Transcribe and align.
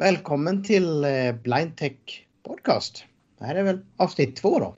Välkommen 0.00 0.64
till 0.64 1.04
eh, 1.04 1.32
Blind 1.42 1.76
Tech 1.76 2.26
Podcast. 2.42 3.04
Det 3.38 3.44
här 3.44 3.54
är 3.54 3.62
väl 3.62 3.78
avsnitt 3.96 4.36
två 4.36 4.58
då. 4.58 4.74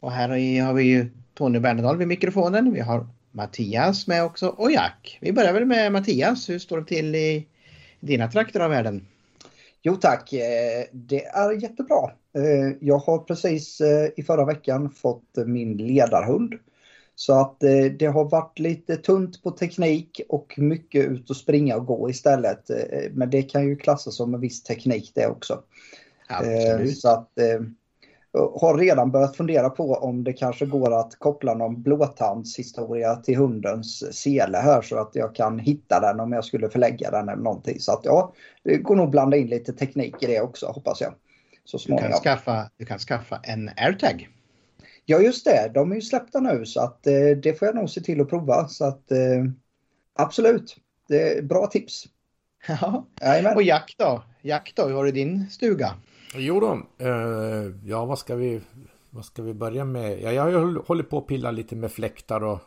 Och 0.00 0.12
här 0.12 0.28
har 0.60 0.74
vi 0.74 0.82
ju 0.82 1.10
Tony 1.34 1.58
Bernadal 1.58 1.96
vid 1.96 2.08
mikrofonen. 2.08 2.72
Vi 2.72 2.80
har 2.80 3.06
Mattias 3.30 4.06
med 4.06 4.24
också 4.24 4.48
och 4.48 4.72
Jack. 4.72 5.18
Vi 5.20 5.32
börjar 5.32 5.52
väl 5.52 5.64
med 5.64 5.92
Mattias. 5.92 6.48
Hur 6.48 6.58
står 6.58 6.80
det 6.80 6.86
till 6.86 7.14
i 7.14 7.46
dina 8.00 8.30
trakter 8.30 8.60
av 8.60 8.70
världen? 8.70 9.06
Jo 9.82 9.96
tack, 9.96 10.32
eh, 10.32 10.84
det 10.92 11.24
är 11.24 11.62
jättebra. 11.62 12.10
Eh, 12.36 12.76
jag 12.80 12.98
har 12.98 13.18
precis 13.18 13.80
i 14.16 14.22
förra 14.22 14.44
veckan 14.44 14.90
fått 14.90 15.36
min 15.46 15.76
ledarhund. 15.76 16.54
Så 17.16 17.40
att 17.40 17.62
eh, 17.62 17.84
det 17.98 18.06
har 18.06 18.24
varit 18.24 18.58
lite 18.58 18.96
tunt 18.96 19.42
på 19.42 19.50
teknik 19.50 20.20
och 20.28 20.54
mycket 20.56 21.04
ut 21.04 21.30
och 21.30 21.36
springa 21.36 21.76
och 21.76 21.86
gå 21.86 22.10
istället. 22.10 22.70
Eh, 22.70 22.76
men 23.12 23.30
det 23.30 23.42
kan 23.42 23.64
ju 23.68 23.76
klassas 23.76 24.16
som 24.16 24.34
en 24.34 24.40
viss 24.40 24.62
teknik 24.62 25.12
det 25.14 25.26
också. 25.26 25.62
Absolut. 26.28 26.88
Eh, 26.88 26.94
så 26.94 27.08
att 27.08 27.28
har 28.60 28.78
redan 28.78 29.10
börjat 29.10 29.36
fundera 29.36 29.70
på 29.70 29.94
om 29.94 30.24
det 30.24 30.32
kanske 30.32 30.66
går 30.66 31.00
att 31.00 31.18
koppla 31.18 31.54
någon 31.54 31.82
blåtandshistoria 31.82 33.16
till 33.16 33.36
hundens 33.36 34.16
sele 34.16 34.58
här 34.58 34.82
så 34.82 34.98
att 34.98 35.10
jag 35.14 35.34
kan 35.34 35.58
hitta 35.58 36.00
den 36.00 36.20
om 36.20 36.32
jag 36.32 36.44
skulle 36.44 36.68
förlägga 36.68 37.10
den 37.10 37.28
eller 37.28 37.42
någonting. 37.42 37.80
Så 37.80 37.92
att 37.92 38.00
ja, 38.04 38.32
det 38.62 38.76
går 38.76 38.96
nog 38.96 39.10
blanda 39.10 39.36
in 39.36 39.46
lite 39.46 39.72
teknik 39.72 40.22
i 40.22 40.26
det 40.26 40.40
också 40.40 40.66
hoppas 40.66 41.00
jag. 41.00 41.14
Så 41.64 41.78
småningom. 41.78 42.10
Du 42.10 42.12
kan 42.12 42.22
skaffa, 42.22 42.70
du 42.76 42.84
kan 42.84 42.98
skaffa 42.98 43.40
en 43.42 43.70
airtag. 43.76 44.28
Ja 45.04 45.20
just 45.20 45.44
det, 45.44 45.70
de 45.74 45.90
är 45.90 45.94
ju 45.94 46.02
släppta 46.02 46.40
nu 46.40 46.66
så 46.66 46.80
att 46.80 47.06
eh, 47.06 47.36
det 47.42 47.58
får 47.58 47.66
jag 47.66 47.74
nog 47.74 47.90
se 47.90 48.00
till 48.00 48.20
att 48.20 48.28
prova. 48.28 48.68
Så 48.68 48.84
att 48.84 49.10
eh, 49.10 49.44
absolut, 50.14 50.76
det 51.08 51.38
är 51.38 51.42
bra 51.42 51.66
tips. 51.66 52.04
Ja. 52.66 53.06
Och 53.54 53.62
Jack 53.62 53.94
då? 53.98 54.22
Jack 54.42 54.72
då, 54.76 54.86
hur 54.86 54.94
har 54.94 55.04
du 55.04 55.12
din 55.12 55.50
stuga? 55.50 55.94
Jo 56.34 56.60
då, 56.60 56.72
eh, 57.06 57.72
ja 57.84 58.04
vad 58.04 58.18
ska 58.18 58.34
vi 58.34 58.60
vad 59.10 59.24
ska 59.24 59.42
vi 59.42 59.54
börja 59.54 59.84
med? 59.84 60.22
Ja, 60.22 60.32
jag 60.32 60.74
hållit 60.86 61.10
på 61.10 61.18
att 61.18 61.26
pilla 61.26 61.50
lite 61.50 61.76
med 61.76 61.92
fläktar 61.92 62.44
och 62.44 62.58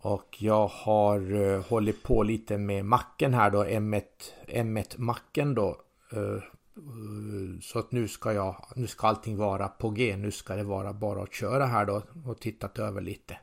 och 0.00 0.36
jag 0.38 0.66
har 0.66 1.32
uh, 1.32 1.62
hållit 1.62 2.02
på 2.02 2.22
lite 2.22 2.58
med 2.58 2.84
macken 2.84 3.34
här 3.34 3.50
då, 3.50 3.64
M1, 3.64 4.02
M1-macken 4.46 5.54
då. 5.54 5.76
Uh, 6.12 6.18
Eh, 6.18 6.42
Eh, 6.78 7.60
så 7.60 7.78
att 7.78 7.92
nu 7.92 8.08
ska 8.08 8.32
jag, 8.32 8.64
nu 8.76 8.86
ska 8.86 9.06
allting 9.06 9.36
vara 9.36 9.68
på 9.68 9.90
G. 9.90 10.16
Nu 10.16 10.30
ska 10.30 10.54
det 10.54 10.64
vara 10.64 10.92
bara 10.92 11.22
att 11.22 11.34
köra 11.34 11.66
här 11.66 11.86
då 11.86 12.02
och 12.26 12.40
tittat 12.40 12.78
över 12.78 13.00
lite. 13.00 13.38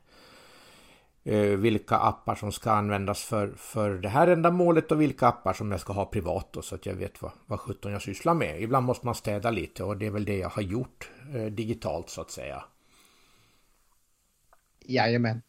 Eh, 1.24 1.58
vilka 1.58 1.96
appar 1.96 2.36
som 2.36 2.52
ska 2.52 2.72
användas 2.72 3.24
för, 3.24 3.54
för 3.58 3.94
det 3.94 4.10
här 4.10 4.28
ändamålet 4.28 4.92
och 4.92 5.02
vilka 5.02 5.28
appar 5.28 5.54
som 5.54 5.72
jag 5.72 5.80
ska 5.80 5.94
ha 5.94 6.06
privat 6.06 6.48
då, 6.52 6.62
så 6.62 6.76
att 6.76 6.86
jag 6.86 6.94
vet 6.94 7.22
vad, 7.22 7.32
vad 7.46 7.60
sjutton 7.60 7.92
jag 7.92 8.02
sysslar 8.02 8.34
med. 8.34 8.62
Ibland 8.62 8.86
måste 8.86 9.06
man 9.06 9.16
städa 9.16 9.52
lite 9.52 9.84
och 9.84 9.98
det 9.98 10.06
är 10.06 10.12
väl 10.12 10.26
det 10.26 10.38
jag 10.38 10.50
har 10.50 10.62
gjort 10.62 11.10
eh, 11.36 11.46
digitalt 11.46 12.10
så 12.10 12.22
att 12.22 12.32
säga. 12.32 12.64
Jajamän. 14.88 15.42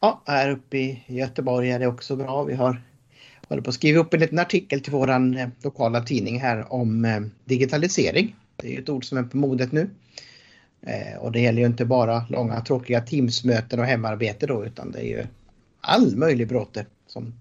Ja, 0.00 0.22
här 0.26 0.50
uppe 0.50 0.76
i 0.76 1.04
Göteborg 1.06 1.70
är 1.70 1.78
det 1.78 1.86
också 1.86 2.16
bra. 2.16 2.42
Vi 2.42 2.54
har 2.54 2.82
håller 3.50 3.62
på 3.62 3.70
att 3.70 3.74
skriva 3.74 4.00
upp 4.00 4.14
en 4.14 4.20
liten 4.20 4.38
artikel 4.38 4.80
till 4.80 4.92
våran 4.92 5.36
eh, 5.36 5.48
lokala 5.62 6.00
tidning 6.00 6.40
här 6.40 6.72
om 6.72 7.04
eh, 7.04 7.20
digitalisering. 7.44 8.36
Det 8.56 8.74
är 8.74 8.80
ett 8.80 8.88
ord 8.88 9.04
som 9.04 9.18
är 9.18 9.22
på 9.22 9.36
modet 9.36 9.72
nu. 9.72 9.90
Eh, 10.82 11.18
och 11.18 11.32
det 11.32 11.40
gäller 11.40 11.60
ju 11.60 11.66
inte 11.66 11.84
bara 11.84 12.26
långa 12.28 12.60
tråkiga 12.60 13.00
Teamsmöten 13.00 13.80
och 13.80 13.86
hemarbete 13.86 14.46
då 14.46 14.64
utan 14.66 14.92
det 14.92 14.98
är 14.98 15.04
ju 15.04 15.26
all 15.80 16.16
möjlig 16.16 16.48
bråte 16.48 16.86
som 17.06 17.34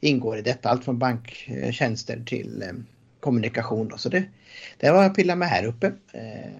ingår 0.00 0.38
i 0.38 0.42
detta. 0.42 0.68
Allt 0.68 0.84
från 0.84 0.98
banktjänster 0.98 2.22
till 2.26 2.64
kommunikation. 3.20 3.88
Då. 3.88 3.96
Så 3.96 4.08
det, 4.08 4.24
det 4.78 4.90
var 4.90 5.02
jag 5.02 5.14
pillat 5.14 5.38
med 5.38 5.48
här 5.48 5.64
uppe 5.64 5.92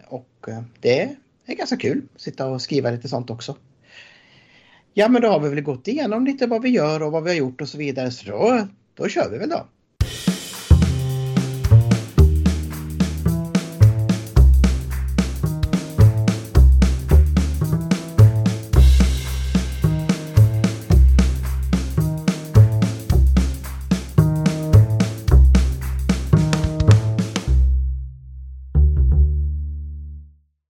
och 0.09 0.47
det 0.81 1.17
är 1.47 1.55
ganska 1.55 1.77
kul 1.77 2.03
att 2.15 2.21
sitta 2.21 2.47
och 2.47 2.63
skriva 2.63 2.91
lite 2.91 3.09
sånt 3.09 3.31
också. 3.31 3.57
Ja 4.95 5.09
men 5.09 5.23
då 5.23 5.29
har 5.29 5.41
vi 5.41 5.49
väl 5.49 5.61
gått 5.61 5.89
igenom 5.89 6.25
lite 6.25 6.47
vad 6.47 6.63
vi 6.63 6.69
gör 6.69 7.03
och 7.03 7.13
vad 7.13 7.25
vi 7.25 7.31
har 7.31 7.37
gjort 7.37 7.61
och 7.61 7.69
så 7.69 7.79
vidare 7.79 8.11
så 8.11 8.31
då 8.31 8.69
då 8.95 9.09
kör 9.09 9.31
vi 9.31 9.39
väl 9.39 9.49
då. 9.49 9.67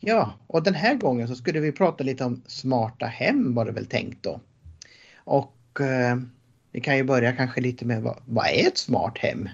Ja, 0.04 0.32
och 0.46 0.62
den 0.62 0.74
här 0.74 0.94
gången 0.94 1.28
så 1.28 1.34
skulle 1.34 1.60
vi 1.60 1.72
prata 1.72 2.04
lite 2.04 2.24
om 2.24 2.42
smarta 2.46 3.06
hem 3.06 3.54
var 3.54 3.64
det 3.64 3.72
väl 3.72 3.86
tänkt 3.86 4.22
då. 4.22 4.40
Och 5.14 5.80
eh, 5.80 6.16
vi 6.72 6.80
kan 6.80 6.96
ju 6.96 7.04
börja 7.04 7.32
kanske 7.32 7.60
lite 7.60 7.84
med 7.84 8.02
vad, 8.02 8.16
vad 8.26 8.46
är 8.46 8.66
ett 8.66 8.78
smart 8.78 9.18
hem? 9.18 9.48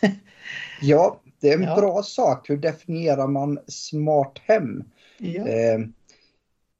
ja, 0.82 1.20
det 1.40 1.50
är 1.50 1.56
en 1.56 1.62
ja. 1.62 1.76
bra 1.76 2.02
sak. 2.02 2.50
Hur 2.50 2.56
definierar 2.56 3.26
man 3.26 3.58
smart 3.66 4.40
hem? 4.46 4.84
Ja. 5.18 5.48
Eh, 5.48 5.80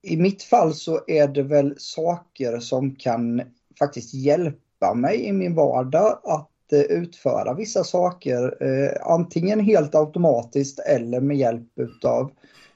I 0.03 0.17
mitt 0.17 0.43
fall 0.43 0.75
så 0.75 1.01
är 1.07 1.29
det 1.29 1.43
väl 1.43 1.75
saker 1.79 2.61
som 2.61 2.95
kan 2.95 3.43
faktiskt 3.79 4.15
hjälpa 4.15 4.95
mig 4.95 5.25
i 5.25 5.33
min 5.33 5.55
vardag 5.55 6.19
att 6.25 6.73
eh, 6.73 6.81
utföra 6.81 7.55
vissa 7.55 7.85
saker. 7.85 8.63
Eh, 8.63 9.13
antingen 9.13 9.61
helt 9.61 9.95
automatiskt 9.95 10.79
eller 10.79 11.21
med 11.21 11.37
hjälp 11.37 11.69
av 12.05 12.31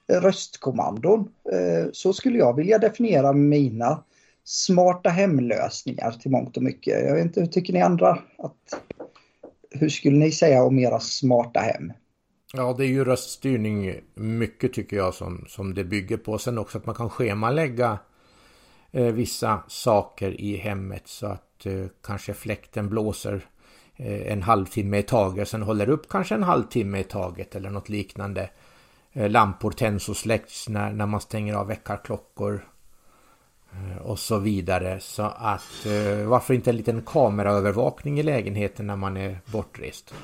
röstkommandon. 0.08 1.28
Eh, 1.52 1.86
så 1.92 2.12
skulle 2.12 2.38
jag 2.38 2.56
vilja 2.56 2.78
definiera 2.78 3.32
mina 3.32 4.02
smarta 4.46 5.10
hemlösningar 5.10 6.10
till 6.10 6.30
mångt 6.30 6.56
och 6.56 6.62
mycket. 6.62 7.06
Jag 7.06 7.14
vet 7.14 7.24
inte, 7.24 7.40
hur 7.40 7.46
tycker 7.46 7.72
ni 7.72 7.82
andra? 7.82 8.18
Att, 8.38 8.82
hur 9.70 9.88
skulle 9.88 10.16
ni 10.16 10.32
säga 10.32 10.62
om 10.62 10.78
era 10.78 11.00
smarta 11.00 11.60
hem? 11.60 11.92
Ja, 12.52 12.74
det 12.78 12.84
är 12.84 12.88
ju 12.88 13.04
röststyrning 13.04 14.00
mycket 14.14 14.72
tycker 14.72 14.96
jag 14.96 15.14
som, 15.14 15.44
som 15.48 15.74
det 15.74 15.84
bygger 15.84 16.16
på. 16.16 16.38
Sen 16.38 16.58
också 16.58 16.78
att 16.78 16.86
man 16.86 16.94
kan 16.94 17.10
schemalägga 17.10 17.98
eh, 18.90 19.04
vissa 19.04 19.62
saker 19.68 20.40
i 20.40 20.56
hemmet 20.56 21.08
så 21.08 21.26
att 21.26 21.66
eh, 21.66 21.86
kanske 22.02 22.34
fläkten 22.34 22.88
blåser 22.88 23.46
eh, 23.96 24.32
en 24.32 24.42
halvtimme 24.42 24.98
i 24.98 25.02
taget. 25.02 25.48
Sen 25.48 25.62
håller 25.62 25.88
upp 25.88 26.08
kanske 26.08 26.34
en 26.34 26.42
halvtimme 26.42 26.98
i 26.98 27.04
taget 27.04 27.54
eller 27.54 27.70
något 27.70 27.88
liknande. 27.88 28.50
Eh, 29.12 29.30
lampor 29.30 29.70
tänds 29.70 30.08
och 30.08 30.16
släcks 30.16 30.68
när, 30.68 30.92
när 30.92 31.06
man 31.06 31.20
stänger 31.20 31.54
av 31.54 31.66
väckarklockor. 31.66 32.64
Eh, 33.76 33.96
och 33.96 34.18
så 34.18 34.38
vidare. 34.38 35.00
Så 35.00 35.22
att 35.22 35.86
eh, 35.86 36.26
varför 36.26 36.54
inte 36.54 36.70
en 36.70 36.76
liten 36.76 37.02
kameraövervakning 37.02 38.18
i 38.20 38.22
lägenheten 38.22 38.86
när 38.86 38.96
man 38.96 39.16
är 39.16 39.40
bortrest? 39.46 40.14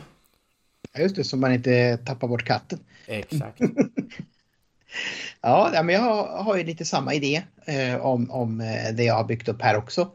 Ja, 0.92 1.00
just 1.00 1.16
det, 1.16 1.24
så 1.24 1.36
man 1.36 1.52
inte 1.52 1.96
tappar 1.96 2.28
bort 2.28 2.44
katten. 2.44 2.78
Exakt. 3.06 3.60
ja, 5.40 5.82
men 5.84 5.94
jag 5.94 6.02
har, 6.02 6.42
har 6.42 6.56
ju 6.56 6.64
lite 6.64 6.84
samma 6.84 7.14
idé 7.14 7.42
eh, 7.64 7.96
om, 7.96 8.30
om 8.30 8.58
det 8.92 9.04
jag 9.04 9.14
har 9.14 9.24
byggt 9.24 9.48
upp 9.48 9.62
här 9.62 9.76
också. 9.76 10.10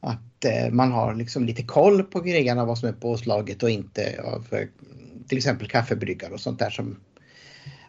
Att 0.00 0.44
eh, 0.44 0.70
man 0.70 0.92
har 0.92 1.14
liksom 1.14 1.44
lite 1.44 1.62
koll 1.62 2.02
på 2.02 2.20
grejerna, 2.20 2.64
vad 2.64 2.78
som 2.78 2.88
är 2.88 2.92
påslaget 2.92 3.62
och 3.62 3.70
inte 3.70 4.20
av 4.24 4.46
till 5.28 5.38
exempel 5.38 5.68
kaffebryggare 5.68 6.32
och 6.32 6.40
sånt 6.40 6.58
där 6.58 6.70
som 6.70 6.96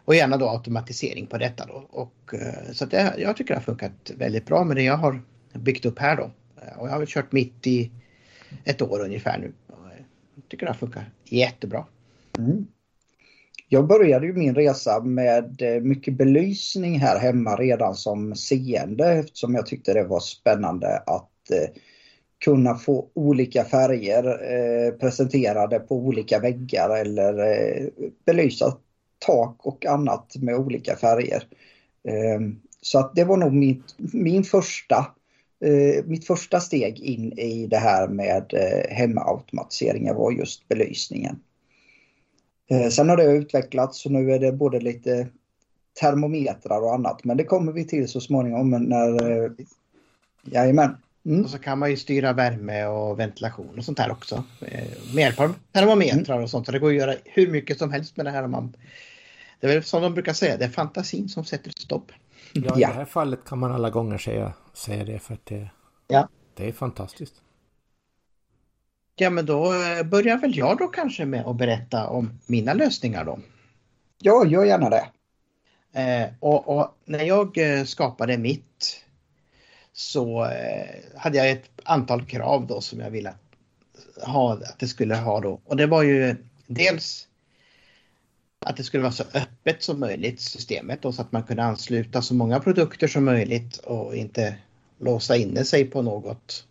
och 0.04 0.14
gärna 0.14 0.36
då 0.36 0.48
automatisering 0.48 1.26
på 1.26 1.38
detta 1.38 1.66
då. 1.66 1.86
Och, 1.90 2.34
eh, 2.34 2.72
så 2.72 2.84
det, 2.84 3.14
jag 3.18 3.36
tycker 3.36 3.54
det 3.54 3.60
har 3.60 3.64
funkat 3.64 4.10
väldigt 4.16 4.46
bra 4.46 4.64
med 4.64 4.76
det 4.76 4.82
jag 4.82 4.96
har 4.96 5.22
byggt 5.52 5.84
upp 5.84 5.98
här 5.98 6.16
då. 6.16 6.30
Eh, 6.62 6.78
och 6.78 6.86
jag 6.86 6.92
har 6.92 6.98
väl 6.98 7.08
kört 7.08 7.32
mitt 7.32 7.66
i 7.66 7.90
ett 8.64 8.82
år 8.82 9.00
ungefär 9.00 9.38
nu. 9.38 9.46
Eh, 9.46 10.02
jag 10.34 10.48
tycker 10.48 10.66
det 10.66 10.72
har 10.72 10.78
funkat 10.78 11.04
jättebra. 11.24 11.86
Mm. 12.38 12.66
Jag 13.68 13.86
började 13.86 14.26
ju 14.26 14.32
min 14.32 14.54
resa 14.54 15.00
med 15.00 15.62
mycket 15.82 16.14
belysning 16.14 16.98
här 16.98 17.18
hemma 17.18 17.56
redan 17.56 17.94
som 17.94 18.34
seende 18.34 19.12
eftersom 19.12 19.54
jag 19.54 19.66
tyckte 19.66 19.94
det 19.94 20.04
var 20.04 20.20
spännande 20.20 20.98
att 20.98 21.30
kunna 22.44 22.74
få 22.74 23.10
olika 23.14 23.64
färger 23.64 24.24
eh, 24.24 24.92
presenterade 24.92 25.78
på 25.78 25.96
olika 25.96 26.38
väggar 26.38 26.96
eller 26.96 27.38
eh, 27.38 27.86
belysa 28.26 28.76
tak 29.26 29.56
och 29.58 29.86
annat 29.86 30.36
med 30.36 30.56
olika 30.56 30.96
färger. 30.96 31.46
Ehm, 32.08 32.60
så 32.80 32.98
att 32.98 33.14
det 33.14 33.24
var 33.24 33.36
nog 33.36 33.52
mitt, 33.52 33.94
min 33.96 34.44
första, 34.44 35.06
eh, 35.64 36.04
mitt 36.04 36.26
första 36.26 36.60
steg 36.60 36.98
in 36.98 37.32
i 37.32 37.66
det 37.66 37.78
här 37.78 38.08
med 38.08 38.54
eh, 38.54 38.96
hemautomatiseringen 38.96 40.16
var 40.16 40.32
just 40.32 40.68
belysningen. 40.68 41.40
Eh, 42.70 42.88
sen 42.88 43.08
har 43.08 43.16
det 43.16 43.24
utvecklats 43.24 44.06
och 44.06 44.12
nu 44.12 44.32
är 44.32 44.38
det 44.38 44.52
både 44.52 44.80
lite 44.80 45.28
termometrar 46.00 46.80
och 46.80 46.94
annat 46.94 47.24
men 47.24 47.36
det 47.36 47.44
kommer 47.44 47.72
vi 47.72 47.84
till 47.84 48.08
så 48.08 48.20
småningom 48.20 48.70
när... 48.70 49.52
Jajamän. 50.46 50.96
Mm. 51.26 51.44
Och 51.44 51.50
så 51.50 51.58
kan 51.58 51.78
man 51.78 51.90
ju 51.90 51.96
styra 51.96 52.32
värme 52.32 52.86
och 52.86 53.18
ventilation 53.20 53.78
och 53.78 53.84
sånt 53.84 53.98
här 53.98 54.12
också. 54.12 54.44
Eh, 54.60 55.14
med 55.14 55.22
hjälp 55.22 55.40
av 55.40 55.54
termometrar 55.72 56.40
och 56.40 56.50
sånt. 56.50 56.66
Så 56.66 56.72
det 56.72 56.78
går 56.78 56.88
att 56.88 56.94
göra 56.94 57.14
hur 57.24 57.50
mycket 57.50 57.78
som 57.78 57.92
helst 57.92 58.16
med 58.16 58.26
det 58.26 58.30
här. 58.30 58.42
Om 58.42 58.50
man, 58.50 58.76
det 59.64 59.72
är 59.72 59.74
väl 59.74 59.84
som 59.84 60.02
de 60.02 60.14
brukar 60.14 60.32
säga, 60.32 60.56
det 60.56 60.64
är 60.64 60.68
fantasin 60.68 61.28
som 61.28 61.44
sätter 61.44 61.70
stopp. 61.70 62.12
Ja, 62.52 62.76
i 62.76 62.80
det 62.80 62.86
här 62.86 63.04
fallet 63.04 63.40
kan 63.46 63.58
man 63.58 63.72
alla 63.72 63.90
gånger 63.90 64.18
säga, 64.18 64.52
säga 64.74 65.04
det 65.04 65.18
för 65.18 65.34
att 65.34 65.46
det, 65.46 65.70
ja. 66.08 66.28
det 66.54 66.68
är 66.68 66.72
fantastiskt. 66.72 67.34
Ja, 69.16 69.30
men 69.30 69.46
då 69.46 69.64
eh, 69.64 70.02
börjar 70.02 70.38
väl 70.38 70.56
jag 70.56 70.78
då 70.78 70.86
kanske 70.88 71.24
med 71.24 71.46
att 71.46 71.56
berätta 71.56 72.08
om 72.08 72.40
mina 72.46 72.74
lösningar 72.74 73.24
då. 73.24 73.38
Ja, 74.18 74.46
gör 74.46 74.64
gärna 74.64 74.90
det. 74.90 75.06
Eh, 76.00 76.28
och, 76.40 76.68
och, 76.68 76.94
när 77.04 77.24
jag 77.24 77.58
eh, 77.58 77.84
skapade 77.84 78.38
mitt 78.38 79.04
så 79.92 80.44
eh, 80.44 81.18
hade 81.18 81.38
jag 81.38 81.50
ett 81.50 81.70
antal 81.84 82.26
krav 82.26 82.66
då 82.66 82.80
som 82.80 83.00
jag 83.00 83.10
ville 83.10 83.34
ha, 84.22 84.52
att 84.52 84.78
det 84.78 84.88
skulle 84.88 85.16
ha 85.16 85.40
då. 85.40 85.60
Och 85.64 85.76
det 85.76 85.86
var 85.86 86.02
ju 86.02 86.36
dels 86.66 87.28
att 88.64 88.76
det 88.76 88.84
skulle 88.84 89.02
vara 89.02 89.12
så 89.12 89.24
öppet 89.34 89.82
som 89.82 90.00
möjligt 90.00 90.40
systemet 90.40 91.02
då, 91.02 91.12
så 91.12 91.22
att 91.22 91.32
man 91.32 91.42
kunde 91.42 91.62
ansluta 91.62 92.22
så 92.22 92.34
många 92.34 92.60
produkter 92.60 93.08
som 93.08 93.24
möjligt 93.24 93.76
och 93.76 94.16
inte 94.16 94.56
låsa 94.98 95.36
inne 95.36 95.64
sig 95.64 95.84
på 95.84 96.02
något 96.02 96.66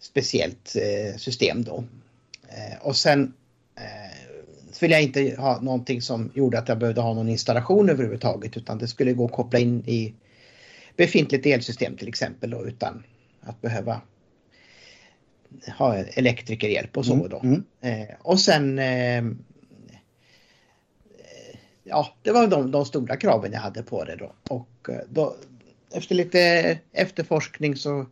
speciellt 0.00 0.76
eh, 0.76 1.18
system 1.18 1.64
då. 1.64 1.84
Eh, 2.48 2.78
och 2.80 2.96
sen 2.96 3.34
så 4.78 4.84
vill 4.84 4.90
jag 4.90 5.02
inte 5.02 5.34
ha 5.38 5.60
någonting 5.60 6.02
som 6.02 6.30
gjorde 6.34 6.58
att 6.58 6.68
jag 6.68 6.78
behövde 6.78 7.00
ha 7.00 7.14
någon 7.14 7.28
installation 7.28 7.90
överhuvudtaget 7.90 8.56
utan 8.56 8.78
det 8.78 8.88
skulle 8.88 9.12
gå 9.12 9.24
att 9.24 9.32
koppla 9.32 9.58
in 9.58 9.82
i 9.86 10.14
befintligt 10.96 11.46
elsystem 11.46 11.96
till 11.96 12.08
exempel 12.08 12.50
då, 12.50 12.66
utan 12.66 13.02
att 13.40 13.60
behöva 13.60 14.00
ha 15.78 15.96
elektrikerhjälp 15.96 16.96
och 16.96 17.06
så 17.06 17.14
mm, 17.14 17.28
då. 17.28 17.40
Mm. 17.40 17.64
Eh, 17.80 18.14
och 18.18 18.40
sen 18.40 18.78
eh, 18.78 19.24
Ja, 21.88 22.14
det 22.22 22.32
var 22.32 22.46
de, 22.46 22.70
de, 22.70 22.84
stora 22.84 23.16
kraven 23.16 23.52
jag 23.52 23.60
hade 23.60 23.82
på 23.82 24.04
det 24.04 24.16
då. 24.16 24.32
Och 24.48 24.88
eh, 24.88 25.00
då, 25.08 25.36
efter 25.92 26.14
lite 26.14 26.40
efterforskning 26.92 27.76
så 27.76 28.06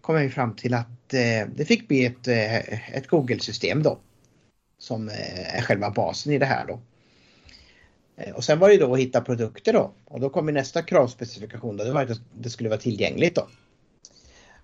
kom 0.00 0.16
jag 0.16 0.32
fram 0.32 0.56
till 0.56 0.74
att 0.74 1.14
eh, 1.14 1.48
det 1.56 1.64
fick 1.64 1.88
bli 1.88 2.06
ett, 2.06 2.28
eh, 2.28 2.96
ett 2.96 3.06
Google-system 3.06 3.82
då 3.82 3.98
som 4.78 5.08
eh, 5.08 5.56
är 5.56 5.62
själva 5.62 5.90
basen 5.90 6.32
i 6.32 6.38
det 6.38 6.46
här 6.46 6.66
då. 6.66 6.80
Och 8.34 8.44
sen 8.44 8.58
var 8.58 8.68
det 8.68 8.76
då 8.76 8.94
att 8.94 9.00
hitta 9.00 9.20
produkter 9.20 9.72
då 9.72 9.92
och 10.04 10.20
då 10.20 10.30
kom 10.30 10.46
nästa 10.46 10.82
kravspecifikation 10.82 11.76
då, 11.76 11.84
det 11.84 11.92
var 11.92 12.02
att 12.02 12.20
det 12.34 12.50
skulle 12.50 12.68
vara 12.68 12.80
tillgängligt 12.80 13.34
då. 13.34 13.48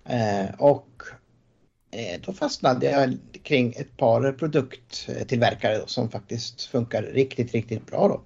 Eh, 0.05 0.55
och 0.57 1.03
då 2.25 2.33
fastnade 2.33 2.85
jag 2.85 3.17
kring 3.43 3.73
ett 3.77 3.97
par 3.97 4.31
produkttillverkare 4.31 5.77
då, 5.77 5.87
som 5.87 6.09
faktiskt 6.09 6.61
funkar 6.61 7.03
riktigt, 7.03 7.51
riktigt 7.51 7.85
bra 7.85 8.07
då. 8.07 8.21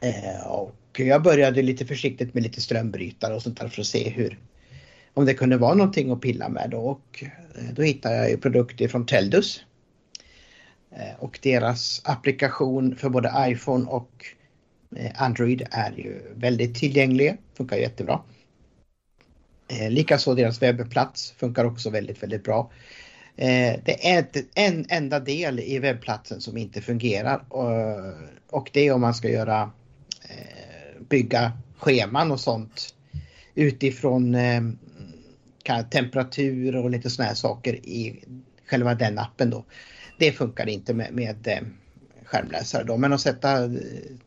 Eh, 0.00 0.46
och 0.46 0.74
jag 0.96 1.22
började 1.22 1.62
lite 1.62 1.86
försiktigt 1.86 2.34
med 2.34 2.42
lite 2.42 2.60
strömbrytare 2.60 3.34
och 3.34 3.42
sånt 3.42 3.60
där 3.60 3.68
för 3.68 3.80
att 3.80 3.86
se 3.86 4.08
hur 4.08 4.38
om 5.14 5.24
det 5.24 5.34
kunde 5.34 5.56
vara 5.56 5.74
någonting 5.74 6.10
att 6.10 6.20
pilla 6.20 6.48
med 6.48 6.70
då 6.70 6.78
och 6.78 7.24
eh, 7.56 7.64
då 7.72 7.82
hittade 7.82 8.16
jag 8.16 8.30
ju 8.30 8.36
produkter 8.36 8.88
från 8.88 9.06
Teldus 9.06 9.60
eh, 10.90 11.14
och 11.18 11.38
deras 11.42 12.02
applikation 12.04 12.96
för 12.96 13.08
både 13.08 13.32
iPhone 13.38 13.86
och 13.86 14.24
Android 15.14 15.66
är 15.70 15.92
ju 15.92 16.22
väldigt 16.34 16.74
tillgänglig, 16.74 17.36
funkar 17.54 17.76
jättebra. 17.76 18.20
Likaså 19.88 20.34
deras 20.34 20.62
webbplats 20.62 21.32
funkar 21.32 21.64
också 21.64 21.90
väldigt, 21.90 22.22
väldigt 22.22 22.44
bra. 22.44 22.70
Det 23.84 24.08
är 24.08 24.26
en 24.54 24.86
enda 24.88 25.20
del 25.20 25.60
i 25.60 25.78
webbplatsen 25.78 26.40
som 26.40 26.56
inte 26.56 26.80
fungerar 26.80 27.44
och 28.48 28.70
det 28.72 28.86
är 28.86 28.92
om 28.92 29.00
man 29.00 29.14
ska 29.14 29.28
göra 29.28 29.70
bygga 31.08 31.52
scheman 31.78 32.32
och 32.32 32.40
sånt 32.40 32.94
utifrån 33.54 34.36
temperatur 35.90 36.76
och 36.76 36.90
lite 36.90 37.10
såna 37.10 37.28
här 37.28 37.34
saker 37.34 37.74
i 37.74 38.24
själva 38.66 38.94
den 38.94 39.18
appen 39.18 39.50
då 39.50 39.64
det 40.18 40.32
funkar 40.32 40.68
inte 40.68 40.94
med, 40.94 41.12
med 41.12 41.46
eh, 41.46 41.60
skärmläsare 42.24 42.84
då. 42.84 42.96
Men 42.96 43.12
att 43.12 43.20
sätta 43.20 43.64
eh, 43.64 43.70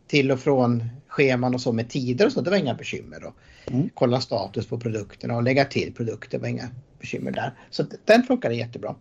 till 0.07 0.31
och 0.31 0.39
från 0.39 0.89
scheman 1.07 1.53
och 1.53 1.61
så 1.61 1.71
med 1.71 1.89
tider 1.89 2.25
och 2.25 2.31
så, 2.31 2.41
det 2.41 2.49
var 2.49 2.57
inga 2.57 2.73
bekymmer. 2.73 3.19
Då. 3.19 3.33
Mm. 3.73 3.89
Kolla 3.93 4.21
status 4.21 4.67
på 4.67 4.79
produkterna 4.79 5.35
och 5.35 5.43
lägga 5.43 5.65
till 5.65 5.93
produkter 5.93 6.39
var 6.39 6.47
inga 6.47 6.69
bekymmer 6.99 7.31
där. 7.31 7.53
Så 7.69 7.85
den 8.05 8.23
funkade 8.23 8.55
jättebra. 8.55 8.95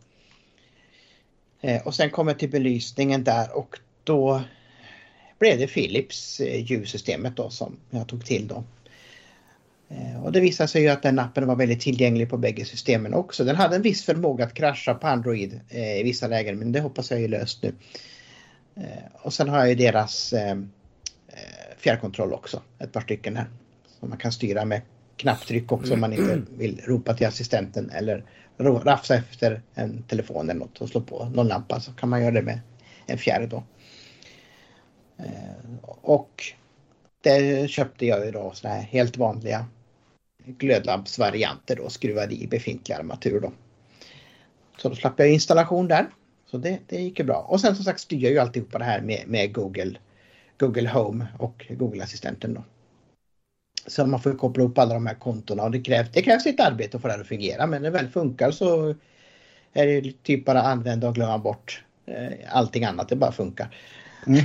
Eh, 1.60 1.82
och 1.86 1.94
sen 1.94 2.10
kommer 2.10 2.34
till 2.34 2.50
belysningen 2.50 3.24
där 3.24 3.56
och 3.56 3.78
då 4.04 4.42
blev 5.40 5.58
det 5.58 5.66
Philips 5.66 6.40
ljussystemet 6.40 7.36
då 7.36 7.50
som 7.50 7.76
jag 7.90 8.08
tog 8.08 8.26
till 8.26 8.48
då. 8.48 8.64
Eh, 9.90 10.24
och 10.24 10.32
det 10.32 10.40
visade 10.40 10.68
sig 10.68 10.82
ju 10.82 10.88
att 10.88 11.02
den 11.02 11.18
appen 11.18 11.46
var 11.46 11.56
väldigt 11.56 11.80
tillgänglig 11.80 12.30
på 12.30 12.36
bägge 12.36 12.64
systemen 12.64 13.14
också. 13.14 13.44
Den 13.44 13.56
hade 13.56 13.76
en 13.76 13.82
viss 13.82 14.04
förmåga 14.04 14.44
att 14.44 14.54
krascha 14.54 14.94
på 14.94 15.06
Android 15.06 15.60
eh, 15.68 16.00
i 16.00 16.02
vissa 16.02 16.28
lägen 16.28 16.58
men 16.58 16.72
det 16.72 16.80
hoppas 16.80 17.10
jag 17.10 17.22
är 17.22 17.28
löst 17.28 17.62
nu. 17.62 17.74
Eh, 18.76 19.22
och 19.22 19.32
sen 19.32 19.48
har 19.48 19.58
jag 19.58 19.68
ju 19.68 19.74
deras 19.74 20.34
fjärrkontroll 21.78 22.32
också, 22.32 22.62
ett 22.78 22.92
par 22.92 23.00
stycken 23.00 23.36
här. 23.36 23.46
Som 24.00 24.08
man 24.08 24.18
kan 24.18 24.32
styra 24.32 24.64
med 24.64 24.80
knapptryck 25.16 25.72
också 25.72 25.94
om 25.94 26.00
man 26.00 26.12
inte 26.12 26.42
vill 26.56 26.80
ropa 26.84 27.14
till 27.14 27.26
assistenten 27.26 27.90
eller 27.90 28.24
rafsa 28.58 29.14
efter 29.14 29.62
en 29.74 30.02
telefon 30.02 30.50
eller 30.50 30.60
något 30.60 30.80
och 30.80 30.88
slå 30.88 31.00
på 31.00 31.24
någon 31.34 31.48
lampa 31.48 31.80
så 31.80 31.92
kan 31.92 32.08
man 32.08 32.22
göra 32.22 32.30
det 32.30 32.42
med 32.42 32.60
en 33.06 33.18
fjärr 33.18 33.46
då. 33.46 33.62
Eh, 35.24 35.84
och 35.84 36.44
det 37.22 37.70
köpte 37.70 38.06
jag 38.06 38.26
ju 38.26 38.30
då 38.30 38.52
sådana 38.54 38.76
här 38.76 38.82
helt 38.82 39.16
vanliga 39.16 39.66
glödlampsvarianter 40.44 41.76
då 41.76 41.88
skruvade 41.88 42.34
i 42.34 42.46
befintlig 42.46 42.94
armatur 42.94 43.40
då. 43.40 43.52
Så 44.76 44.88
då 44.88 44.94
slapp 44.94 45.14
jag 45.18 45.30
installation 45.30 45.88
där. 45.88 46.06
Så 46.46 46.58
det, 46.58 46.78
det 46.86 46.96
gick 46.96 47.18
ju 47.18 47.24
bra. 47.24 47.46
Och 47.48 47.60
sen 47.60 47.76
som 47.76 47.84
sagt 47.84 48.00
styr 48.00 48.22
jag 48.22 48.32
ju 48.32 48.38
alltihopa 48.38 48.78
det 48.78 48.84
här 48.84 49.00
med, 49.00 49.24
med 49.26 49.52
Google, 49.52 49.98
Google 50.58 50.88
Home 50.88 51.26
och 51.38 51.66
Google-assistenten 51.68 52.54
då. 52.54 52.64
Så 53.86 54.06
man 54.06 54.20
får 54.20 54.38
koppla 54.38 54.64
upp 54.64 54.78
alla 54.78 54.94
de 54.94 55.06
här 55.06 55.14
kontona 55.14 55.62
och 55.62 55.70
det 55.70 55.80
krävs, 55.80 56.08
det 56.12 56.22
krävs 56.22 56.44
lite 56.44 56.64
arbete 56.64 56.98
för 56.98 57.08
det 57.08 57.14
här 57.14 57.20
att 57.20 57.28
fungera 57.28 57.66
men 57.66 57.82
när 57.82 57.90
det 57.90 57.98
väl 57.98 58.08
funkar 58.08 58.50
så 58.50 58.94
är 59.72 59.86
det 59.86 60.22
typ 60.22 60.44
bara 60.44 60.62
använda 60.62 61.08
och 61.08 61.14
glömma 61.14 61.38
bort 61.38 61.84
eh, 62.06 62.32
allting 62.48 62.84
annat, 62.84 63.08
det 63.08 63.16
bara 63.16 63.32
funkar. 63.32 63.76
Mm. 64.26 64.44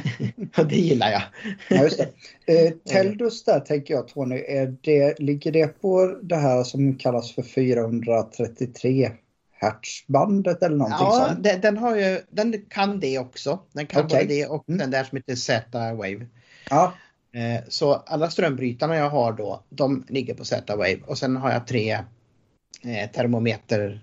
det 0.70 0.75
gillar 0.75 1.12
jag. 1.12 1.22
ja, 1.70 1.84
just 1.84 2.01
det. 2.46 2.67
Eh, 2.67 2.72
Teldus 2.72 3.44
där 3.44 3.60
tänker 3.60 3.94
jag 3.94 4.08
Tony, 4.08 4.36
är 4.48 4.75
det, 4.82 5.20
ligger 5.20 5.51
det 5.51 5.82
på 5.82 6.20
det 6.24 6.36
här 6.36 6.63
som 6.63 6.96
kallas 6.96 7.36
för 7.36 7.41
433 7.41 9.12
hertzbandet 9.53 10.63
eller 10.63 10.77
någonting 10.77 11.08
ja, 11.08 11.27
sånt? 11.27 11.44
Den, 11.44 11.62
den, 11.62 11.77
har 11.77 11.96
ju, 11.96 12.22
den 12.29 12.65
kan 12.70 13.00
det 13.00 13.20
också. 13.20 13.60
Den 13.74 13.88
kan 13.88 14.05
okay. 14.05 14.24
både 14.24 14.36
det 14.36 14.46
och 14.46 14.70
mm. 14.70 14.77
den 14.79 14.91
där 14.91 15.03
som 15.03 15.15
heter 15.15 15.36
Z-Wave. 15.36 16.27
Ja. 16.70 16.94
Eh, 17.34 17.63
så 17.70 17.94
alla 17.94 18.29
strömbrytarna 18.29 18.96
jag 18.96 19.10
har 19.10 19.34
då, 19.34 19.63
de 19.70 20.05
ligger 20.10 20.34
på 20.34 20.46
Z-Wave 20.46 21.00
och 21.05 21.17
sen 21.17 21.36
har 21.36 21.51
jag 21.51 21.67
tre 21.67 21.91
eh, 22.84 23.10
termometer 23.13 24.01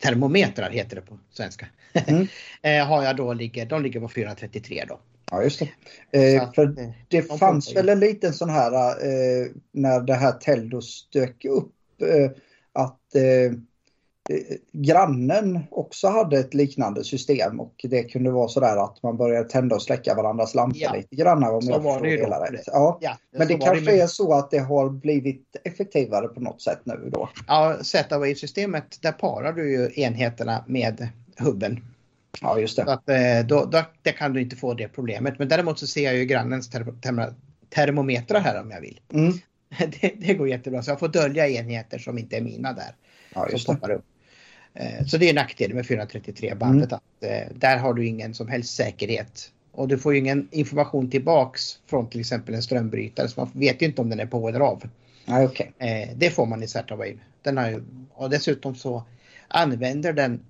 termometrar 0.00 0.70
heter 0.70 0.96
det 0.96 1.02
på 1.02 1.18
svenska. 1.30 1.66
Mm. 1.92 2.26
Eh, 2.62 2.86
har 2.86 3.02
jag 3.02 3.16
då 3.16 3.32
ligger, 3.32 3.66
de 3.66 3.82
ligger 3.82 4.00
på 4.00 4.08
433 4.08 4.84
då. 4.88 5.00
Ja 5.30 5.42
just 5.42 5.58
det. 5.58 5.68
Eh, 6.10 6.52
för 6.52 6.66
det 7.08 7.28
de 7.28 7.38
fanns 7.38 7.76
väl 7.76 7.88
en 7.88 8.00
liten 8.00 8.32
sån 8.32 8.50
här 8.50 8.72
eh, 8.72 9.46
när 9.72 10.00
det 10.00 10.14
här 10.14 10.32
Teldos 10.32 11.08
dök 11.12 11.44
upp 11.44 11.72
eh, 12.02 12.30
att 12.72 13.14
eh, 13.14 13.58
Eh, 14.30 14.56
grannen 14.72 15.60
också 15.70 16.08
hade 16.08 16.38
ett 16.38 16.54
liknande 16.54 17.04
system 17.04 17.60
och 17.60 17.74
det 17.82 18.02
kunde 18.02 18.30
vara 18.30 18.48
sådär 18.48 18.84
att 18.84 19.02
man 19.02 19.16
började 19.16 19.48
tända 19.48 19.76
och 19.76 19.82
släcka 19.82 20.14
varandras 20.14 20.54
lampor 20.54 20.78
ja. 20.80 20.94
lite 20.94 21.16
grann. 21.16 21.44
Om 21.44 21.62
så 21.62 21.78
var 21.78 22.00
det 22.00 22.10
ju 22.10 22.16
då. 22.16 22.46
Ja. 22.66 22.98
ja. 23.00 23.16
Men 23.30 23.48
det 23.48 23.54
kanske 23.54 23.84
det 23.84 24.00
är 24.00 24.06
så 24.06 24.32
att 24.32 24.50
det 24.50 24.58
har 24.58 24.90
blivit 24.90 25.56
effektivare 25.64 26.28
på 26.28 26.40
något 26.40 26.62
sätt 26.62 26.80
nu 26.84 27.10
då? 27.12 27.28
Ja, 27.46 27.76
Z-Wave-systemet 27.82 29.02
där 29.02 29.12
parar 29.12 29.52
du 29.52 29.70
ju 29.70 30.02
enheterna 30.02 30.64
med 30.66 31.08
hubben. 31.38 31.80
Ja, 32.40 32.60
just 32.60 32.76
det. 32.76 32.84
Så 32.84 32.90
att, 32.90 33.08
eh, 33.08 33.46
då, 33.46 33.64
då, 33.64 33.82
där 34.02 34.12
kan 34.12 34.32
du 34.32 34.40
inte 34.40 34.56
få 34.56 34.74
det 34.74 34.88
problemet. 34.88 35.38
Men 35.38 35.48
däremot 35.48 35.78
så 35.78 35.86
ser 35.86 36.04
jag 36.04 36.16
ju 36.16 36.24
grannens 36.24 36.70
ter 36.70 36.84
ter 37.00 37.34
termometrar 37.70 38.40
här 38.40 38.60
om 38.60 38.70
jag 38.70 38.80
vill. 38.80 39.00
Mm. 39.12 39.32
Det, 40.00 40.12
det, 40.16 40.34
går 40.34 40.48
jättebra 40.48 40.82
så 40.82 40.90
jag 40.90 40.98
får 40.98 41.08
dölja 41.08 41.48
enheter 41.48 41.98
som 41.98 42.18
inte 42.18 42.36
är 42.36 42.40
mina 42.40 42.72
där. 42.72 42.94
Ja, 43.34 43.48
just 43.50 43.66
det. 43.66 43.94
Upp. 43.94 44.04
Eh, 44.74 45.06
så 45.06 45.18
det 45.18 45.30
är 45.30 45.34
nackdel 45.34 45.74
med 45.74 45.86
433 45.86 46.54
bandet. 46.54 46.92
Mm. 46.92 46.96
Att, 46.96 47.48
eh, 47.50 47.56
där 47.56 47.76
har 47.76 47.94
du 47.94 48.06
ingen 48.06 48.34
som 48.34 48.48
helst 48.48 48.74
säkerhet. 48.74 49.50
Och 49.72 49.88
du 49.88 49.98
får 49.98 50.12
ju 50.12 50.18
ingen 50.18 50.48
information 50.50 51.10
tillbaks 51.10 51.78
från 51.86 52.08
till 52.08 52.20
exempel 52.20 52.54
en 52.54 52.62
strömbrytare 52.62 53.28
så 53.28 53.40
man 53.40 53.50
vet 53.52 53.82
ju 53.82 53.86
inte 53.86 54.00
om 54.00 54.10
den 54.10 54.20
är 54.20 54.26
på 54.26 54.48
eller 54.48 54.60
av. 54.60 54.82
Ah, 55.26 55.42
okay. 55.42 55.66
Det 56.14 56.30
får 56.30 56.46
man 56.46 56.62
i 56.62 56.68
Z-Wave 56.68 57.18
Den 57.42 57.56
har, 57.56 57.82
och 58.12 58.30
dessutom 58.30 58.74
så 58.74 59.04
använder 59.48 60.12
den 60.12 60.40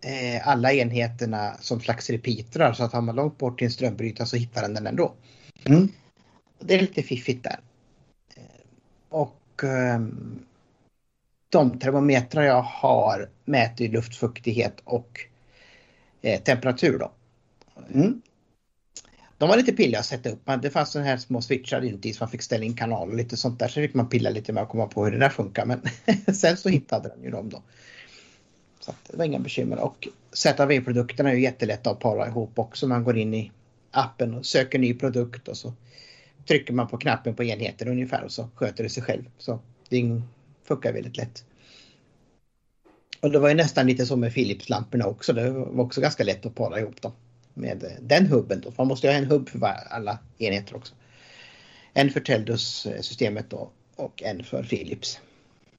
eh, 0.00 0.48
alla 0.48 0.72
enheterna 0.72 1.56
som 1.60 1.80
slags 1.80 2.10
repeatrar 2.10 2.72
så 2.72 2.84
att 2.84 2.92
har 2.92 3.00
man 3.00 3.16
långt 3.16 3.38
bort 3.38 3.58
till 3.58 3.64
en 3.64 3.72
strömbrytare 3.72 4.26
så 4.26 4.36
hittar 4.36 4.62
den 4.62 4.74
den 4.74 4.86
ändå. 4.86 5.14
Mm. 5.64 5.88
Det 6.58 6.74
är 6.74 6.80
lite 6.80 7.02
fiffigt 7.02 7.44
där. 7.44 7.58
Eh, 8.36 8.42
och 9.08 9.64
eh, 9.64 10.00
de 11.48 11.78
termometrar 11.78 12.42
jag 12.42 12.62
har 12.62 13.30
mäter 13.44 13.88
luftfuktighet 13.88 14.80
och 14.84 15.20
eh, 16.22 16.40
temperatur 16.42 16.98
då. 16.98 17.12
Mm. 17.94 18.22
De 19.38 19.48
var 19.48 19.56
lite 19.56 19.72
pilliga 19.72 20.00
att 20.00 20.06
sätta 20.06 20.30
upp. 20.30 20.50
Det 20.62 20.70
fanns 20.70 20.90
sådana 20.90 21.10
här 21.10 21.16
små 21.16 21.42
switchar 21.42 21.84
inuti 21.84 22.12
så 22.12 22.22
man 22.24 22.30
fick 22.30 22.42
ställa 22.42 22.64
in 22.64 22.76
kanal 22.76 23.08
och 23.08 23.16
lite 23.16 23.36
sånt 23.36 23.58
där. 23.58 23.68
Så 23.68 23.74
fick 23.74 23.94
man 23.94 24.08
pilla 24.08 24.30
lite 24.30 24.52
med 24.52 24.62
att 24.62 24.68
komma 24.68 24.86
på 24.86 25.04
hur 25.04 25.12
det 25.12 25.18
där 25.18 25.28
funkar. 25.28 25.66
Men 25.66 25.80
sen 26.34 26.56
så 26.56 26.68
hittade 26.68 27.08
den 27.08 27.22
ju 27.22 27.30
dem 27.30 27.48
då. 27.48 27.62
Så 28.80 28.92
det 29.10 29.16
var 29.16 29.24
inga 29.24 29.38
bekymmer. 29.38 29.78
Och 29.78 30.08
ZV-produkterna 30.32 31.30
är 31.30 31.34
ju 31.34 31.42
jättelätta 31.42 31.90
att 31.90 32.00
para 32.00 32.26
ihop 32.26 32.58
också. 32.58 32.86
Man 32.86 33.04
går 33.04 33.18
in 33.18 33.34
i 33.34 33.52
appen 33.90 34.34
och 34.34 34.46
söker 34.46 34.78
ny 34.78 34.94
produkt 34.94 35.48
och 35.48 35.56
så 35.56 35.72
trycker 36.46 36.72
man 36.72 36.88
på 36.88 36.96
knappen 36.96 37.34
på 37.34 37.44
enheten 37.44 37.88
ungefär 37.88 38.24
och 38.24 38.32
så 38.32 38.48
sköter 38.54 38.84
det 38.84 38.90
sig 38.90 39.02
själv. 39.02 39.24
Så 39.38 39.60
det 39.88 40.22
funkar 40.64 40.92
väldigt 40.92 41.16
lätt. 41.16 41.44
Och 43.20 43.30
det 43.30 43.38
var 43.38 43.48
ju 43.48 43.54
nästan 43.54 43.86
lite 43.86 44.06
så 44.06 44.16
med 44.16 44.32
Philips-lamporna 44.34 45.06
också. 45.06 45.32
Det 45.32 45.50
var 45.50 45.80
också 45.80 46.00
ganska 46.00 46.24
lätt 46.24 46.46
att 46.46 46.54
para 46.54 46.80
ihop 46.80 47.02
dem 47.02 47.12
med 47.54 47.84
eh, 47.84 47.90
den 48.00 48.26
hubben. 48.26 48.60
Då. 48.60 48.72
Man 48.78 48.86
måste 48.86 49.06
ju 49.06 49.12
ha 49.12 49.18
en 49.18 49.26
hubb 49.26 49.48
för 49.48 49.58
alla 49.90 50.18
enheter 50.38 50.76
också. 50.76 50.94
En 51.92 52.10
för 52.10 52.20
Teldus-systemet 52.20 53.52
eh, 53.52 53.68
och 53.96 54.22
en 54.22 54.44
för 54.44 54.62
Philips. 54.62 55.20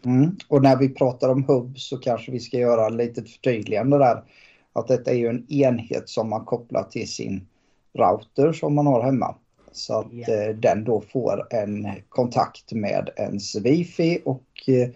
Mm. 0.06 0.36
Och 0.48 0.62
när 0.62 0.78
vi 0.78 0.90
pratar 0.90 1.30
om 1.30 1.44
hubb 1.44 1.80
så 1.80 1.98
kanske 1.98 2.32
vi 2.32 2.40
ska 2.40 2.58
göra 2.58 2.90
lite 2.90 3.24
förtydligande 3.24 3.98
där. 3.98 4.24
Att 4.74 4.88
detta 4.88 5.12
är 5.12 5.16
ju 5.16 5.28
en 5.28 5.52
enhet 5.52 6.10
som 6.10 6.30
man 6.30 6.46
kopplar 6.46 6.84
till 6.84 7.08
sin 7.08 7.48
router 7.94 8.54
som 8.54 8.76
man 8.76 8.88
har 8.88 9.04
hemma. 9.04 9.36
Så 9.72 10.00
att 10.00 10.14
yeah. 10.14 10.56
den 10.56 10.84
då 10.84 11.02
får 11.02 11.54
en 11.54 11.88
kontakt 12.10 12.72
med 12.72 13.10
ens 13.18 13.56
wifi 13.56 14.22
och 14.26 14.46
eh, 14.68 14.90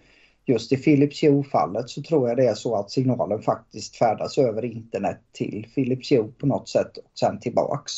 just 0.46 0.72
i 0.72 0.78
Philips 0.78 1.24
Hue-fallet 1.24 1.90
så 1.90 2.02
tror 2.02 2.28
jag 2.30 2.38
det 2.38 2.48
är 2.48 2.54
så 2.54 2.76
att 2.76 2.92
signalen 2.92 3.42
faktiskt 3.42 3.96
färdas 3.96 4.38
över 4.38 4.66
internet 4.66 5.20
till 5.32 5.68
Philips 5.76 6.12
Hue 6.12 6.32
på 6.38 6.48
något 6.48 6.70
sätt 6.70 6.98
och 6.98 7.12
sen 7.20 7.40
tillbaks. 7.40 7.92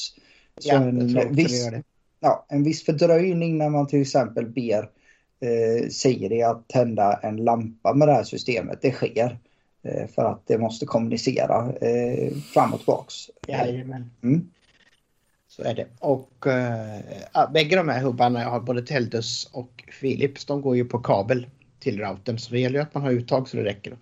Så 0.58 0.70
ja, 0.70 0.76
en, 0.76 1.36
viss, 1.36 1.70
ja, 2.20 2.46
en 2.50 2.64
viss 2.64 2.86
fördröjning 2.86 3.58
när 3.58 3.70
man 3.70 3.88
till 3.88 4.02
exempel 4.02 4.46
ber 4.46 4.80
eh, 4.80 4.86
Siri 5.90 6.44
att 6.44 6.68
tända 6.68 7.20
en 7.24 7.38
lampa 7.38 7.94
med 7.94 8.08
det 8.08 8.14
här 8.14 8.24
systemet, 8.24 8.80
det 8.82 8.92
sker. 8.92 9.40
Eh, 9.84 10.08
för 10.08 10.24
att 10.24 10.48
det 10.48 10.58
måste 10.58 10.86
kommunicera 10.86 11.74
eh, 11.82 12.34
fram 12.34 12.74
och 12.74 12.80
tillbaks. 12.80 13.30
Jajamän. 13.48 14.12
Mm. 14.24 14.50
Så 15.48 15.64
är 15.64 15.74
det. 15.76 15.88
Och 16.00 16.48
äh, 16.48 17.52
bägge 17.54 17.76
de 17.76 17.90
här 17.90 18.02
hubbarna, 18.02 18.42
jag 18.42 18.50
har 18.50 18.60
både 18.60 18.82
Teldus 18.82 19.50
och 19.52 19.84
Philips, 20.02 20.46
de 20.46 20.62
går 20.62 20.76
ju 20.76 20.86
på 20.86 21.00
kabel 21.00 21.48
till 21.80 22.00
routern. 22.00 22.40
Så 22.40 22.52
det 22.52 22.60
gäller 22.60 22.80
ju 22.80 22.84
att 22.84 22.94
man 22.94 23.04
har 23.04 23.12
uttag 23.12 23.50
så 23.50 23.58
det 23.58 23.64
räcker. 23.64 23.98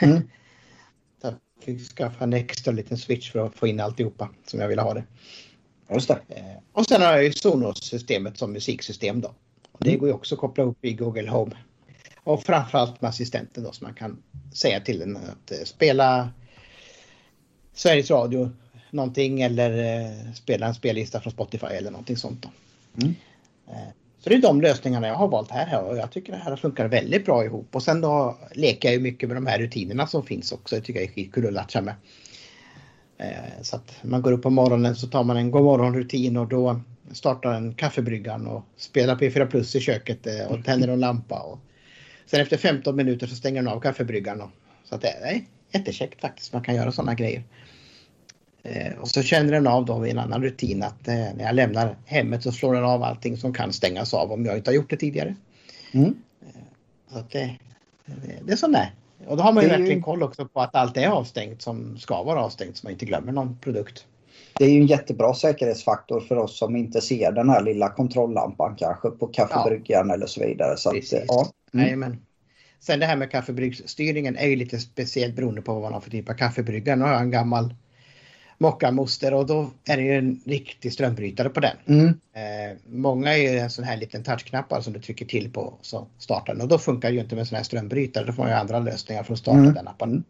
Mm. 0.00 0.16
så 1.20 1.26
jag 1.26 1.34
fick 1.64 1.80
skaffa 1.80 2.24
en 2.24 2.32
extra 2.32 2.72
liten 2.72 2.98
switch 2.98 3.32
för 3.32 3.46
att 3.46 3.54
få 3.54 3.66
in 3.66 3.80
alltihopa 3.80 4.28
som 4.46 4.60
jag 4.60 4.68
ville 4.68 4.82
ha 4.82 4.94
det. 4.94 5.04
Just 5.90 6.08
det. 6.08 6.18
Eh, 6.28 6.56
och 6.72 6.86
sen 6.86 7.02
har 7.02 7.12
jag 7.12 7.24
ju 7.24 7.32
Sonos-systemet 7.32 8.38
som 8.38 8.52
musiksystem 8.52 9.20
då. 9.20 9.34
Och 9.78 9.84
det 9.84 9.96
går 9.96 10.08
ju 10.08 10.14
också 10.14 10.34
att 10.34 10.40
koppla 10.40 10.64
upp 10.64 10.84
i 10.84 10.92
Google 10.92 11.30
Home. 11.30 11.56
Och 12.24 12.42
framförallt 12.42 13.00
med 13.00 13.08
assistenten 13.08 13.64
då 13.64 13.72
så 13.72 13.84
man 13.84 13.94
kan 13.94 14.22
säga 14.52 14.80
till 14.80 14.98
den 14.98 15.16
att 15.16 15.52
eh, 15.52 15.64
spela 15.64 16.30
Sveriges 17.74 18.10
Radio 18.10 18.50
någonting 18.90 19.42
eller 19.42 20.00
eh, 20.00 20.32
spela 20.32 20.66
en 20.66 20.74
spellista 20.74 21.20
från 21.20 21.32
Spotify 21.32 21.66
eller 21.66 21.90
någonting 21.90 22.16
sånt. 22.16 22.42
Då. 22.42 22.48
Mm. 23.02 23.14
Eh, 23.68 23.92
så 24.18 24.28
det 24.28 24.34
är 24.34 24.42
de 24.42 24.60
lösningarna 24.60 25.06
jag 25.06 25.14
har 25.14 25.28
valt 25.28 25.50
här 25.50 25.84
och 25.84 25.96
jag 25.96 26.10
tycker 26.10 26.32
det 26.32 26.38
här 26.38 26.56
funkar 26.56 26.88
väldigt 26.88 27.24
bra 27.24 27.44
ihop. 27.44 27.68
Och 27.72 27.82
sen 27.82 28.00
då 28.00 28.38
leker 28.52 28.88
jag 28.88 28.94
ju 28.94 29.00
mycket 29.00 29.28
med 29.28 29.36
de 29.36 29.46
här 29.46 29.58
rutinerna 29.58 30.06
som 30.06 30.22
finns 30.22 30.52
också. 30.52 30.74
Det 30.74 30.80
tycker 30.80 31.00
jag 31.00 31.08
är 31.08 31.12
skitkul 31.14 31.46
att 31.46 31.52
latcha 31.52 31.80
med. 31.80 31.94
Så 33.62 33.76
att 33.76 33.98
man 34.02 34.22
går 34.22 34.32
upp 34.32 34.42
på 34.42 34.50
morgonen 34.50 34.96
så 34.96 35.06
tar 35.06 35.24
man 35.24 35.36
en 35.36 35.50
godmorgonrutin 35.50 36.36
och 36.36 36.48
då 36.48 36.80
startar 37.12 37.52
en 37.52 37.74
kaffebryggan 37.74 38.46
och 38.46 38.64
spelar 38.76 39.16
P4 39.16 39.46
Plus 39.46 39.76
i 39.76 39.80
köket 39.80 40.26
eh, 40.26 40.46
och 40.46 40.64
tänder 40.64 40.88
en 40.88 41.00
lampa. 41.00 41.40
Och 41.40 41.58
sen 42.26 42.40
efter 42.40 42.56
15 42.56 42.96
minuter 42.96 43.26
så 43.26 43.34
stänger 43.34 43.62
den 43.62 43.72
av 43.72 43.80
kaffebryggan. 43.80 44.40
Och, 44.40 44.50
så 44.84 44.94
att 44.94 45.00
det 45.00 45.08
är 45.08 45.40
jättekäckt 45.70 46.20
faktiskt, 46.20 46.52
man 46.52 46.62
kan 46.62 46.74
göra 46.74 46.92
sådana 46.92 47.14
grejer. 47.14 47.42
Eh, 48.62 48.98
och 49.00 49.08
så 49.08 49.22
känner 49.22 49.52
den 49.52 49.66
av 49.66 49.84
då 49.84 50.06
i 50.06 50.10
en 50.10 50.18
annan 50.18 50.42
rutin 50.42 50.82
att 50.82 51.08
eh, 51.08 51.14
när 51.14 51.44
jag 51.44 51.54
lämnar 51.54 51.96
hemmet 52.04 52.42
så 52.42 52.52
slår 52.52 52.74
den 52.74 52.84
av 52.84 53.02
allting 53.02 53.36
som 53.36 53.54
kan 53.54 53.72
stängas 53.72 54.14
av 54.14 54.32
om 54.32 54.44
jag 54.44 54.56
inte 54.56 54.70
har 54.70 54.74
gjort 54.74 54.90
det 54.90 54.96
tidigare. 54.96 55.34
Mm. 55.92 56.14
Så 57.12 57.18
att 57.18 57.30
det, 57.30 57.56
det, 58.44 58.52
är 58.52 58.56
sån 58.56 58.72
där. 58.72 58.94
Och 59.26 59.36
då 59.36 59.42
har 59.42 59.52
man 59.52 59.62
ju 59.62 59.68
verkligen 59.68 59.98
ju... 59.98 60.02
koll 60.02 60.22
också 60.22 60.48
på 60.48 60.60
att 60.60 60.74
allt 60.74 60.96
är 60.96 61.08
avstängt 61.08 61.62
som 61.62 61.98
ska 61.98 62.22
vara 62.22 62.40
avstängt 62.40 62.76
så 62.76 62.86
man 62.86 62.92
inte 62.92 63.04
glömmer 63.04 63.32
någon 63.32 63.58
produkt. 63.58 64.06
Det 64.58 64.64
är 64.64 64.70
ju 64.70 64.80
en 64.80 64.86
jättebra 64.86 65.34
säkerhetsfaktor 65.34 66.20
för 66.20 66.36
oss 66.36 66.58
som 66.58 66.76
inte 66.76 67.00
ser 67.00 67.32
den 67.32 67.48
här 67.48 67.62
lilla 67.62 67.88
kontrolllampan 67.88 68.76
kanske 68.78 69.10
på 69.10 69.26
kaffebryggan 69.26 70.08
ja. 70.08 70.14
eller 70.14 70.26
så 70.26 70.40
vidare. 70.40 70.76
Så 70.76 70.90
att, 70.90 71.12
ja. 71.28 71.52
Mm. 71.74 72.00
Nej, 72.00 72.18
Sen 72.80 73.00
det 73.00 73.06
här 73.06 73.16
med 73.16 73.30
kaffebryggstyrningen 73.30 74.36
är 74.36 74.46
ju 74.46 74.56
lite 74.56 74.78
speciellt 74.78 75.36
beroende 75.36 75.62
på 75.62 75.72
vad 75.72 75.82
man 75.82 75.92
har 75.92 76.00
för 76.00 76.10
typ 76.10 76.30
av 76.30 76.34
kaffebrygga. 76.34 76.96
Nu 76.96 77.04
har 77.04 77.12
jag 77.12 77.20
en 77.20 77.30
gammal 77.30 77.74
mockamoster 78.58 79.34
och 79.34 79.46
då 79.46 79.70
är 79.88 79.96
det 79.96 80.02
ju 80.02 80.18
en 80.18 80.40
riktig 80.44 80.92
strömbrytare 80.92 81.48
på 81.48 81.60
den. 81.60 81.76
Mm. 81.86 82.06
Eh, 82.08 82.78
många 82.86 83.34
är 83.34 83.52
ju 83.52 83.58
en 83.58 83.70
sån 83.70 83.84
här 83.84 83.96
liten 83.96 84.22
touchknappar 84.22 84.80
som 84.80 84.92
du 84.92 85.00
trycker 85.00 85.26
till 85.26 85.52
på 85.52 85.74
så 85.82 86.06
startar 86.18 86.52
den 86.52 86.62
och 86.62 86.68
då 86.68 86.78
funkar 86.78 87.08
det 87.08 87.14
ju 87.14 87.20
inte 87.20 87.36
med 87.36 87.48
sån 87.48 87.56
här 87.56 87.64
strömbrytare. 87.64 88.24
Då 88.24 88.32
får 88.32 88.42
man 88.42 88.52
ju 88.52 88.58
andra 88.58 88.78
lösningar 88.78 89.22
för 89.22 89.32
att 89.32 89.38
starta 89.38 89.58
mm. 89.58 89.74
den 89.74 89.88
appen. 89.88 90.24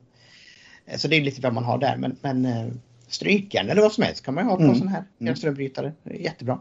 Eh, 0.86 0.96
så 0.96 1.08
det 1.08 1.16
är 1.16 1.20
lite 1.20 1.40
vad 1.40 1.52
man 1.54 1.64
har 1.64 1.78
där 1.78 1.96
men, 1.96 2.16
men 2.22 2.44
eh, 2.44 2.66
strykjärn 3.06 3.70
eller 3.70 3.82
vad 3.82 3.92
som 3.92 4.04
helst 4.04 4.24
kan 4.24 4.34
man 4.34 4.44
ju 4.44 4.50
ha 4.50 4.56
på 4.56 4.62
mm. 4.62 4.74
sån 4.74 4.88
här 4.88 5.04
mm. 5.20 5.36
strömbrytare. 5.36 5.92
Jättebra. 6.04 6.58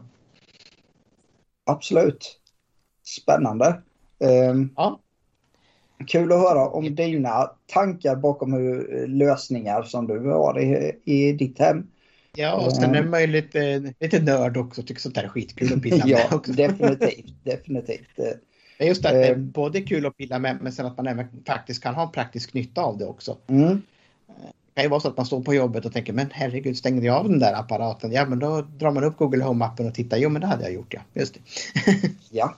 Absolut. 1.64 2.40
Spännande. 3.04 3.82
Um, 4.18 4.70
ja. 4.76 5.00
Kul 6.06 6.32
att 6.32 6.38
höra 6.38 6.68
om 6.68 6.94
dina 6.94 7.50
tankar 7.66 8.16
bakom 8.16 8.52
hur, 8.52 8.96
eh, 8.96 9.08
lösningar 9.08 9.82
som 9.82 10.06
du 10.06 10.30
har 10.30 10.60
i, 10.60 10.92
i 11.04 11.32
ditt 11.32 11.58
hem. 11.58 11.86
Ja, 12.36 12.54
och 12.54 12.72
sen 12.72 12.94
är 12.94 13.02
man 13.02 13.20
ju 13.20 13.26
lite, 13.26 13.92
lite 14.00 14.22
nörd 14.22 14.56
också. 14.56 14.82
Tycker 14.82 15.00
sånt 15.00 15.16
här 15.16 15.24
är 15.24 15.28
skitkul 15.28 15.72
att 15.72 15.82
pilla 15.82 15.96
med. 16.06 16.26
ja, 16.30 16.42
definitivt. 16.46 17.44
definitivt. 17.44 18.16
Det 18.16 18.84
är 18.84 18.88
just 18.88 19.06
att 19.06 19.12
det 19.12 19.26
är 19.26 19.36
både 19.36 19.80
kul 19.80 20.06
att 20.06 20.16
pilla 20.16 20.38
med 20.38 20.58
men 20.62 20.72
sen 20.72 20.86
att 20.86 20.96
man 20.96 21.06
även 21.06 21.26
faktiskt 21.46 21.82
kan 21.82 21.94
ha 21.94 22.06
praktisk 22.06 22.54
nytta 22.54 22.82
av 22.82 22.98
det 22.98 23.06
också. 23.06 23.36
Mm. 23.46 23.82
Det 24.76 24.80
kan 24.80 24.84
ju 24.84 24.90
vara 24.90 25.00
så 25.00 25.08
att 25.08 25.16
man 25.16 25.26
står 25.26 25.40
på 25.40 25.54
jobbet 25.54 25.84
och 25.84 25.92
tänker 25.92 26.12
men 26.12 26.30
herregud 26.32 26.76
stängde 26.76 27.06
jag 27.06 27.16
av 27.16 27.28
den 27.28 27.38
där 27.38 27.54
apparaten? 27.54 28.12
Ja 28.12 28.26
men 28.26 28.38
då 28.38 28.60
drar 28.60 28.90
man 28.90 29.04
upp 29.04 29.16
Google 29.16 29.44
Home-appen 29.44 29.88
och 29.88 29.94
tittar. 29.94 30.16
Jo 30.16 30.28
men 30.28 30.40
det 30.40 30.46
hade 30.46 30.62
jag 30.62 30.72
gjort 30.72 30.94
ja. 30.94 31.00
Just 31.14 31.34
det. 31.34 31.40
ja. 32.30 32.56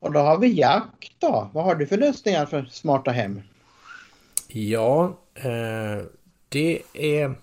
Och 0.00 0.12
då 0.12 0.20
har 0.20 0.38
vi 0.38 0.52
Jack 0.52 1.16
då. 1.18 1.50
Vad 1.52 1.64
har 1.64 1.74
du 1.74 1.86
för 1.86 1.96
lösningar 1.96 2.46
för 2.46 2.64
smarta 2.64 3.10
hem? 3.10 3.42
Ja, 4.48 5.18
eh, 5.34 6.04
det 6.48 6.82
är 6.92 7.34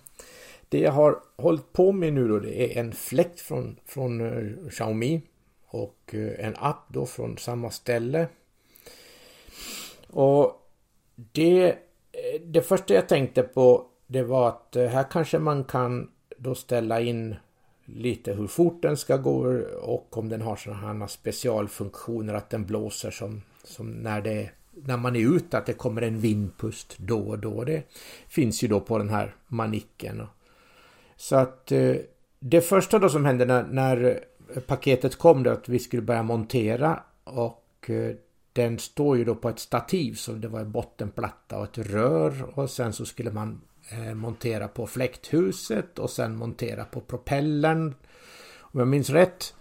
det 0.70 0.80
jag 0.80 0.92
har 0.92 1.20
hållit 1.38 1.74
på 1.74 1.92
med 1.92 2.14
nu 2.14 2.28
då. 2.28 2.40
Det 2.40 2.78
är 2.78 2.80
en 2.80 2.94
fläkt 2.94 3.40
från, 3.40 3.80
från 3.86 4.22
uh, 4.22 4.70
Xiaomi 4.70 5.22
och 5.68 6.14
uh, 6.14 6.32
en 6.40 6.56
app 6.58 6.86
då 6.88 7.06
från 7.06 7.38
samma 7.38 7.72
ställe. 7.72 8.28
Och 10.08 10.62
det, 11.16 11.76
Eh, 12.18 12.42
det 12.42 12.62
första 12.62 12.94
jag 12.94 13.10
tänkte 13.10 13.44
på 13.44 13.86
det 14.08 14.24
var 14.24 14.48
att 14.48 14.76
eh, 14.76 14.86
här 14.86 15.06
kanske 15.12 15.40
man 15.40 15.64
kan 15.64 16.10
då 16.38 16.56
ställa 16.56 17.02
in 17.02 17.36
lite 17.86 18.34
hur 18.34 18.48
fort 18.48 18.82
den 18.82 18.98
ska 18.98 19.18
gå 19.18 19.62
och 19.82 20.18
om 20.18 20.30
den 20.30 20.42
har 20.42 20.56
sådana 20.56 21.00
här 21.00 21.08
specialfunktioner 21.08 22.34
att 22.34 22.50
den 22.50 22.66
blåser 22.66 23.12
som, 23.12 23.42
som 23.64 23.92
när, 23.92 24.22
det, 24.22 24.50
när 24.72 24.98
man 24.98 25.16
är 25.16 25.36
ute 25.36 25.58
att 25.58 25.66
det 25.66 25.74
kommer 25.74 26.02
en 26.02 26.20
vindpust 26.20 26.98
då 26.98 27.20
och 27.20 27.40
då. 27.40 27.64
Det 27.64 27.84
finns 28.28 28.64
ju 28.64 28.68
då 28.68 28.80
på 28.80 28.98
den 28.98 29.10
här 29.10 29.36
manicken. 29.48 30.24
Så 31.16 31.36
att 31.36 31.72
eh, 31.72 31.96
det 32.40 32.62
första 32.62 33.00
då 33.00 33.10
som 33.10 33.26
hände 33.26 33.46
när, 33.46 33.64
när 33.64 34.24
paketet 34.68 35.16
kom 35.16 35.44
då 35.44 35.52
att 35.52 35.70
vi 35.70 35.80
skulle 35.80 36.02
börja 36.02 36.24
montera 36.24 37.00
och 37.24 37.90
den 38.58 38.80
står 38.80 39.18
ju 39.18 39.24
då 39.24 39.36
på 39.36 39.50
ett 39.50 39.60
stativ 39.60 40.14
så 40.14 40.32
det 40.32 40.48
var 40.48 40.60
en 40.60 40.72
bottenplatta 40.72 41.58
och 41.58 41.64
ett 41.64 41.78
rör 41.78 42.60
och 42.60 42.70
sen 42.70 42.94
så 42.94 43.06
skulle 43.06 43.32
man 43.32 43.62
eh, 43.90 44.14
montera 44.14 44.68
på 44.68 44.88
fläkthuset 44.88 46.00
och 46.00 46.10
sen 46.10 46.36
montera 46.36 46.86
på 46.86 47.02
propellern. 47.02 47.96
Om 48.60 48.80
jag 48.80 48.88
minns 48.88 49.10
rätt. 49.10 49.54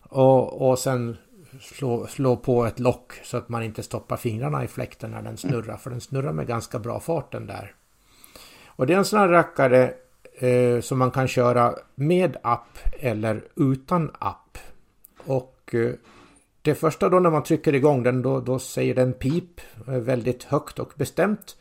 Och, 0.00 0.70
och 0.70 0.78
sen 0.78 1.16
slå, 1.60 2.06
slå 2.06 2.36
på 2.36 2.64
ett 2.64 2.78
lock 2.78 3.12
så 3.24 3.36
att 3.36 3.48
man 3.48 3.62
inte 3.62 3.82
stoppar 3.82 4.16
fingrarna 4.16 4.64
i 4.64 4.68
fläkten 4.68 5.10
när 5.10 5.22
den 5.22 5.36
snurrar. 5.36 5.76
För 5.76 5.90
den 5.90 6.00
snurrar 6.00 6.32
med 6.32 6.46
ganska 6.46 6.78
bra 6.78 7.00
fart 7.00 7.32
den 7.32 7.46
där. 7.46 7.74
Och 8.66 8.86
det 8.86 8.94
är 8.94 8.98
en 8.98 9.04
sån 9.04 9.18
här 9.18 9.28
rackare 9.28 9.94
eh, 10.34 10.80
som 10.80 10.98
man 10.98 11.10
kan 11.10 11.28
köra 11.28 11.74
med 11.94 12.36
app 12.42 12.78
eller 13.00 13.44
utan 13.56 14.10
app. 14.18 14.58
Och 15.24 15.74
eh, 15.74 15.94
det 16.64 16.74
första 16.74 17.08
då 17.08 17.18
när 17.20 17.30
man 17.30 17.42
trycker 17.42 17.74
igång 17.74 18.02
den 18.02 18.22
då, 18.22 18.40
då 18.40 18.58
säger 18.58 18.94
den 18.94 19.12
pip 19.12 19.60
eh, 19.86 19.94
väldigt 19.94 20.42
högt 20.42 20.78
och 20.78 20.92
bestämt. 20.96 21.56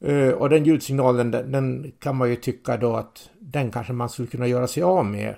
Eh, 0.00 0.28
och 0.28 0.48
den 0.48 0.64
ljudsignalen 0.64 1.30
den, 1.30 1.52
den, 1.52 1.92
kan 1.98 2.16
man 2.16 2.30
ju 2.30 2.36
tycka 2.36 2.76
då 2.76 2.96
att 2.96 3.30
den 3.38 3.70
kanske 3.70 3.92
man 3.92 4.08
skulle 4.08 4.28
kunna 4.28 4.46
göra 4.46 4.66
sig 4.66 4.82
av 4.82 5.06
med. 5.06 5.34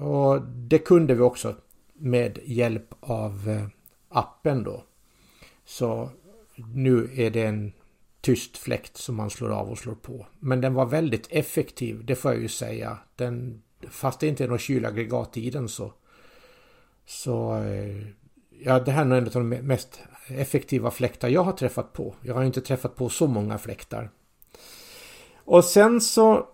Och 0.00 0.42
det 0.42 0.78
kunde 0.78 1.14
vi 1.14 1.20
också 1.20 1.54
med 1.94 2.38
hjälp 2.44 2.94
av 3.00 3.48
eh, 3.48 3.66
appen 4.08 4.62
då. 4.62 4.82
Så 5.64 6.10
nu 6.56 7.10
är 7.16 7.30
det 7.30 7.42
en 7.42 7.72
tyst 8.20 8.56
fläkt 8.58 8.96
som 8.96 9.14
man 9.14 9.30
slår 9.30 9.50
av 9.50 9.70
och 9.70 9.78
slår 9.78 9.94
på. 9.94 10.26
Men 10.38 10.60
den 10.60 10.74
var 10.74 10.86
väldigt 10.86 11.26
effektiv, 11.30 12.04
det 12.04 12.14
får 12.14 12.32
jag 12.32 12.40
ju 12.42 12.48
säga. 12.48 12.98
Den, 13.16 13.62
fast 13.90 14.20
det 14.20 14.26
inte 14.26 14.44
är 14.44 14.48
något 14.48 14.60
kylaggregat 14.60 15.36
i 15.36 15.50
den 15.50 15.68
så... 15.68 15.92
Så... 17.08 17.56
Eh, 17.56 18.06
ja, 18.50 18.80
det 18.80 18.90
här 18.90 19.00
är 19.00 19.04
nog 19.04 19.18
en 19.18 19.26
av 19.26 19.32
de 19.32 19.48
mest 19.48 20.00
effektiva 20.28 20.90
fläktar 20.90 21.28
jag 21.28 21.42
har 21.42 21.52
träffat 21.52 21.92
på. 21.92 22.14
Jag 22.22 22.34
har 22.34 22.44
inte 22.44 22.60
träffat 22.60 22.96
på 22.96 23.08
så 23.08 23.26
många 23.26 23.58
fläktar. 23.58 24.10
Och 25.36 25.64
sen 25.64 26.00
så... 26.00 26.46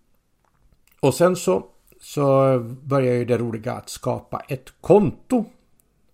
och 1.00 1.14
sen 1.14 1.36
så, 1.36 1.66
så 2.00 2.58
börjar 2.82 3.14
ju 3.14 3.24
det 3.24 3.38
roliga 3.38 3.72
att 3.72 3.88
skapa 3.88 4.42
ett 4.48 4.72
konto. 4.80 5.44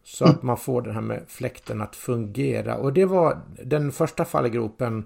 Så 0.02 0.25
att 0.25 0.43
man 0.43 0.57
får 0.57 0.83
det 0.83 0.93
här 0.93 1.00
med 1.00 1.25
fläkten 1.28 1.81
att 1.81 1.97
fungera. 1.97 2.76
Och 2.76 2.93
det 2.93 3.04
var 3.04 3.40
den 3.64 3.93
första 3.93 4.25
fallgropen 4.25 5.04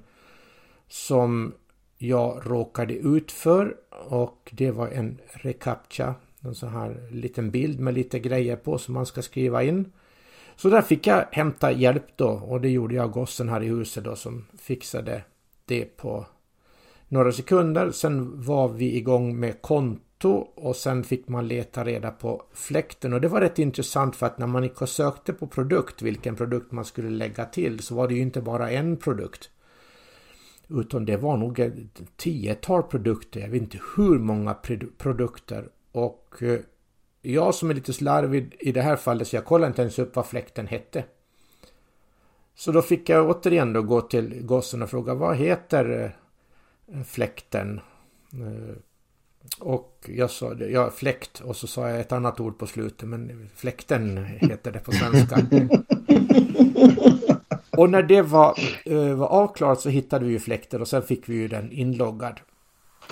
som 0.88 1.54
jag 1.98 2.42
råkade 2.46 2.94
ut 2.94 3.32
för. 3.32 3.76
Och 4.08 4.50
det 4.52 4.70
var 4.70 4.88
en 4.88 5.20
reCAPTCHA. 5.32 6.14
En 6.40 6.54
sån 6.54 6.68
här 6.68 7.08
liten 7.10 7.50
bild 7.50 7.80
med 7.80 7.94
lite 7.94 8.18
grejer 8.18 8.56
på 8.56 8.78
som 8.78 8.94
man 8.94 9.06
ska 9.06 9.22
skriva 9.22 9.62
in. 9.62 9.92
Så 10.56 10.68
där 10.68 10.82
fick 10.82 11.06
jag 11.06 11.24
hämta 11.32 11.72
hjälp 11.72 12.16
då 12.16 12.28
och 12.28 12.60
det 12.60 12.68
gjorde 12.68 12.94
jag 12.94 13.12
gossen 13.12 13.48
här 13.48 13.62
i 13.62 13.66
huset 13.66 14.04
då 14.04 14.16
som 14.16 14.44
fixade 14.58 15.24
det 15.64 15.96
på 15.96 16.26
några 17.08 17.32
sekunder. 17.32 17.90
Sen 17.90 18.42
var 18.42 18.68
vi 18.68 18.96
igång 18.96 19.40
med 19.40 19.62
konto 19.62 20.30
och 20.54 20.76
sen 20.76 21.04
fick 21.04 21.28
man 21.28 21.48
leta 21.48 21.84
reda 21.84 22.10
på 22.10 22.42
fläkten 22.52 23.12
och 23.12 23.20
det 23.20 23.28
var 23.28 23.40
rätt 23.40 23.58
intressant 23.58 24.16
för 24.16 24.26
att 24.26 24.38
när 24.38 24.46
man 24.46 24.62
gick 24.62 24.82
och 24.82 24.88
sökte 24.88 25.32
på 25.32 25.46
produkt, 25.46 26.02
vilken 26.02 26.36
produkt 26.36 26.72
man 26.72 26.84
skulle 26.84 27.10
lägga 27.10 27.44
till, 27.44 27.80
så 27.80 27.94
var 27.94 28.08
det 28.08 28.14
ju 28.14 28.20
inte 28.20 28.40
bara 28.40 28.70
en 28.70 28.96
produkt. 28.96 29.50
Utan 30.68 31.04
det 31.04 31.16
var 31.16 31.36
nog 31.36 31.58
ett 31.58 31.72
tiotal 32.16 32.82
produkter, 32.82 33.40
jag 33.40 33.48
vet 33.48 33.62
inte 33.62 33.78
hur 33.96 34.18
många 34.18 34.54
produkter. 34.98 35.68
Och 35.92 36.36
eh, 36.40 36.60
jag 37.22 37.54
som 37.54 37.70
är 37.70 37.74
lite 37.74 37.92
slarvig 37.92 38.56
i 38.60 38.72
det 38.72 38.82
här 38.82 38.96
fallet 38.96 39.28
så 39.28 39.36
jag 39.36 39.44
kollade 39.44 39.70
inte 39.70 39.82
ens 39.82 39.98
upp 39.98 40.16
vad 40.16 40.26
fläkten 40.26 40.66
hette. 40.66 41.04
Så 42.54 42.72
då 42.72 42.82
fick 42.82 43.08
jag 43.08 43.30
återigen 43.30 43.72
då 43.72 43.82
gå 43.82 44.00
till 44.00 44.42
gossen 44.42 44.82
och 44.82 44.90
fråga 44.90 45.14
vad 45.14 45.36
heter 45.36 46.14
eh, 46.92 47.02
fläkten? 47.02 47.80
Eh, 48.32 48.76
och 49.58 50.10
jag 50.14 50.30
sa 50.30 50.54
ja, 50.54 50.90
fläkt 50.90 51.40
och 51.40 51.56
så 51.56 51.66
sa 51.66 51.88
jag 51.88 52.00
ett 52.00 52.12
annat 52.12 52.40
ord 52.40 52.58
på 52.58 52.66
slutet 52.66 53.08
men 53.08 53.50
fläkten 53.54 54.24
heter 54.24 54.72
det 54.72 54.78
på 54.78 54.92
svenska. 54.92 55.36
och 57.70 57.90
när 57.90 58.02
det 58.02 58.22
var, 58.22 58.54
var 59.14 59.26
avklarat 59.26 59.80
så 59.80 59.88
hittade 59.88 60.24
vi 60.24 60.32
ju 60.32 60.38
fläkten 60.38 60.80
och 60.80 60.88
sen 60.88 61.02
fick 61.02 61.28
vi 61.28 61.34
ju 61.34 61.48
den 61.48 61.72
inloggad. 61.72 62.40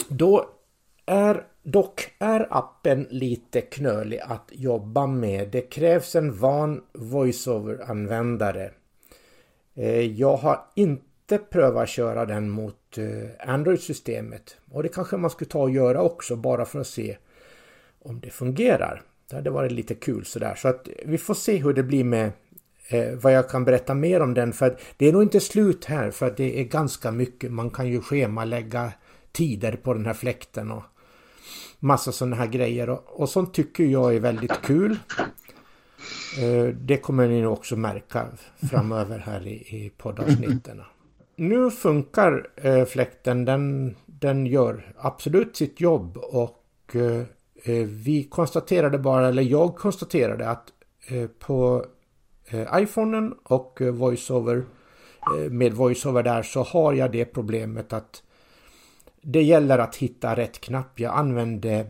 Då 0.09 0.56
är 1.07 1.47
Dock 1.69 2.15
är 2.19 2.47
appen 2.51 3.07
lite 3.11 3.61
knölig 3.61 4.21
att 4.23 4.51
jobba 4.53 5.07
med. 5.07 5.49
Det 5.49 5.61
krävs 5.61 6.17
en 6.17 6.39
van 6.39 6.83
voiceover-användare. 6.93 8.71
Eh, 9.75 10.01
jag 10.01 10.37
har 10.37 10.61
inte 10.75 11.39
prövat 11.39 11.89
köra 11.89 12.27
den 12.27 12.51
mot 12.51 12.99
eh, 12.99 13.49
Android-systemet. 13.49 14.57
Och 14.71 14.83
det 14.83 14.89
kanske 14.89 15.17
man 15.17 15.31
skulle 15.31 15.51
ta 15.51 15.63
och 15.63 15.71
göra 15.71 16.03
också 16.03 16.37
bara 16.37 16.65
för 16.65 16.81
att 16.81 16.87
se 16.87 17.17
om 18.03 18.21
det 18.21 18.31
fungerar. 18.31 19.03
Det 19.31 19.37
hade 19.37 19.51
varit 19.51 19.73
lite 19.73 19.95
kul 19.95 20.25
sådär. 20.25 20.55
Så 20.55 20.69
att 20.69 20.89
vi 21.05 21.19
får 21.19 21.35
se 21.35 21.57
hur 21.57 21.73
det 21.73 21.83
blir 21.83 22.05
med 22.05 22.33
eh, 22.89 23.15
vad 23.15 23.33
jag 23.33 23.49
kan 23.49 23.65
berätta 23.65 23.95
mer 23.95 24.21
om 24.21 24.35
den. 24.35 24.53
För 24.53 24.79
det 24.97 25.07
är 25.07 25.13
nog 25.13 25.23
inte 25.23 25.41
slut 25.41 25.85
här 25.85 26.11
för 26.11 26.35
det 26.37 26.61
är 26.61 26.65
ganska 26.65 27.11
mycket. 27.11 27.53
Man 27.53 27.71
kan 27.71 27.89
ju 27.89 28.01
schemalägga 28.01 28.93
tider 29.33 29.77
på 29.77 29.95
den 29.95 30.07
här 30.07 30.15
fläkten. 30.15 30.71
Och, 30.71 30.83
massa 31.79 32.13
sådana 32.13 32.37
här 32.37 32.47
grejer 32.47 32.91
och, 32.91 33.21
och 33.21 33.29
sånt 33.29 33.55
tycker 33.55 33.85
jag 33.85 34.15
är 34.15 34.21
väldigt 34.21 34.63
kul. 34.63 34.99
Eh, 36.41 36.75
det 36.75 36.97
kommer 36.97 37.29
ni 37.29 37.47
också 37.47 37.77
märka 37.77 38.27
framöver 38.71 39.19
här 39.19 39.47
i, 39.47 39.55
i 39.55 39.93
poddavsnitten. 39.97 40.83
Nu 41.37 41.71
funkar 41.71 42.49
eh, 42.57 42.85
fläkten, 42.85 43.45
den, 43.45 43.97
den 44.07 44.47
gör 44.47 44.93
absolut 44.99 45.57
sitt 45.57 45.81
jobb 45.81 46.17
och 46.17 46.63
eh, 46.93 47.23
eh 47.65 47.87
vi 47.87 48.25
konstaterade 48.25 48.99
bara, 48.99 49.29
eller 49.29 49.43
jag 49.43 49.77
konstaterade 49.77 50.49
att 50.49 50.73
eh, 51.09 51.27
på 51.27 51.85
iPhonen 52.75 53.35
och 53.43 53.79
VoiceOver 53.81 54.65
med 55.51 55.73
VoiceOver 55.73 56.23
där 56.23 56.43
så 56.43 56.63
har 56.63 56.93
jag 56.93 57.13
det 57.13 57.25
problemet 57.25 57.93
att 57.93 58.23
det 59.29 59.43
gäller 59.43 59.79
att 59.79 59.97
hitta 59.97 60.37
rätt 60.37 60.61
knapp. 60.61 61.01
Jag 61.01 61.15
använde 61.15 61.87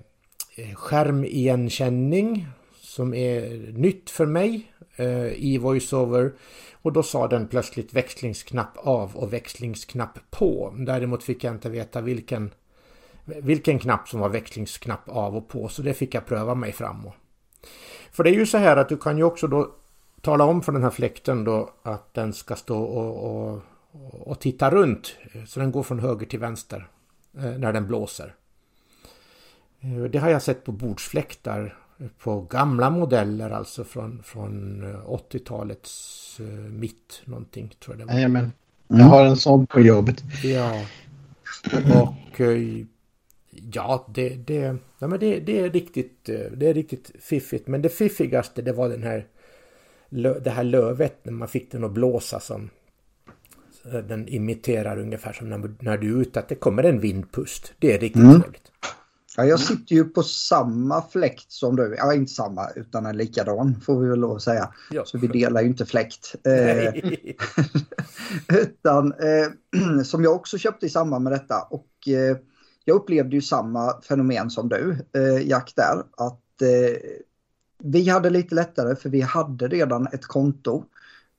eh, 0.57 0.75
skärmigenkänning 0.75 2.47
som 2.81 3.15
är 3.15 3.73
nytt 3.73 4.11
för 4.11 4.27
mig 4.27 4.73
eh, 4.97 5.27
i 5.27 5.59
VoiceOver. 5.59 6.33
Och 6.73 6.93
då 6.93 7.03
sa 7.03 7.29
den 7.29 7.49
plötsligt 7.49 7.93
växlingsknapp 7.93 8.77
av 8.77 9.17
och 9.17 9.33
växlingsknapp 9.33 10.19
på. 10.31 10.75
Däremot 10.79 11.25
fick 11.25 11.45
jag 11.45 11.55
inte 11.55 11.69
veta 11.69 12.01
vilken, 12.01 12.51
vilken 13.25 13.79
knapp 13.79 14.09
som 14.09 14.21
var 14.21 14.29
växlingsknapp 14.29 15.09
av 15.09 15.37
och 15.37 15.49
på. 15.49 15.69
Så 15.69 15.83
det 15.83 15.95
fick 15.95 16.15
jag 16.15 16.27
pröva 16.27 16.55
mig 16.55 16.73
fram. 16.73 17.11
För 18.11 18.25
det 18.25 18.31
är 18.31 18.35
ju 18.35 18.47
så 18.47 18.59
här 18.59 18.77
att 18.77 18.89
du 18.89 18.97
kan 18.97 19.19
ju 19.19 19.25
också 19.25 19.47
då 19.47 19.75
tala 20.21 20.45
om 20.45 20.63
för 20.63 20.73
den 20.73 20.83
här 20.83 20.91
fläkten 20.91 21.45
då 21.45 21.71
att 21.83 22.15
den 22.15 22.33
ska 22.33 22.55
stå 22.57 22.83
och, 22.83 23.53
och, 23.53 23.63
och 24.29 24.41
titta 24.41 24.71
runt. 24.71 25.17
Så 25.47 25.61
den 25.61 25.73
går 25.73 25.83
från 25.83 26.01
höger 26.01 26.27
till 26.27 26.41
vänster. 26.41 26.89
Eh, 27.39 27.59
när 27.59 27.73
den 27.73 27.87
blåser. 27.87 28.35
Eh, 29.81 30.03
det 30.03 30.19
har 30.19 30.31
jag 30.31 30.43
sett 30.43 30.65
på 30.65 30.73
bordsfläktar 30.73 31.79
på 32.19 32.41
gamla 32.41 32.91
modeller 32.91 33.51
alltså 33.51 33.85
från, 33.85 34.23
från 34.23 34.85
80-talets 35.07 36.41
eh, 36.41 36.47
mitt 36.57 37.23
någonting 37.25 37.75
tror 37.81 37.97
jag 37.97 38.07
det 38.07 38.13
var. 38.13 38.15
Jajamän. 38.15 38.53
Jag 38.89 39.05
har 39.05 39.25
en 39.25 39.37
sån 39.37 39.67
på 39.67 39.81
jobbet. 39.81 40.25
Ja. 40.45 40.85
Och 41.73 42.41
ja, 43.73 44.07
det, 44.15 44.29
det, 44.29 44.77
ja, 44.99 45.07
men 45.07 45.21
det, 45.21 45.41
det, 45.41 45.61
är 45.61 45.71
riktigt, 45.71 46.25
det 46.25 46.67
är 46.67 46.75
riktigt 46.75 47.11
fiffigt. 47.21 47.67
Men 47.67 47.83
det 47.83 47.89
fiffigaste 47.89 48.63
det 48.63 48.73
var 48.73 48.89
den 48.89 49.03
här 49.03 49.27
det 50.41 50.51
här 50.51 50.65
lövet 50.65 51.25
när 51.25 51.33
man 51.33 51.49
fick 51.49 51.73
den 51.73 51.85
att 51.85 51.93
blåsa 51.93 52.41
som 52.41 52.71
den 54.09 54.29
imiterar 54.29 54.99
ungefär 54.99 55.33
som 55.33 55.51
när, 55.51 55.75
när 55.81 55.99
du 55.99 56.17
är 56.17 56.21
ute, 56.21 56.41
att 56.41 56.49
det 56.49 56.55
kommer 56.55 56.83
en 56.85 57.01
vindpust. 57.01 57.73
Det 57.79 57.95
är 57.95 57.99
riktigt 57.99 58.23
mm. 58.23 58.41
trevligt. 58.41 58.73
Ja, 59.37 59.45
jag 59.45 59.61
sitter 59.61 59.95
ju 59.95 60.05
på 60.05 60.23
samma 60.23 61.03
fläkt 61.03 61.53
som 61.53 61.77
du. 61.77 61.95
Ja, 61.99 62.15
inte 62.15 62.33
samma, 62.33 62.71
utan 62.71 63.07
en 63.07 63.17
likadan 63.17 63.81
får 63.81 64.01
vi 64.01 64.09
väl 64.09 64.19
lov 64.19 64.37
att 64.37 64.43
säga. 64.43 64.75
Ja. 64.91 65.03
Så 65.07 65.19
vi 65.19 65.27
delar 65.27 65.61
ju 65.61 65.67
inte 65.67 65.87
fläkt. 65.87 66.35
Eh, 66.45 66.95
utan 68.59 69.13
eh, 69.13 70.03
som 70.05 70.25
jag 70.25 70.35
också 70.35 70.59
köpte 70.59 70.87
i 70.87 70.89
samband 70.89 71.25
med 71.25 71.33
detta. 71.33 71.61
Och 71.71 72.09
eh, 72.09 72.37
jag 72.85 72.95
upplevde 72.95 73.37
ju 73.37 73.43
samma 73.43 74.01
fenomen 74.03 74.51
som 74.51 74.69
du, 74.69 74.97
eh, 75.13 75.49
Jack, 75.49 75.73
där. 75.77 76.03
Att 76.17 76.63
eh, 76.63 76.97
vi 77.79 78.09
hade 78.09 78.31
lite 78.31 78.55
lättare 78.55 78.97
för 78.97 79.09
vi 79.09 79.21
hade 79.21 79.69
redan 79.69 80.07
ett 80.07 80.25
konto 80.25 80.85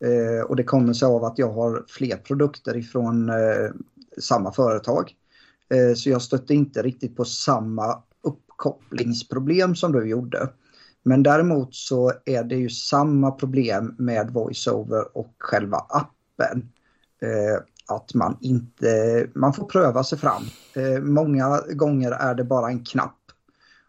Eh, 0.05 0.45
och 0.45 0.55
det 0.55 0.63
kommer 0.63 0.93
sig 0.93 1.05
av 1.05 1.25
att 1.25 1.37
jag 1.37 1.51
har 1.53 1.85
fler 1.87 2.17
produkter 2.17 2.77
ifrån 2.77 3.29
eh, 3.29 3.71
samma 4.19 4.51
företag. 4.51 5.13
Eh, 5.69 5.93
så 5.95 6.09
jag 6.09 6.21
stötte 6.21 6.53
inte 6.53 6.81
riktigt 6.81 7.15
på 7.15 7.25
samma 7.25 8.03
uppkopplingsproblem 8.21 9.75
som 9.75 9.91
du 9.91 10.09
gjorde. 10.09 10.49
Men 11.03 11.23
däremot 11.23 11.75
så 11.75 12.11
är 12.25 12.43
det 12.43 12.55
ju 12.55 12.69
samma 12.69 13.31
problem 13.31 13.95
med 13.97 14.31
VoiceOver 14.31 15.17
och 15.17 15.35
själva 15.39 15.77
appen. 15.77 16.69
Eh, 17.21 17.61
att 17.87 18.13
man 18.13 18.37
inte, 18.41 19.27
man 19.35 19.53
får 19.53 19.65
pröva 19.65 20.03
sig 20.03 20.17
fram. 20.17 20.43
Eh, 20.73 21.01
många 21.01 21.61
gånger 21.73 22.11
är 22.11 22.35
det 22.35 22.43
bara 22.43 22.67
en 22.67 22.85
knapp. 22.85 23.19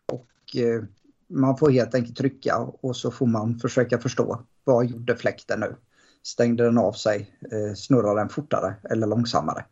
Och 0.06 0.56
eh, 0.56 0.82
man 1.28 1.56
får 1.56 1.70
helt 1.70 1.94
enkelt 1.94 2.16
trycka 2.16 2.58
och 2.58 2.96
så 2.96 3.10
får 3.10 3.26
man 3.26 3.58
försöka 3.58 3.98
förstå 3.98 4.42
vad 4.64 4.86
gjorde 4.86 5.16
fläkten 5.16 5.60
nu? 5.60 5.76
Stängde 6.22 6.64
den 6.64 6.78
av 6.78 6.92
sig? 6.92 7.30
Eh, 7.52 7.74
snurrar 7.74 8.16
den 8.16 8.28
fortare 8.28 8.74
eller 8.90 9.06
långsammare? 9.06 9.64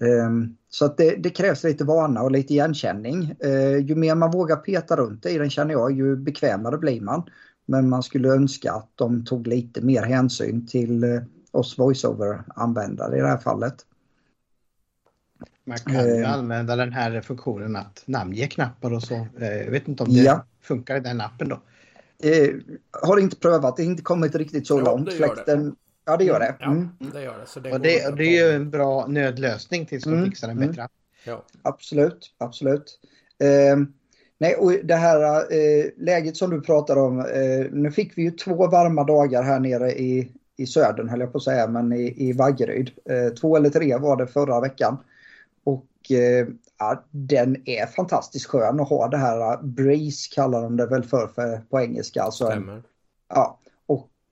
Ehm, 0.00 0.56
så 0.68 0.84
att 0.84 0.96
det, 0.96 1.16
det, 1.16 1.30
krävs 1.30 1.64
lite 1.64 1.84
vana 1.84 2.22
och 2.22 2.30
lite 2.30 2.52
igenkänning. 2.52 3.34
Eh, 3.40 3.76
ju 3.76 3.94
mer 3.94 4.14
man 4.14 4.30
vågar 4.30 4.56
peta 4.56 4.96
runt 4.96 5.26
i 5.26 5.38
den 5.38 5.50
känner 5.50 5.72
jag, 5.72 5.92
ju 5.92 6.16
bekvämare 6.16 6.78
blir 6.78 7.00
man. 7.00 7.22
Men 7.66 7.88
man 7.88 8.02
skulle 8.02 8.28
önska 8.28 8.72
att 8.72 8.90
de 8.94 9.24
tog 9.24 9.46
lite 9.46 9.80
mer 9.80 10.02
hänsyn 10.02 10.66
till 10.66 11.04
eh, 11.04 11.20
oss 11.50 11.78
voiceover-användare 11.78 13.16
i 13.16 13.20
det 13.20 13.28
här 13.28 13.38
fallet. 13.38 13.74
Man 15.64 15.78
kan 15.78 16.04
ju 16.04 16.20
uh, 16.20 16.32
använda 16.32 16.76
den 16.76 16.92
här 16.92 17.20
funktionen 17.20 17.76
att 17.76 18.02
namnge 18.06 18.46
knappar 18.46 18.92
och 18.92 19.02
så. 19.02 19.26
Jag 19.38 19.70
vet 19.70 19.88
inte 19.88 20.02
om 20.02 20.08
det 20.08 20.20
ja. 20.20 20.44
funkar 20.60 20.96
i 20.96 21.00
den 21.00 21.20
appen 21.20 21.48
då. 21.48 21.60
Eh, 22.22 22.54
har 23.02 23.18
inte 23.18 23.36
prövat, 23.36 23.76
det 23.76 23.82
har 23.82 23.90
inte 23.90 24.02
kommit 24.02 24.34
riktigt 24.34 24.66
så 24.66 24.78
ja, 24.78 24.84
långt. 24.84 25.12
Fläkten, 25.12 25.76
Ja, 26.10 26.16
det 26.16 26.24
gör 26.24 26.40
det. 26.40 26.64
Mm. 26.64 26.88
Ja, 26.98 27.06
det 27.12 27.22
gör 27.22 27.38
det. 27.38 27.46
Så 27.46 27.60
det 27.60 27.72
och 27.72 27.80
det, 27.80 28.16
det 28.16 28.24
är 28.24 28.48
ju 28.48 28.54
en 28.54 28.70
bra 28.70 29.06
nödlösning 29.06 29.86
tills 29.86 30.04
de 30.04 30.12
mm. 30.12 30.24
fixar 30.24 30.48
en 30.48 30.58
bättre 30.58 30.84
app. 30.84 30.92
Ja. 31.24 31.44
Absolut, 31.62 32.34
absolut. 32.38 33.00
Eh, 33.42 33.76
nej, 34.38 34.54
och 34.54 34.72
det 34.84 34.94
här 34.94 35.36
eh, 35.52 35.86
läget 35.96 36.36
som 36.36 36.50
du 36.50 36.60
pratar 36.60 36.96
om. 36.96 37.18
Eh, 37.18 37.66
nu 37.72 37.90
fick 37.90 38.18
vi 38.18 38.22
ju 38.22 38.30
två 38.30 38.66
varma 38.66 39.04
dagar 39.04 39.42
här 39.42 39.60
nere 39.60 39.92
i, 39.92 40.32
i 40.56 40.66
södern, 40.66 41.08
höll 41.08 41.20
jag 41.20 41.32
på 41.32 41.38
att 41.38 41.44
säga, 41.44 41.66
men 41.66 41.92
i, 41.92 42.28
i 42.28 42.32
Vaggeryd. 42.32 42.90
Eh, 43.10 43.34
två 43.34 43.56
eller 43.56 43.70
tre 43.70 43.96
var 43.96 44.16
det 44.16 44.26
förra 44.26 44.60
veckan. 44.60 44.98
Och 46.00 46.12
eh, 46.12 46.46
ja, 46.78 47.04
den 47.10 47.68
är 47.68 47.86
fantastiskt 47.86 48.46
skön 48.46 48.80
att 48.80 48.88
ha 48.88 49.08
det 49.08 49.16
här 49.16 49.62
breeze 49.62 50.34
kallar 50.34 50.62
de 50.62 50.76
det 50.76 50.86
väl 50.86 51.04
för, 51.04 51.26
för 51.26 51.58
på 51.70 51.80
engelska. 51.80 52.22
Alltså 52.22 52.46
Stämmer. 52.46 52.82
ja, 53.28 53.60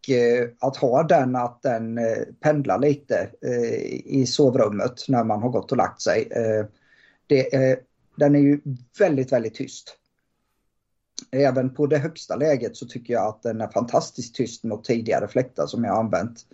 Eh, 0.08 0.48
att 0.58 0.76
ha 0.76 1.02
den, 1.02 1.36
att 1.36 1.62
den 1.62 1.98
eh, 1.98 2.24
pendlar 2.40 2.78
lite 2.78 3.30
eh, 3.42 3.82
i 4.04 4.26
sovrummet 4.26 5.08
när 5.08 5.24
man 5.24 5.42
har 5.42 5.50
gått 5.50 5.70
och 5.70 5.78
lagt 5.78 6.00
sig. 6.00 6.28
Det 7.26 7.54
är, 7.54 7.80
den 8.16 8.34
är 8.34 8.38
ju 8.38 8.60
väldigt, 8.98 9.32
väldigt 9.32 9.54
tyst. 9.54 9.96
Även 11.30 11.74
på 11.74 11.86
det 11.86 11.98
högsta 11.98 12.36
läget 12.36 12.76
så 12.76 12.86
tycker 12.86 13.14
jag 13.14 13.26
att 13.26 13.42
den 13.42 13.60
är 13.60 13.68
fantastiskt 13.68 14.34
tyst 14.34 14.64
mot 14.64 14.84
tidigare 14.84 15.28
fläktar 15.28 15.66
som 15.66 15.84
jag 15.84 15.92
har 15.92 16.00
använt. 16.00 16.46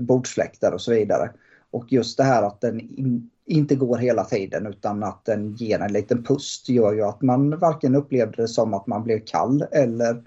bordsfläktar 0.00 0.72
och 0.72 0.80
så 0.80 0.92
vidare. 0.92 1.30
Och 1.70 1.92
just 1.92 2.16
det 2.16 2.24
här 2.24 2.42
att 2.42 2.60
den 2.60 2.80
in, 2.80 3.30
inte 3.46 3.74
går 3.74 3.98
hela 3.98 4.24
tiden 4.24 4.66
utan 4.66 5.02
att 5.02 5.24
den 5.24 5.54
ger 5.54 5.80
en 5.80 5.92
liten 5.92 6.24
pust 6.24 6.68
gör 6.68 6.92
ju 6.92 7.02
att 7.02 7.22
man 7.22 7.58
varken 7.58 7.94
upplevde 7.94 8.42
det 8.42 8.48
som 8.48 8.74
att 8.74 8.86
man 8.86 9.04
blev 9.04 9.20
kall 9.24 9.64
eller 9.72 10.22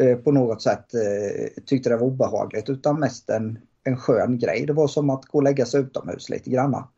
Eh, 0.00 0.16
på 0.16 0.32
något 0.32 0.62
sätt 0.62 0.94
eh, 0.94 1.62
tyckte 1.66 1.88
det 1.88 1.96
var 1.96 2.06
obehagligt 2.06 2.68
utan 2.68 3.00
mest 3.00 3.30
en, 3.30 3.58
en 3.84 3.96
skön 3.96 4.38
grej. 4.38 4.66
Det 4.66 4.72
var 4.72 4.88
som 4.88 5.10
att 5.10 5.24
gå 5.24 5.38
och 5.38 5.44
lägga 5.44 5.66
sig 5.66 5.80
utomhus 5.80 6.28
lite 6.28 6.50
granna. 6.50 6.88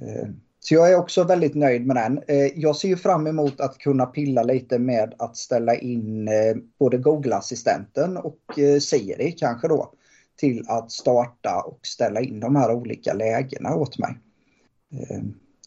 Eh, 0.00 0.28
så 0.60 0.74
jag 0.74 0.92
är 0.92 0.96
också 0.96 1.24
väldigt 1.24 1.54
nöjd 1.54 1.86
med 1.86 1.96
den. 1.96 2.22
Eh, 2.28 2.58
jag 2.58 2.76
ser 2.76 2.96
fram 2.96 3.26
emot 3.26 3.60
att 3.60 3.78
kunna 3.78 4.06
pilla 4.06 4.42
lite 4.42 4.78
med 4.78 5.14
att 5.18 5.36
ställa 5.36 5.74
in 5.74 6.28
eh, 6.28 6.56
både 6.78 6.98
Google-assistenten 6.98 8.16
och 8.16 8.58
eh, 8.58 8.78
Siri 8.78 9.32
kanske 9.32 9.68
då 9.68 9.92
till 10.42 10.64
att 10.68 10.92
starta 10.92 11.60
och 11.60 11.80
ställa 11.82 12.20
in 12.20 12.40
de 12.40 12.56
här 12.56 12.74
olika 12.74 13.14
lägena 13.14 13.74
åt 13.74 13.98
mig. 13.98 14.18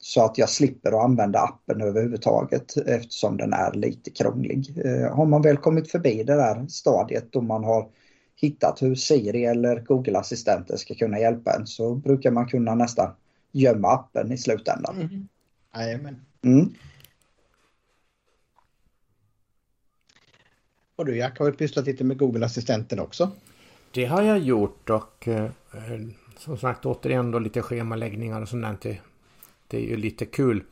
Så 0.02 0.26
att 0.26 0.38
jag 0.38 0.50
slipper 0.50 0.92
att 0.92 1.04
använda 1.04 1.40
appen 1.40 1.82
överhuvudtaget 1.82 2.78
eftersom 2.78 3.38
den 3.38 3.54
är 3.54 3.74
lite 3.74 4.10
krånglig. 4.10 4.82
Eh, 4.86 5.16
har 5.16 5.26
man 5.26 5.42
väl 5.42 5.58
kommit 5.58 5.92
förbi 5.92 6.24
det 6.24 6.36
där 6.36 6.68
stadiet 6.68 7.32
då 7.32 7.42
man 7.42 7.64
har 7.64 7.90
hittat 8.36 8.82
hur 8.82 8.96
Siri 8.96 9.46
eller 9.46 9.80
Google-assistenter 9.80 10.78
ska 10.78 10.96
kunna 10.96 11.20
hjälpa 11.20 11.56
en 11.56 11.68
så 11.68 11.96
brukar 11.96 12.32
man 12.32 12.48
kunna 12.48 12.76
nästan 12.76 13.12
gömma 13.52 13.88
appen 13.88 14.32
i 14.32 14.38
slutändan. 14.38 14.96
Mm. 14.96 15.28
Jajamän. 15.76 16.26
Mm. 16.42 16.74
Och 20.96 21.06
du 21.06 21.18
Jack 21.18 21.40
har 21.40 21.46
väl 21.46 21.56
pysslat 21.56 21.86
lite 21.86 22.04
med 22.04 22.18
Google-assistenten 22.18 23.00
också? 23.00 23.32
Det 23.96 24.06
har 24.06 24.22
jag 24.22 24.40
gjort 24.40 24.90
och 24.90 25.28
eh, 25.28 25.50
som 26.38 26.58
sagt 26.58 26.86
återigen 26.86 27.32
då 27.32 27.40
lite 27.40 27.62
schemaläggningar 27.62 28.42
och 28.42 28.50
sånt 28.50 28.82
där. 28.82 29.02
det 29.68 29.78
är 29.78 29.82
ju 29.82 29.98
lite 29.98 30.26
kul. 30.26 30.64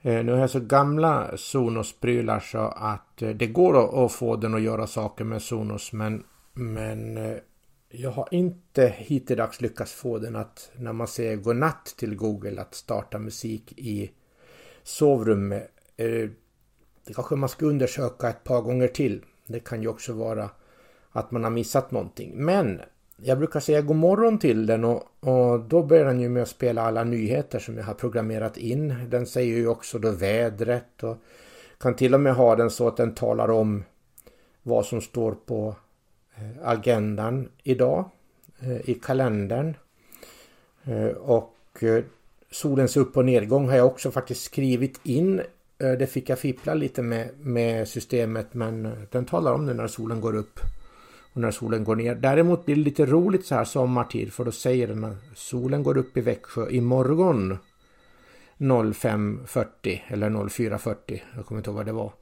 Eh, 0.00 0.24
nu 0.24 0.32
har 0.32 0.38
jag 0.38 0.50
så 0.50 0.60
gamla 0.60 1.36
Sonos-prylar 1.36 2.40
så 2.40 2.58
att 2.58 3.22
eh, 3.22 3.28
det 3.28 3.46
går 3.46 4.04
att 4.04 4.12
få 4.12 4.36
den 4.36 4.54
att 4.54 4.62
göra 4.62 4.86
saker 4.86 5.24
med 5.24 5.42
Sonos 5.42 5.92
men, 5.92 6.24
men 6.52 7.16
eh, 7.16 7.36
jag 7.88 8.10
har 8.10 8.28
inte 8.30 8.94
hittills 8.96 9.60
lyckats 9.60 9.92
få 9.92 10.18
den 10.18 10.36
att 10.36 10.70
när 10.76 10.92
man 10.92 11.08
säger 11.08 11.36
godnatt 11.36 11.94
till 11.98 12.16
Google 12.16 12.60
att 12.60 12.74
starta 12.74 13.18
musik 13.18 13.72
i 13.76 14.10
sovrummet. 14.82 15.70
Eh, 15.96 16.30
det 17.06 17.14
kanske 17.14 17.36
man 17.36 17.48
ska 17.48 17.66
undersöka 17.66 18.28
ett 18.28 18.44
par 18.44 18.60
gånger 18.60 18.88
till. 18.88 19.24
Det 19.46 19.60
kan 19.60 19.82
ju 19.82 19.88
också 19.88 20.12
vara 20.12 20.50
att 21.12 21.30
man 21.30 21.44
har 21.44 21.50
missat 21.50 21.90
någonting. 21.90 22.32
Men 22.34 22.80
jag 23.22 23.38
brukar 23.38 23.60
säga 23.60 23.80
god 23.80 23.96
morgon 23.96 24.38
till 24.38 24.66
den 24.66 24.84
och, 24.84 25.02
och 25.20 25.60
då 25.60 25.82
börjar 25.82 26.04
den 26.04 26.20
ju 26.20 26.28
med 26.28 26.42
att 26.42 26.48
spela 26.48 26.82
alla 26.82 27.04
nyheter 27.04 27.58
som 27.58 27.76
jag 27.76 27.84
har 27.84 27.94
programmerat 27.94 28.56
in. 28.56 28.94
Den 29.08 29.26
säger 29.26 29.56
ju 29.56 29.68
också 29.68 29.98
då 29.98 30.10
vädret 30.10 31.02
och 31.02 31.16
kan 31.78 31.94
till 31.94 32.14
och 32.14 32.20
med 32.20 32.34
ha 32.34 32.56
den 32.56 32.70
så 32.70 32.88
att 32.88 32.96
den 32.96 33.14
talar 33.14 33.50
om 33.50 33.84
vad 34.62 34.86
som 34.86 35.00
står 35.00 35.32
på 35.32 35.74
eh, 36.34 36.68
agendan 36.68 37.48
idag 37.62 38.04
eh, 38.60 38.90
i 38.90 38.94
kalendern. 38.94 39.76
Eh, 40.84 41.06
och 41.06 41.56
solens 42.50 42.96
upp 42.96 43.16
och 43.16 43.24
nedgång 43.24 43.68
har 43.68 43.76
jag 43.76 43.86
också 43.86 44.10
faktiskt 44.10 44.42
skrivit 44.42 45.00
in. 45.02 45.42
Det 45.76 46.10
fick 46.10 46.28
jag 46.28 46.38
fippla 46.38 46.74
lite 46.74 47.02
med, 47.02 47.28
med 47.38 47.88
systemet 47.88 48.54
men 48.54 49.06
den 49.10 49.24
talar 49.24 49.52
om 49.52 49.66
det 49.66 49.74
när 49.74 49.86
solen 49.86 50.20
går 50.20 50.36
upp 50.36 50.60
och 51.32 51.40
när 51.40 51.50
solen 51.50 51.84
går 51.84 51.96
ner. 51.96 52.14
Däremot 52.14 52.66
blir 52.66 52.76
det 52.76 52.82
lite 52.82 53.06
roligt 53.06 53.46
så 53.46 53.54
här 53.54 53.64
sommartid 53.64 54.32
för 54.32 54.44
då 54.44 54.52
säger 54.52 54.88
den 54.88 55.04
att 55.04 55.16
solen 55.34 55.82
går 55.82 55.98
upp 55.98 56.16
i 56.16 56.20
Växjö 56.20 56.70
imorgon 56.70 57.58
05.40 58.58 60.00
eller 60.08 60.30
04.40. 60.30 61.20
Jag 61.36 61.46
kommer 61.46 61.58
inte 61.58 61.70
ihåg 61.70 61.76
vad 61.76 61.86
det 61.86 61.92
var. 61.92 62.12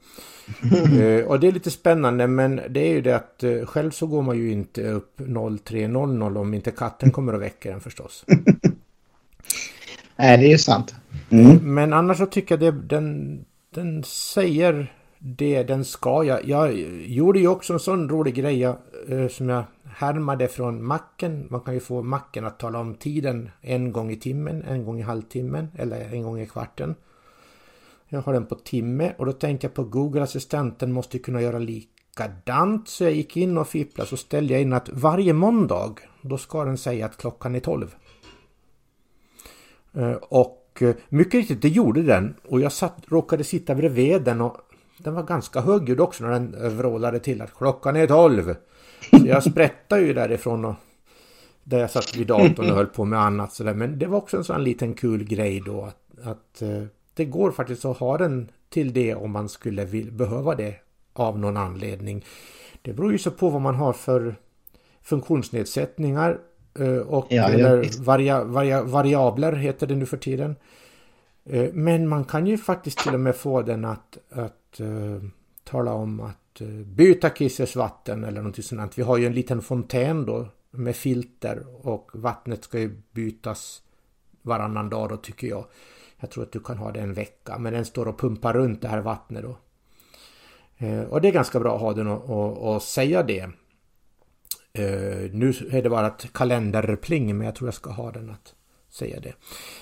uh, 1.01 1.25
och 1.27 1.39
det 1.39 1.47
är 1.47 1.51
lite 1.51 1.71
spännande 1.71 2.27
men 2.27 2.61
det 2.69 2.79
är 2.79 2.91
ju 2.91 3.01
det 3.01 3.15
att 3.15 3.43
uh, 3.43 3.65
själv 3.65 3.91
så 3.91 4.07
går 4.07 4.21
man 4.21 4.37
ju 4.37 4.51
inte 4.51 4.89
upp 4.89 5.19
03.00 5.19 6.37
om 6.37 6.53
inte 6.53 6.71
katten 6.71 7.11
kommer 7.11 7.33
och 7.33 7.41
väcker 7.41 7.71
en 7.71 7.81
förstås. 7.81 8.25
Nej, 10.15 10.37
det 10.37 10.45
är 10.45 10.51
ju 10.51 10.57
sant. 10.57 10.95
Mm. 11.29 11.73
Men 11.73 11.93
annars 11.93 12.17
så 12.17 12.25
tycker 12.25 12.55
jag 12.55 12.59
det, 12.59 12.95
den, 12.95 13.39
den 13.73 14.03
säger 14.03 14.93
det 15.19 15.63
den 15.63 15.85
ska. 15.85 16.23
Jag, 16.23 16.45
jag 16.45 16.73
gjorde 17.05 17.39
ju 17.39 17.47
också 17.47 17.73
en 17.73 17.79
sån 17.79 18.09
rolig 18.09 18.35
grej 18.35 18.59
jag, 18.59 18.75
eh, 19.07 19.27
som 19.27 19.49
jag 19.49 19.63
härmade 19.83 20.47
från 20.47 20.83
macken. 20.83 21.47
Man 21.49 21.61
kan 21.61 21.73
ju 21.73 21.79
få 21.79 22.01
macken 22.01 22.45
att 22.45 22.59
tala 22.59 22.79
om 22.79 22.95
tiden 22.95 23.49
en 23.61 23.91
gång 23.91 24.11
i 24.11 24.15
timmen, 24.15 24.63
en 24.63 24.85
gång 24.85 24.99
i 24.99 25.01
halvtimmen 25.01 25.67
eller 25.75 26.13
en 26.13 26.23
gång 26.23 26.39
i 26.39 26.45
kvarten. 26.45 26.95
Jag 28.07 28.21
har 28.21 28.33
den 28.33 28.45
på 28.45 28.55
timme 28.55 29.13
och 29.17 29.25
då 29.25 29.31
tänkte 29.31 29.67
jag 29.67 29.73
på 29.73 29.83
Google-assistenten 29.83 30.91
måste 30.91 31.19
kunna 31.19 31.41
göra 31.41 31.59
likadant. 31.59 32.87
Så 32.87 33.03
jag 33.03 33.13
gick 33.13 33.37
in 33.37 33.57
och 33.57 33.67
fipplade 33.67 34.09
så 34.09 34.17
ställde 34.17 34.53
jag 34.53 34.61
in 34.61 34.73
att 34.73 34.89
varje 34.89 35.33
måndag 35.33 35.95
då 36.21 36.37
ska 36.37 36.65
den 36.65 36.77
säga 36.77 37.05
att 37.05 37.17
klockan 37.17 37.55
är 37.55 37.59
12. 37.59 37.95
Eh, 39.93 40.11
och 40.11 40.77
eh, 40.81 40.95
mycket 41.09 41.33
riktigt, 41.33 41.61
det 41.61 41.69
gjorde 41.69 42.03
den. 42.03 42.35
Och 42.47 42.61
jag 42.61 42.71
satt, 42.71 43.03
råkade 43.07 43.43
sitta 43.43 43.75
bredvid 43.75 44.21
den 44.21 44.41
och 44.41 44.57
den 45.03 45.13
var 45.13 45.23
ganska 45.23 45.61
högljudd 45.61 45.99
också 45.99 46.23
när 46.23 46.31
den 46.31 46.77
vrålade 46.77 47.19
till 47.19 47.41
att 47.41 47.57
klockan 47.57 47.95
är 47.95 48.07
tolv. 48.07 48.55
Så 49.09 49.27
jag 49.27 49.43
sprättade 49.43 50.01
ju 50.01 50.13
därifrån 50.13 50.65
och 50.65 50.75
där 51.63 51.79
jag 51.79 51.91
satt 51.91 52.15
vid 52.15 52.27
datorn 52.27 52.69
och 52.69 52.75
höll 52.75 52.85
på 52.85 53.05
med 53.05 53.19
annat 53.21 53.53
sådär. 53.53 53.73
Men 53.73 53.99
det 53.99 54.05
var 54.05 54.17
också 54.17 54.37
en 54.37 54.43
sån 54.43 54.63
liten 54.63 54.93
kul 54.93 55.23
grej 55.23 55.63
då 55.65 55.81
att, 55.81 56.27
att 56.27 56.61
eh, 56.61 56.83
det 57.13 57.25
går 57.25 57.51
faktiskt 57.51 57.85
att 57.85 57.97
ha 57.97 58.17
den 58.17 58.51
till 58.69 58.93
det 58.93 59.15
om 59.15 59.31
man 59.31 59.49
skulle 59.49 59.85
vill, 59.85 60.11
behöva 60.11 60.55
det 60.55 60.75
av 61.13 61.39
någon 61.39 61.57
anledning. 61.57 62.25
Det 62.81 62.93
beror 62.93 63.11
ju 63.11 63.17
så 63.17 63.31
på 63.31 63.49
vad 63.49 63.61
man 63.61 63.75
har 63.75 63.93
för 63.93 64.35
funktionsnedsättningar 65.01 66.39
eh, 66.79 66.97
och 66.97 67.27
ja, 67.29 67.49
eller 67.49 68.03
varia, 68.03 68.43
varia, 68.43 68.83
variabler 68.83 69.53
heter 69.53 69.87
det 69.87 69.95
nu 69.95 70.05
för 70.05 70.17
tiden. 70.17 70.55
Eh, 71.45 71.69
men 71.73 72.07
man 72.07 72.23
kan 72.23 72.47
ju 72.47 72.57
faktiskt 72.57 72.97
till 72.97 73.13
och 73.13 73.19
med 73.19 73.35
få 73.35 73.61
den 73.61 73.85
att, 73.85 74.17
att 74.31 74.58
att 74.69 74.79
eh, 74.79 75.29
tala 75.63 75.93
om 75.93 76.19
att 76.19 76.61
eh, 76.61 76.67
byta 76.67 77.29
Kisses 77.29 77.75
vatten 77.75 78.23
eller 78.23 78.41
något 78.41 78.65
sånt. 78.65 78.97
Vi 78.97 79.03
har 79.03 79.17
ju 79.17 79.25
en 79.25 79.33
liten 79.33 79.61
fontän 79.61 80.25
då 80.25 80.47
med 80.71 80.95
filter 80.95 81.87
och 81.87 82.11
vattnet 82.13 82.63
ska 82.63 82.79
ju 82.79 83.01
bytas 83.11 83.81
varannan 84.41 84.89
dag 84.89 85.09
då 85.09 85.17
tycker 85.17 85.47
jag. 85.47 85.65
Jag 86.19 86.31
tror 86.31 86.43
att 86.43 86.51
du 86.51 86.59
kan 86.59 86.77
ha 86.77 86.91
det 86.91 86.99
en 86.99 87.13
vecka 87.13 87.57
men 87.57 87.73
den 87.73 87.85
står 87.85 88.07
och 88.07 88.19
pumpar 88.19 88.53
runt 88.53 88.81
det 88.81 88.87
här 88.87 89.01
vattnet 89.01 89.43
då. 89.43 89.57
Eh, 90.77 91.01
och 91.01 91.21
det 91.21 91.27
är 91.27 91.31
ganska 91.31 91.59
bra 91.59 91.75
att 91.75 91.81
ha 91.81 91.93
den 91.93 92.07
och, 92.07 92.29
och, 92.29 92.75
och 92.75 92.81
säga 92.81 93.23
det. 93.23 93.49
Eh, 94.73 95.31
nu 95.31 95.53
är 95.71 95.81
det 95.81 95.89
bara 95.89 96.07
ett 96.07 96.33
kalenderpling 96.33 97.37
men 97.37 97.45
jag 97.45 97.55
tror 97.55 97.67
jag 97.67 97.73
ska 97.73 97.91
ha 97.91 98.11
den 98.11 98.29
att 98.29 98.55
säga 98.89 99.19
det. 99.19 99.33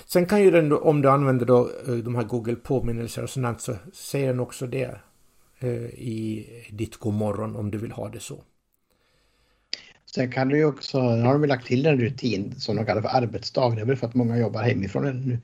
Sen 0.06 0.26
kan 0.26 0.42
ju 0.42 0.52
den 0.52 0.72
om 0.72 1.02
du 1.02 1.10
använder 1.10 1.46
då 1.46 1.70
eh, 1.88 1.94
de 1.94 2.16
här 2.16 2.24
Google 2.24 2.56
påminnelser 2.56 3.24
och 3.24 3.30
sånt 3.30 3.62
så 3.62 3.76
säger 3.94 4.28
den 4.28 4.40
också 4.40 4.68
det 4.68 4.96
eh, 5.60 5.86
i 5.86 6.46
ditt 6.72 6.98
godmorgon 6.98 7.56
om 7.56 7.72
du 7.72 7.78
vill 7.78 7.92
ha 7.92 8.10
det 8.10 8.20
så. 8.20 8.44
Sen 10.16 10.32
kan 10.32 10.50
du 10.50 10.58
ju 10.58 10.66
också, 10.66 11.16
nu 11.16 11.24
har 11.24 11.34
de 11.34 11.46
lagt 11.46 11.68
till 11.68 11.86
en 11.86 12.00
rutin 12.00 12.56
som 12.60 12.76
de 12.76 12.86
kallar 12.86 13.02
för 13.02 13.10
arbetsdag. 13.10 13.76
Det 13.76 13.82
är 13.82 13.86
väl 13.86 13.98
för 13.98 14.08
att 14.08 14.14
många 14.14 14.38
jobbar 14.38 14.64
hemifrån 14.64 15.04
nu. 15.04 15.40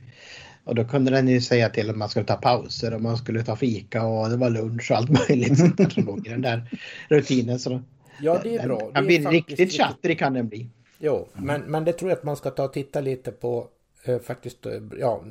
Och 0.63 0.75
då 0.75 0.85
kunde 0.85 1.11
den 1.11 1.27
ju 1.27 1.41
säga 1.41 1.69
till 1.69 1.89
om 1.89 1.99
man 1.99 2.09
skulle 2.09 2.25
ta 2.25 2.35
pauser 2.35 2.93
och 2.93 3.01
man 3.01 3.17
skulle 3.17 3.43
ta 3.43 3.55
fika 3.55 4.05
och 4.05 4.29
det 4.29 4.37
var 4.37 4.49
lunch 4.49 4.91
och 4.91 4.97
allt 4.97 5.09
möjligt 5.29 5.57
sånt 5.57 5.77
där 5.77 5.89
som 5.89 6.05
låg 6.05 6.27
i 6.27 6.29
den 6.29 6.41
där 6.41 6.69
rutinen. 7.09 7.59
Så 7.59 7.81
ja, 8.21 8.39
det 8.43 8.55
är 8.55 8.67
bra. 8.67 8.79
Den 8.79 8.93
kan 8.93 9.05
bli 9.05 9.17
riktigt 9.19 9.73
chattrig 9.73 10.19
kan 10.19 10.33
den 10.33 10.49
bli. 10.49 10.69
Jo, 11.05 11.27
men, 11.33 11.61
men 11.61 11.85
det 11.85 11.93
tror 11.93 12.11
jag 12.11 12.17
att 12.17 12.23
man 12.23 12.35
ska 12.35 12.49
ta 12.49 12.63
och 12.63 12.73
titta 12.73 13.01
lite 13.01 13.31
på 13.31 13.67
eh, 14.03 14.19
faktiskt, 14.19 14.65
eh, 14.65 14.81
ja, 14.99 15.23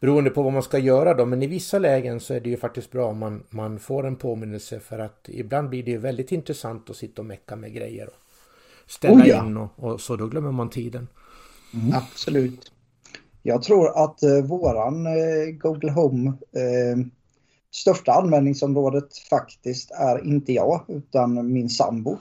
beroende 0.00 0.30
på 0.30 0.42
vad 0.42 0.52
man 0.52 0.62
ska 0.62 0.78
göra 0.78 1.14
då. 1.14 1.26
Men 1.26 1.42
i 1.42 1.46
vissa 1.46 1.78
lägen 1.78 2.20
så 2.20 2.34
är 2.34 2.40
det 2.40 2.50
ju 2.50 2.56
faktiskt 2.56 2.90
bra 2.90 3.06
om 3.06 3.18
man, 3.18 3.42
man 3.50 3.78
får 3.78 4.06
en 4.06 4.16
påminnelse 4.16 4.80
för 4.80 4.98
att 4.98 5.28
ibland 5.28 5.68
blir 5.68 5.82
det 5.82 5.90
ju 5.90 5.98
väldigt 5.98 6.32
intressant 6.32 6.90
att 6.90 6.96
sitta 6.96 7.22
och 7.22 7.26
mecka 7.26 7.56
med 7.56 7.72
grejer 7.72 8.06
och 8.06 8.90
ställa 8.90 9.24
oh 9.24 9.28
ja. 9.28 9.46
in 9.46 9.56
och, 9.56 9.70
och, 9.76 10.00
så 10.00 10.16
då 10.16 10.26
glömmer 10.26 10.52
man 10.52 10.70
tiden. 10.70 11.08
Mm. 11.74 11.92
Absolut. 11.94 12.72
Jag 13.42 13.62
tror 13.62 14.04
att 14.04 14.22
eh, 14.22 14.44
våran 14.44 15.06
eh, 15.06 15.50
Google 15.52 15.92
Home 15.92 16.28
eh, 16.30 17.06
största 17.70 18.12
användningsområdet 18.12 19.18
faktiskt 19.30 19.90
är 19.90 20.26
inte 20.26 20.52
jag 20.52 20.84
utan 20.88 21.52
min 21.52 21.68
sambo. 21.68 22.18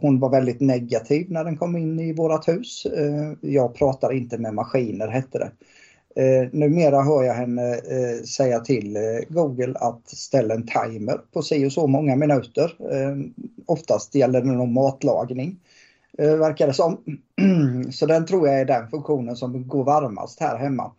Hon 0.00 0.20
var 0.20 0.30
väldigt 0.30 0.60
negativ 0.60 1.26
när 1.30 1.44
den 1.44 1.56
kom 1.56 1.76
in 1.76 2.00
i 2.00 2.12
vårat 2.12 2.48
hus. 2.48 2.86
Eh, 2.86 3.32
jag 3.40 3.74
pratar 3.74 4.12
inte 4.12 4.38
med 4.38 4.54
maskiner 4.54 5.08
hette 5.08 5.38
det. 5.38 5.50
Eh, 6.22 6.48
numera 6.52 7.02
hör 7.02 7.22
jag 7.22 7.34
henne 7.34 7.74
eh, 7.74 8.22
säga 8.24 8.60
till 8.60 8.98
Google 9.28 9.74
att 9.78 10.08
ställa 10.08 10.54
en 10.54 10.66
timer 10.66 11.20
på 11.32 11.42
si 11.42 11.66
och 11.66 11.72
så 11.72 11.86
många 11.86 12.16
minuter. 12.16 12.72
Oftast 13.66 14.14
gäller 14.14 14.40
det 14.40 14.46
nog 14.46 14.68
matlagning. 14.68 15.60
Verkar 16.18 16.66
det 16.66 16.72
som. 16.72 16.98
Så 17.92 18.06
den 18.06 18.26
tror 18.26 18.48
jag 18.48 18.60
är 18.60 18.64
den 18.64 18.88
funktionen 18.88 19.36
som 19.36 19.68
går 19.68 19.84
varmast 19.84 20.40
här 20.40 20.58
hemma. 20.58 20.92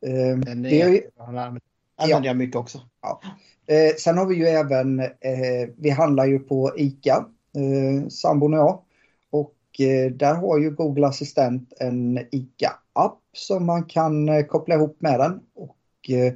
Den 0.00 0.66
är, 0.66 0.90
det, 0.90 1.02
använder 1.16 1.60
ja. 2.08 2.20
jag 2.24 2.36
mycket 2.36 2.56
också. 2.56 2.78
Ja. 3.02 3.20
Sen 3.98 4.18
har 4.18 4.26
vi 4.26 4.34
ju 4.34 4.46
även, 4.46 5.02
vi 5.76 5.90
handlar 5.90 6.26
ju 6.26 6.38
på 6.38 6.72
ICA 6.76 7.26
eh, 7.56 8.08
sambon 8.08 8.54
och 8.54 8.60
jag. 8.60 8.82
Och 9.30 9.80
eh, 9.80 10.12
där 10.12 10.34
har 10.34 10.58
ju 10.58 10.70
Google 10.70 11.06
Assistent 11.06 11.72
en 11.80 12.18
ICA-app 12.18 13.18
som 13.32 13.66
man 13.66 13.84
kan 13.84 14.28
eh, 14.28 14.44
koppla 14.44 14.74
ihop 14.74 14.96
med 14.98 15.20
den. 15.20 15.40
Och 15.54 16.10
eh, 16.10 16.32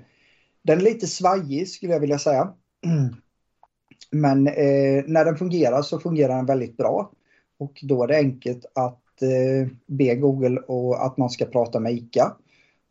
den 0.62 0.79
är 0.79 0.83
lite 0.83 1.07
svajig 1.07 1.68
skulle 1.68 1.92
jag 1.92 2.00
vilja 2.00 2.18
säga. 2.18 2.52
Men 4.11 4.46
eh, 4.46 5.05
när 5.07 5.24
den 5.24 5.37
fungerar 5.37 5.83
så 5.83 5.98
fungerar 5.98 6.37
den 6.37 6.46
väldigt 6.46 6.76
bra. 6.76 7.12
Och 7.59 7.81
då 7.83 8.02
är 8.02 8.07
det 8.07 8.16
enkelt 8.16 8.66
att 8.74 9.22
eh, 9.22 9.68
be 9.87 10.14
Google 10.14 10.61
och 10.61 11.07
att 11.07 11.16
man 11.16 11.31
ska 11.31 11.44
prata 11.44 11.81
med 11.81 11.92
ICA. 11.92 12.33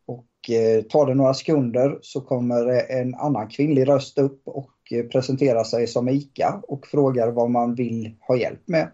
Och 0.06 0.50
eh, 0.50 0.82
tar 0.82 1.06
det 1.06 1.14
några 1.14 1.34
sekunder 1.34 1.98
så 2.02 2.20
kommer 2.20 2.68
eh, 2.68 3.00
en 3.00 3.14
annan 3.14 3.48
kvinnlig 3.48 3.88
röst 3.88 4.18
upp 4.18 4.42
och 4.44 4.70
Eh, 4.90 5.06
presenterar 5.06 5.64
sig 5.64 5.86
som 5.86 6.08
ICA 6.08 6.60
och 6.68 6.86
frågar 6.86 7.30
vad 7.30 7.50
man 7.50 7.74
vill 7.74 8.14
ha 8.20 8.36
hjälp 8.36 8.68
med. 8.68 8.90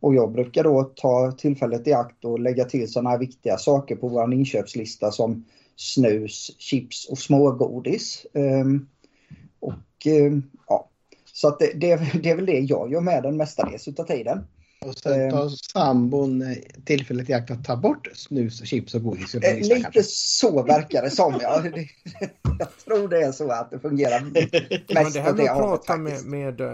Och 0.00 0.14
jag 0.14 0.32
brukar 0.32 0.64
då 0.64 0.82
ta 0.82 1.32
tillfället 1.32 1.86
i 1.86 1.92
akt 1.92 2.24
och 2.24 2.40
lägga 2.40 2.64
till 2.64 2.92
sådana 2.92 3.10
här 3.10 3.18
viktiga 3.18 3.56
saker 3.56 3.96
på 3.96 4.08
vår 4.08 4.34
inköpslista 4.34 5.10
som 5.10 5.44
snus, 5.76 6.50
chips 6.58 7.08
och 7.08 7.18
smågodis. 7.18 8.26
Ehm, 8.34 8.88
och 9.60 10.06
ehm, 10.06 10.42
ja, 10.68 10.88
så 11.32 11.48
att 11.48 11.58
det, 11.58 11.72
det, 11.74 12.00
det, 12.22 12.30
är 12.30 12.36
väl 12.36 12.46
det 12.46 12.58
jag 12.58 12.92
gör 12.92 13.00
med 13.00 13.22
den 13.22 13.36
mestadels 13.36 13.88
utav 13.88 14.04
tiden. 14.04 14.46
Och 14.86 14.98
sen 14.98 15.30
tar 15.30 15.48
sambon 15.48 16.42
eh, 16.42 16.56
tillfället 16.84 17.30
i 17.30 17.32
akt 17.32 17.50
att 17.50 17.64
ta 17.64 17.76
bort 17.76 18.08
snus, 18.14 18.64
chips 18.64 18.94
och 18.94 19.02
godis. 19.02 19.34
Eh, 19.34 19.56
lite 19.56 19.80
kanske. 19.80 20.02
så 20.02 20.62
verkar 20.62 21.02
det 21.02 21.10
som. 21.10 21.38
Ja. 21.42 21.64
jag 22.58 22.68
tror 22.84 23.08
det 23.08 23.22
är 23.22 23.32
så 23.32 23.50
att 23.50 23.70
det 23.70 23.78
fungerar 23.78 24.20
mest 24.94 25.14
det 25.14 25.20
här 25.20 25.34
med 25.34 25.50
att 25.50 25.58
prata 25.58 25.96
med, 25.96 26.24
med 26.24 26.60
uh, 26.60 26.70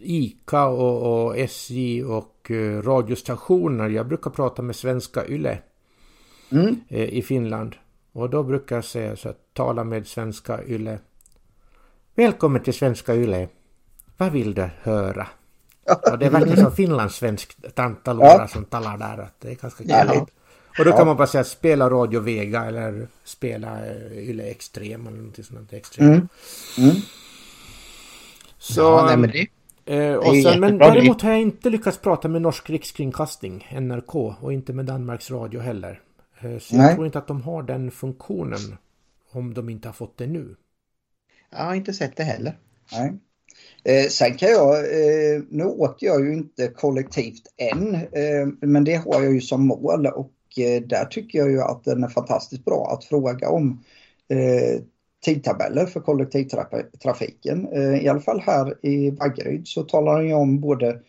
ICA 0.00 0.66
och, 0.66 1.26
och, 1.26 1.38
SJ 1.38 2.04
och 2.04 2.50
uh, 2.50 2.82
radiostationer. 2.82 3.88
Jag 3.88 4.08
brukar 4.08 4.30
prata 4.30 4.62
med 4.62 4.76
svenska 4.76 5.26
YLE 5.28 5.58
mm. 6.52 6.80
uh, 6.92 6.98
i 6.98 7.22
Finland. 7.22 7.76
Och 8.12 8.30
då 8.30 8.42
brukar 8.42 8.76
jag 8.76 8.84
säga 8.84 9.16
så 9.16 9.28
att 9.28 9.54
tala 9.54 9.84
med 9.84 10.06
svenska 10.06 10.64
YLE. 10.64 10.98
Välkommen 12.14 12.62
till 12.62 12.74
svenska 12.74 13.14
YLE. 13.14 13.48
Vad 14.16 14.32
vill 14.32 14.54
du 14.54 14.70
höra? 14.82 15.28
Och 16.12 16.18
det 16.18 16.26
är 16.26 16.30
verkligen 16.30 16.56
som 16.56 16.72
finlandssvensk 16.72 17.74
tantalora 17.74 18.26
ja. 18.26 18.48
som 18.48 18.64
talar 18.64 18.98
där. 18.98 19.22
Att 19.22 19.40
det 19.40 19.50
är 19.50 19.54
ganska 19.54 19.84
kul. 19.84 19.88
Ja. 19.88 20.26
Och 20.78 20.84
då 20.84 20.90
kan 20.90 20.98
ja. 20.98 21.04
man 21.04 21.16
bara 21.16 21.26
säga 21.26 21.44
spela 21.44 21.90
Radio 21.90 22.20
Vega 22.20 22.64
eller 22.64 23.08
spela 23.24 23.80
uh, 23.84 24.18
Yle 24.18 24.42
Extrem 24.42 25.06
eller 25.06 25.16
någonting 25.16 25.44
sånt. 25.44 25.72
Extrem. 25.72 26.06
Mm. 26.08 26.28
Mm. 26.78 26.96
Så, 28.58 28.80
ja, 28.80 29.04
nej, 29.06 29.16
men 29.16 29.30
det, 29.30 29.46
eh, 29.96 30.14
och 30.14 30.36
sen, 30.42 30.60
men 30.60 30.78
däremot 30.78 31.22
har 31.22 31.30
jag 31.30 31.40
inte 31.40 31.70
lyckats 31.70 31.98
prata 31.98 32.28
med 32.28 32.42
Norsk 32.42 32.70
Rikskringkasting, 32.70 33.68
NRK, 33.80 34.14
och 34.14 34.52
inte 34.52 34.72
med 34.72 34.84
Danmarks 34.84 35.30
Radio 35.30 35.60
heller. 35.60 36.00
Eh, 36.40 36.58
så 36.58 36.76
nej. 36.76 36.86
jag 36.86 36.94
tror 36.94 37.06
inte 37.06 37.18
att 37.18 37.26
de 37.26 37.42
har 37.42 37.62
den 37.62 37.90
funktionen 37.90 38.76
om 39.30 39.54
de 39.54 39.68
inte 39.68 39.88
har 39.88 39.92
fått 39.92 40.16
det 40.16 40.26
nu. 40.26 40.56
Jag 41.50 41.64
har 41.64 41.74
inte 41.74 41.92
sett 41.92 42.16
det 42.16 42.24
heller. 42.24 42.58
Nej. 42.92 43.18
Eh, 43.84 44.08
sen 44.08 44.36
kan 44.36 44.50
jag, 44.50 44.78
eh, 44.78 45.42
nu 45.50 45.64
åker 45.64 46.06
jag 46.06 46.26
ju 46.26 46.34
inte 46.34 46.68
kollektivt 46.68 47.42
än, 47.56 47.94
eh, 47.94 48.48
men 48.60 48.84
det 48.84 48.94
har 48.94 49.22
jag 49.22 49.34
ju 49.34 49.40
som 49.40 49.66
mål 49.66 50.06
och 50.06 50.32
eh, 50.58 50.82
där 50.82 51.04
tycker 51.04 51.38
jag 51.38 51.50
ju 51.50 51.60
att 51.60 51.84
den 51.84 52.04
är 52.04 52.08
fantastiskt 52.08 52.64
bra 52.64 52.90
att 52.92 53.04
fråga 53.04 53.48
om 53.48 53.84
eh, 54.28 54.82
tidtabeller 55.24 55.86
för 55.86 56.00
kollektivtrafiken. 56.00 57.68
Eh, 57.72 58.04
I 58.04 58.08
alla 58.08 58.20
fall 58.20 58.40
här 58.40 58.86
i 58.86 59.10
Vaggeryd 59.10 59.68
så 59.68 59.82
talar 59.82 60.18
den 60.18 60.28
ju 60.28 60.34
om 60.34 60.60
både 60.60 61.00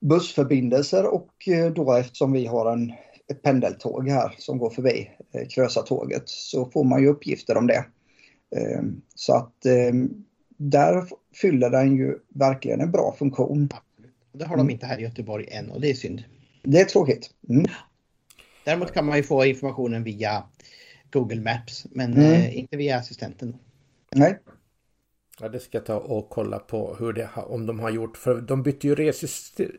bussförbindelser 0.00 1.06
och 1.06 1.48
eh, 1.48 1.72
då 1.72 1.92
eftersom 1.92 2.32
vi 2.32 2.46
har 2.46 2.72
en, 2.72 2.92
ett 3.28 3.42
pendeltåg 3.42 4.08
här 4.08 4.34
som 4.38 4.58
går 4.58 4.70
förbi 4.70 5.10
eh, 5.32 5.48
Krösatåget 5.48 6.22
så 6.26 6.70
får 6.70 6.84
man 6.84 7.02
ju 7.02 7.08
uppgifter 7.08 7.56
om 7.56 7.66
det. 7.66 7.84
Eh, 8.56 8.82
så 9.14 9.34
att 9.34 9.66
där 10.56 11.04
fyller 11.34 11.70
den 11.70 11.96
ju 11.96 12.18
verkligen 12.28 12.80
en 12.80 12.90
bra 12.90 13.14
funktion. 13.18 13.68
Det 14.32 14.44
har 14.44 14.56
de 14.56 14.60
mm. 14.60 14.70
inte 14.70 14.86
här 14.86 14.98
i 14.98 15.02
Göteborg 15.02 15.48
än 15.50 15.70
och 15.70 15.80
det 15.80 15.90
är 15.90 15.94
synd. 15.94 16.24
Det 16.62 16.80
är 16.80 16.84
tråkigt. 16.84 17.30
Mm. 17.48 17.66
Däremot 18.64 18.92
kan 18.92 19.06
man 19.06 19.16
ju 19.16 19.22
få 19.22 19.44
informationen 19.44 20.04
via 20.04 20.44
Google 21.10 21.40
Maps 21.40 21.86
men 21.90 22.12
mm. 22.12 22.32
eh, 22.32 22.58
inte 22.58 22.76
via 22.76 22.96
assistenten. 22.96 23.56
Nej. 24.14 24.38
Ja, 25.40 25.48
det 25.48 25.60
ska 25.60 25.78
jag 25.78 25.86
ta 25.86 25.96
och 25.96 26.30
kolla 26.30 26.58
på 26.58 26.96
hur 26.98 27.12
det 27.12 27.28
har, 27.32 27.52
om 27.52 27.66
de 27.66 27.80
har 27.80 27.90
gjort. 27.90 28.16
För 28.16 28.40
de 28.40 28.62
bytte 28.62 28.86
ju 28.86 28.94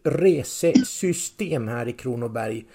resesystem 0.03 1.67
här 1.67 1.87
i 1.87 1.93
Kronoberg. 1.93 2.65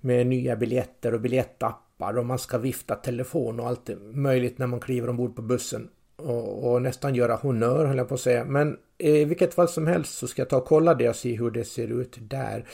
Med 0.00 0.26
nya 0.26 0.56
biljetter 0.56 1.14
och 1.14 1.20
biljettappar 1.20 2.18
och 2.18 2.26
man 2.26 2.38
ska 2.38 2.58
vifta 2.58 2.94
telefon 2.94 3.60
och 3.60 3.66
allt 3.66 3.90
möjligt 4.00 4.58
när 4.58 4.66
man 4.66 4.80
kliver 4.80 5.08
ombord 5.08 5.36
på 5.36 5.42
bussen 5.42 5.88
och, 6.16 6.72
och, 6.72 6.82
nästan 6.82 7.14
göra 7.14 7.34
honör 7.36 7.84
höll 7.84 7.96
jag 7.96 8.08
på 8.08 8.14
att 8.14 8.20
säga. 8.20 8.44
Men 8.44 8.76
i 8.98 9.24
vilket 9.24 9.54
fall 9.54 9.68
som 9.68 9.86
helst 9.86 10.18
så 10.18 10.26
ska 10.26 10.42
jag 10.42 10.48
ta 10.48 10.56
och 10.56 10.64
kolla 10.64 10.94
det 10.94 11.08
och 11.08 11.16
se 11.16 11.36
hur 11.36 11.50
det 11.50 11.64
ser 11.64 12.00
ut 12.00 12.16
där. 12.20 12.64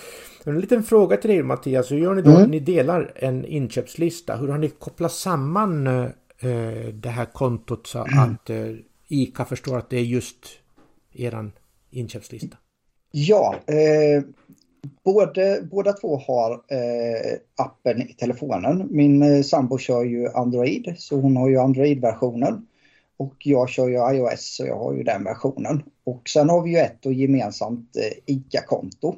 En 0.45 0.61
liten 0.61 0.83
fråga 0.83 1.17
till 1.17 1.31
dig 1.31 1.43
Mattias. 1.43 1.93
Hur 1.93 1.99
gör 1.99 2.15
ni 2.15 2.23
då? 2.23 2.31
Mm. 2.31 2.51
Ni 2.51 2.61
delar 2.61 3.13
en 3.17 3.45
inköpslista. 3.45 4.37
Hur 4.37 4.49
har 4.49 4.59
ni 4.59 4.69
kopplat 4.69 5.13
samman 5.13 5.87
eh, 5.87 6.09
det 6.93 7.09
här 7.09 7.25
kontot 7.25 7.87
så 7.87 7.99
mm. 7.99 8.19
att 8.19 8.51
eh, 8.51 8.75
ICA 9.09 9.45
förstår 9.45 9.79
att 9.79 9.91
det 9.91 9.97
är 9.97 10.05
just 10.05 10.47
eran 11.13 11.53
inköpslista? 11.91 12.57
Ja, 13.11 13.55
eh, 13.67 14.23
både, 15.05 15.63
båda 15.71 15.93
två 15.93 16.17
har 16.17 16.53
eh, 16.53 17.39
appen 17.57 18.03
i 18.03 18.15
telefonen. 18.15 18.89
Min 18.91 19.23
eh, 19.23 19.43
sambo 19.43 19.79
kör 19.79 20.05
ju 20.05 20.29
Android 20.29 20.95
så 20.99 21.21
hon 21.21 21.37
har 21.37 21.49
ju 21.49 21.59
Android-versionen. 21.59 22.67
Och 23.23 23.47
jag 23.47 23.69
kör 23.69 23.89
ju 23.89 24.17
iOS 24.17 24.57
så 24.57 24.67
jag 24.67 24.79
har 24.79 24.95
ju 24.95 25.03
den 25.03 25.25
versionen. 25.25 25.83
Och 26.05 26.29
sen 26.29 26.49
har 26.49 26.63
vi 26.63 26.71
ju 26.71 26.79
ett 26.79 27.07
och 27.07 27.13
gemensamt 27.13 27.97
eh, 27.97 28.35
ICA-konto. 28.35 29.15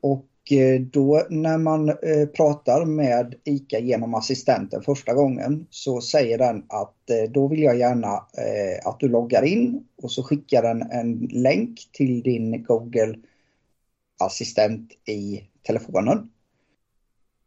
Och 0.00 0.52
eh, 0.52 0.80
då 0.80 1.26
när 1.30 1.58
man 1.58 1.88
eh, 1.88 2.26
pratar 2.36 2.84
med 2.84 3.34
ICA 3.44 3.78
genom 3.78 4.14
assistenten 4.14 4.82
första 4.82 5.14
gången 5.14 5.66
så 5.70 6.00
säger 6.00 6.38
den 6.38 6.64
att 6.68 6.94
då 7.30 7.48
vill 7.48 7.62
jag 7.62 7.78
gärna 7.78 8.08
att 8.84 9.00
du 9.00 9.08
loggar 9.08 9.42
in 9.42 9.84
och 10.02 10.12
så 10.12 10.22
skickar 10.22 10.62
den 10.62 10.82
en 10.82 11.28
länk 11.32 11.88
till 11.92 12.22
din 12.22 12.62
Google 12.62 13.14
assistent 14.18 14.92
i 15.08 15.42
telefonen. 15.62 16.30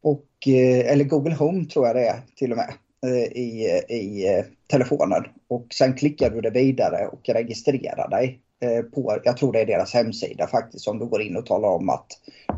Och, 0.02 0.48
eller 0.86 1.04
Google 1.04 1.36
Home 1.36 1.66
tror 1.66 1.88
jag 1.88 1.96
det 1.96 2.08
är 2.08 2.22
till 2.36 2.52
och 2.52 2.58
med 2.58 2.74
Eh, 3.06 3.38
i, 3.38 3.82
i 3.90 4.28
eh, 4.28 4.46
telefonen. 4.68 5.24
Och 5.48 5.68
sen 5.74 5.94
klickar 5.94 6.30
du 6.30 6.42
det 6.42 6.50
vidare 6.50 7.08
och 7.08 7.30
registrerar 7.30 8.10
dig 8.10 8.40
eh, 8.60 8.82
på, 8.82 9.18
jag 9.24 9.38
tror 9.38 9.54
det 9.54 9.60
är 9.60 9.66
deras 9.66 9.94
hemsida 9.94 10.48
faktiskt, 10.48 10.88
om 10.88 11.00
du 11.00 11.06
går 11.06 11.22
in 11.22 11.38
och 11.38 11.46
talar 11.46 11.70
om 11.70 11.90
att 11.90 12.08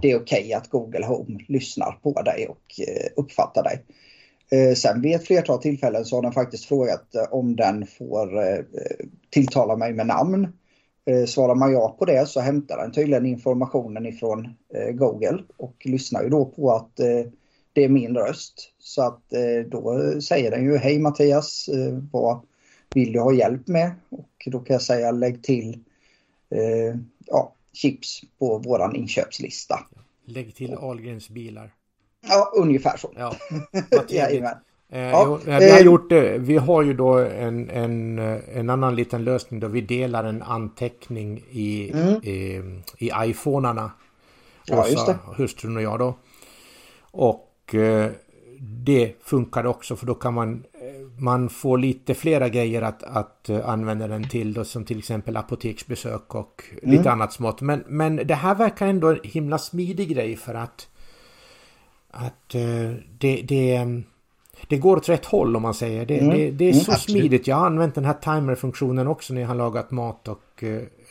det 0.01 0.11
är 0.11 0.15
okej 0.15 0.41
okay 0.41 0.53
att 0.53 0.69
Google 0.69 1.05
Home 1.05 1.39
lyssnar 1.47 1.91
på 1.91 2.21
dig 2.21 2.47
och 2.47 2.79
uppfattar 3.15 3.63
dig. 3.63 3.83
Sen 4.75 5.01
vid 5.01 5.15
ett 5.15 5.27
flertal 5.27 5.61
tillfällen 5.61 6.05
så 6.05 6.15
har 6.15 6.21
den 6.21 6.31
faktiskt 6.31 6.65
frågat 6.65 7.15
om 7.31 7.55
den 7.55 7.87
får 7.87 8.29
tilltala 9.29 9.75
mig 9.75 9.93
med 9.93 10.07
namn. 10.07 10.47
Svarar 11.27 11.55
man 11.55 11.73
ja 11.73 11.95
på 11.99 12.05
det 12.05 12.27
så 12.27 12.39
hämtar 12.39 12.77
den 12.77 12.91
tydligen 12.91 13.25
informationen 13.25 14.05
ifrån 14.05 14.49
Google 14.93 15.43
och 15.57 15.75
lyssnar 15.85 16.23
ju 16.23 16.29
då 16.29 16.45
på 16.45 16.71
att 16.71 16.99
det 17.73 17.83
är 17.83 17.89
min 17.89 18.15
röst. 18.15 18.73
Så 18.79 19.01
att 19.01 19.21
då 19.65 20.01
säger 20.21 20.51
den 20.51 20.63
ju 20.63 20.77
hej 20.77 20.99
Mattias, 20.99 21.69
vad 22.11 22.41
vill 22.95 23.13
du 23.13 23.19
ha 23.19 23.33
hjälp 23.33 23.67
med? 23.67 23.91
Och 24.09 24.29
då 24.45 24.59
kan 24.59 24.73
jag 24.73 24.81
säga 24.81 25.11
lägg 25.11 25.43
till 25.43 25.79
eh, 26.49 26.95
ja, 27.25 27.53
chips 27.73 28.21
på 28.39 28.57
våran 28.57 28.95
inköpslista. 28.95 29.79
Lägg 30.25 30.55
till 30.55 30.73
Ahlgrens 30.73 31.29
bilar. 31.29 31.73
Ja, 32.27 32.51
ungefär 32.55 32.97
så. 32.97 33.11
Ja, 33.15 33.35
Jajamän. 34.09 34.57
Eh, 34.89 35.01
ja, 35.01 35.39
vi, 35.45 35.51
har 35.51 35.61
eh, 35.61 35.85
gjort 35.85 36.09
det. 36.09 36.37
vi 36.37 36.57
har 36.57 36.83
ju 36.83 36.93
då 36.93 37.17
en, 37.17 37.69
en, 37.69 38.19
en 38.53 38.69
annan 38.69 38.95
liten 38.95 39.23
lösning 39.23 39.59
då 39.59 39.67
vi 39.67 39.81
delar 39.81 40.23
en 40.23 40.41
anteckning 40.41 41.43
i, 41.51 41.91
mm. 41.93 42.23
i, 42.23 42.61
i 42.97 43.11
iPhonearna. 43.23 43.91
Ja, 44.65 44.87
just 44.87 45.05
det. 45.05 45.17
Hustrun 45.37 45.77
och 45.77 45.83
jag 45.83 45.99
då. 45.99 46.17
Och 47.11 47.50
eh, 47.75 48.11
det 48.59 49.15
funkar 49.23 49.65
också 49.65 49.95
för 49.95 50.05
då 50.05 50.13
kan 50.13 50.33
man 50.33 50.63
man 51.17 51.49
får 51.49 51.77
lite 51.77 52.13
flera 52.13 52.49
grejer 52.49 52.81
att, 52.81 53.03
att 53.03 53.49
eh, 53.49 53.69
använda 53.69 54.07
den 54.07 54.29
till 54.29 54.53
då, 54.53 54.63
som 54.63 54.85
till 54.85 54.99
exempel 54.99 55.37
apoteksbesök 55.37 56.35
och 56.35 56.63
mm. 56.71 56.97
lite 56.97 57.11
annat 57.11 57.33
smått. 57.33 57.61
Men, 57.61 57.83
men 57.87 58.15
det 58.15 58.35
här 58.35 58.55
verkar 58.55 58.87
ändå 58.87 59.07
en 59.07 59.19
himla 59.23 59.57
smidig 59.57 60.09
grej 60.09 60.35
för 60.35 60.53
att 60.53 60.87
att 62.11 62.49
det, 63.17 63.41
det, 63.41 63.87
det 64.67 64.77
går 64.77 64.97
åt 64.97 65.09
rätt 65.09 65.25
håll 65.25 65.55
om 65.55 65.61
man 65.61 65.73
säger. 65.73 66.05
Det, 66.05 66.19
mm. 66.19 66.37
det, 66.37 66.51
det 66.51 66.65
är 66.65 66.71
mm, 66.71 66.83
så 66.83 66.91
absolut. 66.91 67.21
smidigt. 67.21 67.47
Jag 67.47 67.55
har 67.55 67.65
använt 67.65 67.95
den 67.95 68.05
här 68.05 68.13
timer-funktionen 68.13 69.07
också 69.07 69.33
när 69.33 69.41
jag 69.41 69.47
har 69.47 69.55
lagat 69.55 69.91
mat 69.91 70.27
och 70.27 70.63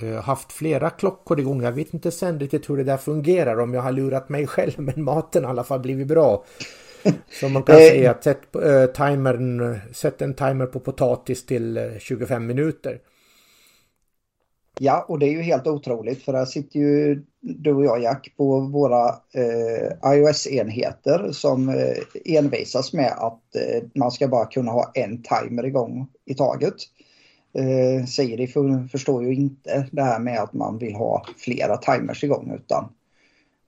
uh, 0.03 0.21
haft 0.21 0.53
flera 0.53 0.91
klockor 0.91 1.41
igång. 1.41 1.63
Jag 1.63 1.73
vet 1.73 1.95
inte 1.95 2.11
sen 2.11 2.41
riktigt 2.41 2.71
hur 2.71 2.77
det 2.77 2.85
där 2.85 2.97
fungerar 2.97 3.61
om 3.61 3.75
jag 3.75 3.83
har 3.83 3.93
lurat 3.93 4.29
mig 4.29 4.47
själv 4.47 4.73
men 4.77 5.05
maten 5.05 5.45
har 5.45 5.51
i 5.51 5.53
alla 5.53 5.65
fall 5.65 5.81
blivit 5.81 6.07
bra. 6.07 6.45
Så 7.41 7.49
man 7.49 7.63
kan 7.63 7.77
säga 7.77 8.11
att 8.11 8.25
sätt, 8.25 8.57
äh, 8.57 8.87
timern, 8.87 9.79
sätt 9.93 10.23
en 10.23 10.35
timer 10.35 10.67
på 10.67 10.81
potatis 10.81 11.47
till 11.47 11.97
25 11.99 12.43
eh, 12.43 12.47
minuter. 12.47 12.99
Ja, 14.79 15.05
och 15.09 15.19
det 15.19 15.27
är 15.27 15.31
ju 15.31 15.43
helt 15.43 15.67
otroligt 15.67 16.23
för 16.23 16.33
där 16.33 16.45
sitter 16.45 16.79
ju 16.79 17.23
du 17.41 17.75
och 17.75 17.85
jag 17.85 18.03
Jack 18.03 18.33
på 18.37 18.61
våra 18.61 19.09
eh, 19.09 20.13
iOS-enheter 20.15 21.33
som 21.33 21.69
eh, 21.69 22.37
envisas 22.37 22.93
med 22.93 23.13
att 23.13 23.57
eh, 23.57 23.83
man 23.95 24.11
ska 24.11 24.29
bara 24.29 24.47
kunna 24.47 24.73
ha 24.73 24.93
en 24.95 25.23
timer 25.23 25.67
igång 25.67 26.07
i 26.25 26.35
taget. 26.35 26.75
Eh, 27.53 28.07
Siri 28.07 28.47
för, 28.47 28.89
förstår 28.89 29.25
ju 29.25 29.35
inte 29.35 29.89
det 29.93 30.03
här 30.03 30.19
med 30.19 30.41
att 30.41 30.53
man 30.53 30.79
vill 30.79 30.95
ha 30.95 31.27
flera 31.37 31.77
timers 31.77 32.25
igång 32.25 32.53
utan 32.55 32.93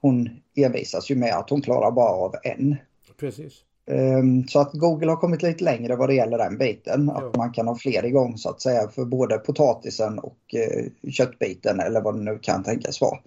hon 0.01 0.31
envisas 0.55 1.11
ju 1.11 1.17
med 1.17 1.35
att 1.35 1.51
hon 1.51 1.62
klarar 1.62 1.91
bara 1.91 2.11
av 2.11 2.35
en. 2.43 2.77
Precis. 3.21 3.53
Ehm, 3.90 4.49
så 4.49 4.61
att 4.61 4.73
Google 4.73 5.11
har 5.11 5.16
kommit 5.16 5.42
lite 5.42 5.64
längre 5.64 5.97
vad 5.97 6.09
det 6.09 6.14
gäller 6.14 6.38
den 6.38 6.59
biten. 6.59 7.11
Att 7.11 7.37
man 7.37 7.53
kan 7.53 7.68
ha 7.68 7.77
fler 7.77 8.05
igång 8.05 8.38
så 8.38 8.51
att 8.51 8.61
säga 8.61 8.88
för 8.88 9.05
både 9.05 9.38
potatisen 9.38 10.18
och 10.18 10.55
eh, 10.55 11.11
köttbiten 11.11 11.81
eller 11.81 12.01
vad 12.01 12.14
det 12.14 12.21
nu 12.21 12.38
kan 12.42 12.62
tänkas 12.62 13.01
vara. 13.01 13.18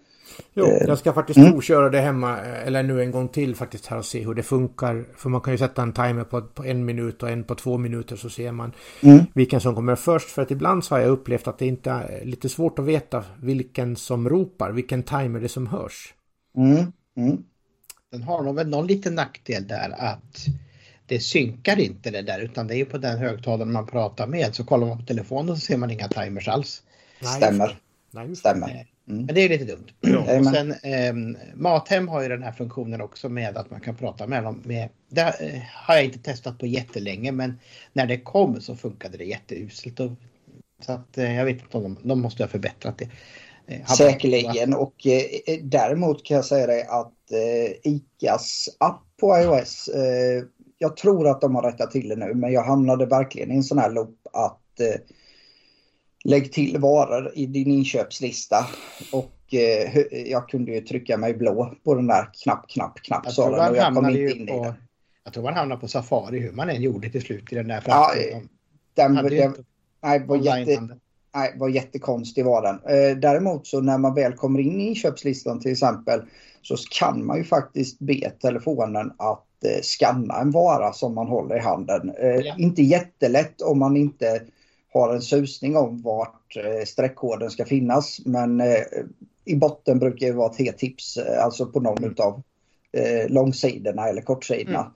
Jo, 0.53 0.65
ehm, 0.65 0.87
jag 0.87 0.97
ska 0.97 1.13
faktiskt 1.13 1.37
mm. 1.37 1.51
provköra 1.51 1.89
det 1.89 1.99
hemma 1.99 2.37
eller 2.37 2.83
nu 2.83 3.01
en 3.01 3.11
gång 3.11 3.27
till 3.27 3.55
faktiskt 3.55 3.85
här 3.85 3.97
och 3.97 4.05
se 4.05 4.25
hur 4.25 4.33
det 4.33 4.43
funkar. 4.43 5.05
För 5.15 5.29
man 5.29 5.41
kan 5.41 5.53
ju 5.53 5.57
sätta 5.57 5.81
en 5.81 5.93
timer 5.93 6.23
på, 6.23 6.41
på 6.41 6.65
en 6.65 6.85
minut 6.85 7.23
och 7.23 7.29
en 7.29 7.43
på 7.43 7.55
två 7.55 7.77
minuter 7.77 8.15
så 8.15 8.29
ser 8.29 8.51
man 8.51 8.71
mm. 9.01 9.25
vilken 9.33 9.61
som 9.61 9.75
kommer 9.75 9.95
först. 9.95 10.29
För 10.29 10.41
att 10.41 10.51
ibland 10.51 10.83
så 10.83 10.95
har 10.95 10.99
jag 10.99 11.09
upplevt 11.09 11.47
att 11.47 11.57
det 11.57 11.65
inte 11.65 11.91
är 11.91 12.25
lite 12.25 12.49
svårt 12.49 12.79
att 12.79 12.85
veta 12.85 13.23
vilken 13.41 13.95
som 13.95 14.29
ropar, 14.29 14.71
vilken 14.71 15.03
timer 15.03 15.39
det 15.39 15.49
som 15.49 15.67
hörs. 15.67 16.13
Mm. 16.57 17.43
Den 18.11 18.23
har 18.23 18.43
nog 18.43 18.55
väl 18.55 18.69
någon 18.69 18.87
liten 18.87 19.15
nackdel 19.15 19.67
där 19.67 19.95
att 19.97 20.45
det 21.05 21.19
synkar 21.19 21.79
inte 21.79 22.11
det 22.11 22.21
där 22.21 22.39
utan 22.39 22.67
det 22.67 22.75
är 22.75 22.77
ju 22.77 22.85
på 22.85 22.97
den 22.97 23.17
högtalaren 23.17 23.71
man 23.71 23.87
pratar 23.87 24.27
med. 24.27 24.55
Så 24.55 24.63
kollar 24.63 24.87
man 24.87 24.97
på 24.97 25.05
telefonen 25.05 25.55
så 25.55 25.61
ser 25.61 25.77
man 25.77 25.91
inga 25.91 26.07
timers 26.07 26.47
alls. 26.47 26.83
Stämmer. 27.37 27.77
Nej, 28.11 28.35
Stämmer. 28.35 28.87
Mm. 29.07 29.25
Men 29.25 29.35
det 29.35 29.41
är 29.41 29.49
lite 29.49 29.65
dumt. 29.65 29.87
Ja. 30.01 30.39
Och 30.39 30.45
sen 30.45 30.71
eh, 30.71 31.37
Mathem 31.55 32.07
har 32.07 32.21
ju 32.21 32.29
den 32.29 32.43
här 32.43 32.51
funktionen 32.51 33.01
också 33.01 33.29
med 33.29 33.57
att 33.57 33.71
man 33.71 33.81
kan 33.81 33.95
prata 33.95 34.27
med 34.27 34.43
dem. 34.43 34.61
Med, 34.65 34.89
det 35.09 35.21
eh, 35.21 35.61
har 35.73 35.95
jag 35.95 36.05
inte 36.05 36.19
testat 36.19 36.59
på 36.59 36.65
jättelänge 36.65 37.31
men 37.31 37.59
när 37.93 38.05
det 38.05 38.17
kom 38.17 38.61
så 38.61 38.75
funkade 38.75 39.17
det 39.17 39.23
jätteuselt. 39.23 39.99
Och, 39.99 40.11
så 40.81 40.91
att 40.91 41.17
eh, 41.17 41.35
jag 41.35 41.45
vet 41.45 41.61
inte 41.61 41.77
om 41.77 41.83
de, 41.83 42.07
de 42.07 42.21
måste 42.21 42.43
ha 42.43 42.47
förbättrat 42.47 42.97
det. 42.97 43.09
Eh, 43.67 43.85
Säkerligen 43.85 44.73
och 44.73 45.07
eh, 45.07 45.59
däremot 45.61 46.23
kan 46.25 46.35
jag 46.35 46.45
säga 46.45 46.67
dig 46.67 46.83
att 46.89 47.13
eh, 47.31 47.91
ICAs 47.93 48.69
app 48.77 49.03
på 49.19 49.37
iOS, 49.37 49.87
eh, 49.87 50.43
jag 50.77 50.97
tror 50.97 51.27
att 51.27 51.41
de 51.41 51.55
har 51.55 51.61
rättat 51.61 51.91
till 51.91 52.09
det 52.09 52.15
nu 52.15 52.33
men 52.33 52.51
jag 52.51 52.63
hamnade 52.63 53.05
verkligen 53.05 53.51
i 53.51 53.55
en 53.55 53.63
sån 53.63 53.77
här 53.77 53.91
loop 53.91 54.27
att 54.33 54.79
eh, 54.79 55.01
lägg 56.23 56.53
till 56.53 56.77
varor 56.77 57.31
i 57.35 57.45
din 57.45 57.71
inköpslista 57.71 58.67
och 59.11 59.53
eh, 59.53 59.97
jag 60.31 60.49
kunde 60.49 60.71
ju 60.71 60.81
trycka 60.81 61.17
mig 61.17 61.33
blå 61.33 61.73
på 61.83 61.95
den 61.95 62.07
där 62.07 62.29
knapp, 62.43 62.69
knapp, 62.69 62.99
knapp 63.01 63.21
jag 63.23 63.33
sa 63.33 63.49
den 63.49 63.69
och 63.69 63.77
jag 63.77 63.95
kom 63.95 64.09
inte 64.09 64.37
in 64.37 64.47
på, 64.47 64.53
i 64.53 64.59
den. 64.59 64.73
Jag 65.23 65.33
tror 65.33 65.43
man 65.43 65.53
hamnade 65.53 65.81
på 65.81 65.87
Safari 65.87 66.39
hur 66.39 66.51
man 66.51 66.69
än 66.69 66.81
gjorde 66.81 67.09
till 67.09 67.21
slut 67.21 67.51
i 67.51 67.55
den 67.55 67.67
där. 67.67 67.83
Ja, 67.85 68.11
den, 68.93 69.15
den, 69.15 69.55
nej, 70.03 70.25
var 70.25 70.37
jätte, 70.37 70.87
nej, 71.35 71.53
var 71.57 71.69
jättekonstig 71.69 72.45
var 72.45 72.61
den. 72.61 72.75
Eh, 72.75 73.17
däremot 73.17 73.67
så 73.67 73.81
när 73.81 73.97
man 73.97 74.15
väl 74.15 74.33
kommer 74.33 74.59
in 74.59 74.81
i 74.81 74.87
inköpslistan 74.87 75.59
till 75.59 75.71
exempel 75.71 76.21
så 76.65 76.75
kan 76.91 77.25
man 77.25 77.37
ju 77.37 77.43
faktiskt 77.43 77.99
be 77.99 78.31
telefonen 78.41 79.11
att 79.17 79.63
eh, 79.63 79.81
scanna 79.81 80.41
en 80.41 80.51
vara 80.51 80.93
som 80.93 81.15
man 81.15 81.27
håller 81.27 81.55
i 81.55 81.59
handen. 81.59 82.09
Eh, 82.19 82.27
ja. 82.27 82.55
Inte 82.57 82.81
jättelätt 82.81 83.61
om 83.61 83.79
man 83.79 83.97
inte 83.97 84.41
har 84.93 85.13
en 85.13 85.21
susning 85.21 85.77
om 85.77 86.01
vart 86.01 86.57
eh, 86.57 86.85
streckkoden 86.85 87.51
ska 87.51 87.65
finnas 87.65 88.19
men 88.25 88.61
eh, 88.61 88.83
i 89.45 89.55
botten 89.55 89.99
brukar 89.99 90.27
det 90.27 90.33
vara 90.33 90.51
ett 90.51 90.59
helt 90.59 90.77
tips, 90.77 91.17
eh, 91.17 91.43
alltså 91.43 91.65
på 91.65 91.79
någon 91.79 91.97
mm. 91.97 92.11
utav 92.11 92.41
eh, 92.91 93.29
långsidorna 93.29 94.07
eller 94.07 94.21
kortsidorna. 94.21 94.79
Mm. 94.79 94.91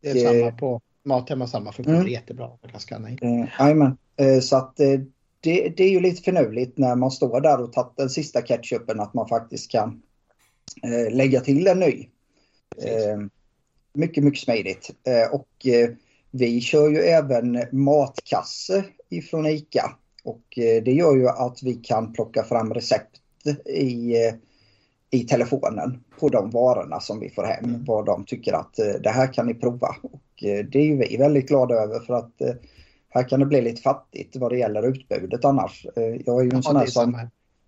Det 0.00 0.10
är 0.10 0.40
samma 0.40 0.52
på 0.52 0.80
Mathem 1.04 1.40
har 1.40 1.48
samma 1.48 1.72
funktion, 1.72 1.94
mm. 1.94 2.08
jättebra. 2.08 2.48
Man 2.48 2.70
kan 2.70 2.80
scanna 2.80 3.10
in. 3.10 3.18
Eh, 4.16 4.40
så 4.40 4.56
att 4.56 4.76
det, 5.40 5.68
det, 5.68 5.84
är 5.84 5.90
ju 5.90 6.00
lite 6.00 6.22
förnöjligt 6.22 6.78
när 6.78 6.94
man 6.94 7.10
står 7.10 7.40
där 7.40 7.60
och 7.60 7.72
tagit 7.72 7.96
den 7.96 8.10
sista 8.10 8.42
ketchupen 8.42 9.00
att 9.00 9.14
man 9.14 9.28
faktiskt 9.28 9.70
kan 9.70 9.88
eh, 9.88 9.96
lägga 11.10 11.40
till 11.40 11.66
en 11.66 11.78
ny. 11.78 12.08
Eh, 12.82 13.18
mycket, 13.92 14.24
mycket 14.24 14.40
smidigt. 14.40 14.90
Eh, 15.04 15.34
och 15.34 15.66
eh, 15.66 15.90
vi 16.30 16.60
kör 16.60 16.88
ju 16.90 16.98
även 16.98 17.62
matkasse 17.72 18.84
ifrån 19.10 19.46
ICA. 19.46 19.90
Och 20.24 20.58
eh, 20.58 20.82
det 20.82 20.92
gör 20.92 21.16
ju 21.16 21.28
att 21.28 21.62
vi 21.62 21.74
kan 21.74 22.12
plocka 22.12 22.44
fram 22.44 22.74
recept 22.74 23.20
i, 23.64 24.24
eh, 24.26 24.34
i 25.10 25.24
telefonen 25.24 26.04
på 26.20 26.28
de 26.28 26.50
varorna 26.50 27.00
som 27.00 27.20
vi 27.20 27.30
får 27.30 27.44
hem. 27.44 27.64
Mm. 27.64 27.84
Vad 27.84 28.06
de 28.06 28.24
tycker 28.24 28.52
att 28.52 28.74
det 29.00 29.10
här 29.10 29.32
kan 29.32 29.46
ni 29.46 29.54
prova. 29.54 29.96
Och 30.02 30.22
det 30.42 30.78
är 30.78 30.84
ju 30.84 30.96
vi 30.96 31.16
väldigt 31.16 31.48
glada 31.48 31.74
över 31.74 32.00
för 32.00 32.14
att 32.14 32.32
här 33.16 33.28
kan 33.28 33.40
det 33.40 33.46
bli 33.46 33.62
lite 33.62 33.82
fattigt 33.82 34.36
vad 34.36 34.52
det 34.52 34.58
gäller 34.58 34.88
utbudet 34.88 35.44
annars. 35.44 35.86
Eh, 35.96 36.02
jag 36.26 36.40
är 36.40 36.44
ju 36.44 36.50
en 36.50 36.56
ja, 36.56 36.62
sån 36.62 36.76
här 36.76 36.86
som 36.86 37.18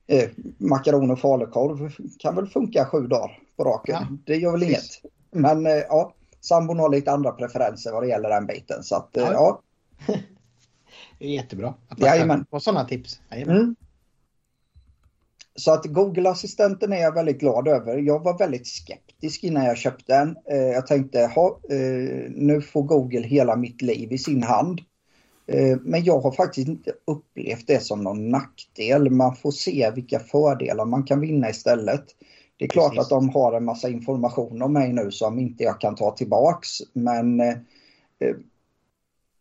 eh, 0.08 0.30
makaroner 0.58 1.12
och 1.12 1.20
falukorv 1.20 1.92
kan 2.18 2.34
väl 2.34 2.46
funka 2.46 2.84
sju 2.84 3.06
dagar 3.06 3.38
på 3.56 3.64
raken. 3.64 3.96
Ja, 4.00 4.16
det 4.24 4.36
gör 4.36 4.52
väl 4.52 4.62
inget. 4.62 5.02
Men 5.30 5.66
eh, 5.66 5.72
ja, 5.72 6.14
sambon 6.40 6.78
har 6.78 6.88
lite 6.88 7.12
andra 7.12 7.32
preferenser 7.32 7.92
vad 7.92 8.02
det 8.02 8.08
gäller 8.08 8.28
den 8.28 8.46
biten. 8.46 8.82
Så 8.82 8.96
att, 8.96 9.08
ja. 9.12 9.32
ja. 9.32 9.62
det 11.18 11.24
är 11.24 11.28
jättebra 11.28 11.74
att 11.88 12.26
man 12.26 12.46
få 12.50 12.60
sådana 12.60 12.84
tips. 12.84 13.20
Mm. 13.30 13.76
så 15.54 15.72
att 15.72 15.84
Google-assistenten 15.84 16.92
är 16.92 17.00
jag 17.00 17.14
väldigt 17.14 17.40
glad 17.40 17.68
över. 17.68 17.96
Jag 17.96 18.24
var 18.24 18.38
väldigt 18.38 18.66
skeptisk 18.66 19.44
innan 19.44 19.64
jag 19.64 19.76
köpte 19.76 20.12
den. 20.12 20.36
Eh, 20.50 20.56
jag 20.56 20.86
tänkte, 20.86 21.26
ha, 21.34 21.60
eh, 21.70 22.30
nu 22.30 22.62
får 22.62 22.82
Google 22.82 23.26
hela 23.26 23.56
mitt 23.56 23.82
liv 23.82 24.12
i 24.12 24.18
sin 24.18 24.42
hand. 24.42 24.80
Eh, 25.48 25.78
men 25.82 26.04
jag 26.04 26.20
har 26.20 26.32
faktiskt 26.32 26.68
inte 26.68 26.92
upplevt 27.04 27.66
det 27.66 27.82
som 27.82 28.04
någon 28.04 28.28
nackdel. 28.30 29.10
Man 29.10 29.36
får 29.36 29.50
se 29.50 29.90
vilka 29.94 30.18
fördelar 30.18 30.84
man 30.84 31.02
kan 31.02 31.20
vinna 31.20 31.50
istället. 31.50 32.04
Det 32.56 32.64
är 32.64 32.68
klart 32.68 32.94
Precis. 32.94 33.04
att 33.04 33.20
de 33.20 33.28
har 33.28 33.52
en 33.52 33.64
massa 33.64 33.88
information 33.88 34.62
om 34.62 34.72
mig 34.72 34.92
nu 34.92 35.10
som 35.10 35.38
inte 35.38 35.64
jag 35.64 35.80
kan 35.80 35.94
ta 35.94 36.10
tillbaks. 36.10 36.68
Men 36.92 37.40
eh, 37.40 37.56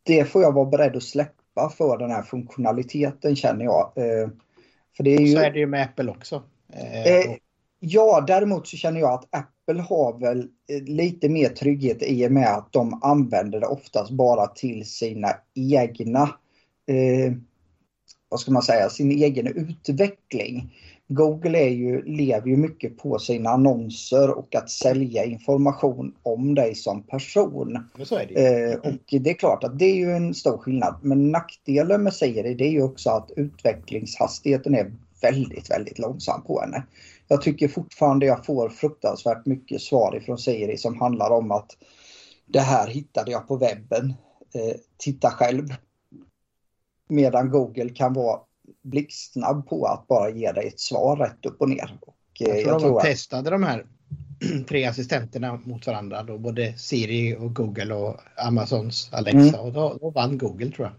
det 0.03 0.25
får 0.25 0.41
jag 0.41 0.51
vara 0.51 0.65
beredd 0.65 0.95
att 0.95 1.03
släppa 1.03 1.69
för 1.77 1.97
den 1.97 2.11
här 2.11 2.23
funktionaliteten 2.23 3.35
känner 3.35 3.65
jag. 3.65 3.91
Eh, 3.95 4.29
för 4.97 5.03
det 5.03 5.15
är 5.15 5.19
ju... 5.19 5.33
Så 5.33 5.39
är 5.39 5.51
det 5.51 5.59
ju 5.59 5.67
med 5.67 5.83
Apple 5.83 6.11
också. 6.11 6.43
Eh, 6.73 7.35
ja, 7.79 8.23
däremot 8.27 8.67
så 8.67 8.77
känner 8.77 8.99
jag 8.99 9.13
att 9.13 9.27
Apple 9.31 9.81
har 9.81 10.19
väl 10.19 10.47
lite 10.85 11.29
mer 11.29 11.49
trygghet 11.49 12.03
i 12.03 12.27
och 12.27 12.31
med 12.31 12.53
att 12.53 12.73
de 12.73 12.99
använder 13.03 13.59
det 13.59 13.67
oftast 13.67 14.11
bara 14.11 14.47
till 14.47 14.85
sina 14.85 15.27
egna, 15.53 16.21
eh, 16.87 17.33
vad 18.29 18.39
ska 18.39 18.51
man 18.51 18.61
säga, 18.61 18.89
sin 18.89 19.11
egen 19.11 19.47
utveckling. 19.47 20.73
Google 21.09 21.59
är 21.59 21.69
ju, 21.69 22.03
lever 22.05 22.47
ju 22.47 22.57
mycket 22.57 22.97
på 22.97 23.19
sina 23.19 23.49
annonser 23.49 24.37
och 24.37 24.55
att 24.55 24.69
sälja 24.69 25.25
information 25.25 26.15
om 26.23 26.55
dig 26.55 26.75
som 26.75 27.03
person. 27.03 27.79
Det. 28.33 28.71
Eh, 28.71 28.79
och 28.79 29.21
det 29.21 29.29
är 29.29 29.33
klart 29.33 29.63
att 29.63 29.79
det 29.79 29.85
är 29.85 29.95
ju 29.95 30.11
en 30.11 30.33
stor 30.33 30.57
skillnad. 30.57 30.95
Men 31.01 31.31
nackdelen 31.31 32.03
med 32.03 32.13
Siri 32.13 32.53
det 32.53 32.65
är 32.65 32.71
ju 32.71 32.83
också 32.83 33.09
att 33.09 33.31
utvecklingshastigheten 33.35 34.75
är 34.75 34.91
väldigt, 35.21 35.71
väldigt 35.71 35.99
långsam 35.99 36.41
på 36.43 36.61
henne. 36.61 36.83
Jag 37.27 37.41
tycker 37.41 37.67
fortfarande 37.67 38.25
jag 38.25 38.45
får 38.45 38.69
fruktansvärt 38.69 39.45
mycket 39.45 39.81
svar 39.81 40.15
ifrån 40.15 40.37
Siri 40.37 40.77
som 40.77 40.99
handlar 40.99 41.29
om 41.29 41.51
att 41.51 41.77
det 42.45 42.59
här 42.59 42.87
hittade 42.87 43.31
jag 43.31 43.47
på 43.47 43.57
webben. 43.57 44.13
Eh, 44.53 44.75
titta 44.97 45.29
själv. 45.31 45.67
Medan 47.09 47.49
Google 47.49 47.89
kan 47.89 48.13
vara 48.13 48.39
blixtsnabb 48.83 49.69
på 49.69 49.85
att 49.85 50.07
bara 50.07 50.29
ge 50.29 50.51
dig 50.51 50.67
ett 50.67 50.79
svar 50.79 51.15
rätt 51.15 51.45
upp 51.45 51.61
och 51.61 51.69
ner. 51.69 51.97
Och, 52.01 52.41
eh, 52.41 52.47
jag 52.47 52.63
tror, 52.63 52.73
jag 52.73 52.79
tror 52.79 52.93
de 52.93 53.01
testade 53.01 53.49
de 53.49 53.63
här 53.63 53.85
tre 54.69 54.85
assistenterna 54.85 55.59
mot 55.63 55.87
varandra 55.87 56.23
då, 56.23 56.37
både 56.37 56.77
Siri 56.77 57.35
och 57.39 57.55
Google 57.55 57.93
och 57.93 58.15
Amazons 58.35 59.09
Alexa 59.13 59.39
mm. 59.39 59.59
och 59.59 59.73
då, 59.73 59.97
då, 60.01 60.09
vann 60.09 60.37
Google 60.37 60.71
tror 60.71 60.87
jag. 60.87 60.95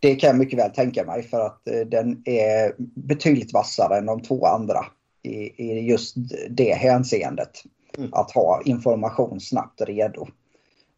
Det 0.00 0.14
kan 0.14 0.28
jag 0.28 0.38
mycket 0.38 0.58
väl 0.58 0.70
tänka 0.70 1.04
mig 1.04 1.22
för 1.22 1.40
att 1.46 1.68
eh, 1.68 1.80
den 1.80 2.22
är 2.24 2.74
betydligt 2.94 3.52
vassare 3.52 3.98
än 3.98 4.06
de 4.06 4.22
två 4.22 4.46
andra 4.46 4.84
i, 5.24 5.52
i 5.56 5.80
just 5.80 6.16
det 6.50 6.74
hänseendet. 6.74 7.62
Mm. 7.98 8.10
Att 8.12 8.30
ha 8.30 8.62
information 8.64 9.40
snabbt 9.40 9.80
redo. 9.80 10.26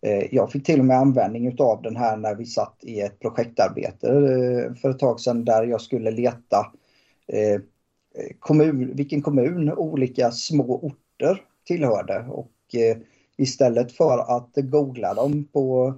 Eh, 0.02 0.34
jag 0.34 0.52
fick 0.52 0.64
till 0.64 0.80
och 0.80 0.86
med 0.86 0.98
användning 0.98 1.56
av 1.58 1.82
den 1.82 1.96
här 1.96 2.16
när 2.16 2.34
vi 2.34 2.46
satt 2.46 2.76
i 2.82 3.00
ett 3.00 3.20
projektarbete 3.20 4.08
eh, 4.08 4.74
för 4.74 4.90
ett 4.90 4.98
tag 4.98 5.20
sedan 5.20 5.44
där 5.44 5.64
jag 5.64 5.80
skulle 5.80 6.10
leta 6.10 6.72
eh, 7.26 7.60
kommun, 8.38 8.96
vilken 8.96 9.22
kommun 9.22 9.72
olika 9.72 10.30
små 10.30 10.78
orter 10.82 11.42
tillhörde. 11.66 12.26
Och 12.28 12.52
istället 13.36 13.92
för 13.92 14.36
att 14.36 14.50
googla 14.54 15.14
dem 15.14 15.48
på 15.52 15.94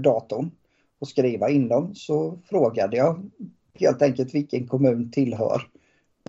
datorn 0.00 0.50
och 0.98 1.08
skriva 1.08 1.50
in 1.50 1.68
dem 1.68 1.94
så 1.94 2.38
frågade 2.50 2.96
jag 2.96 3.30
helt 3.74 4.02
enkelt 4.02 4.34
vilken 4.34 4.66
kommun 4.66 5.10
tillhör 5.10 5.62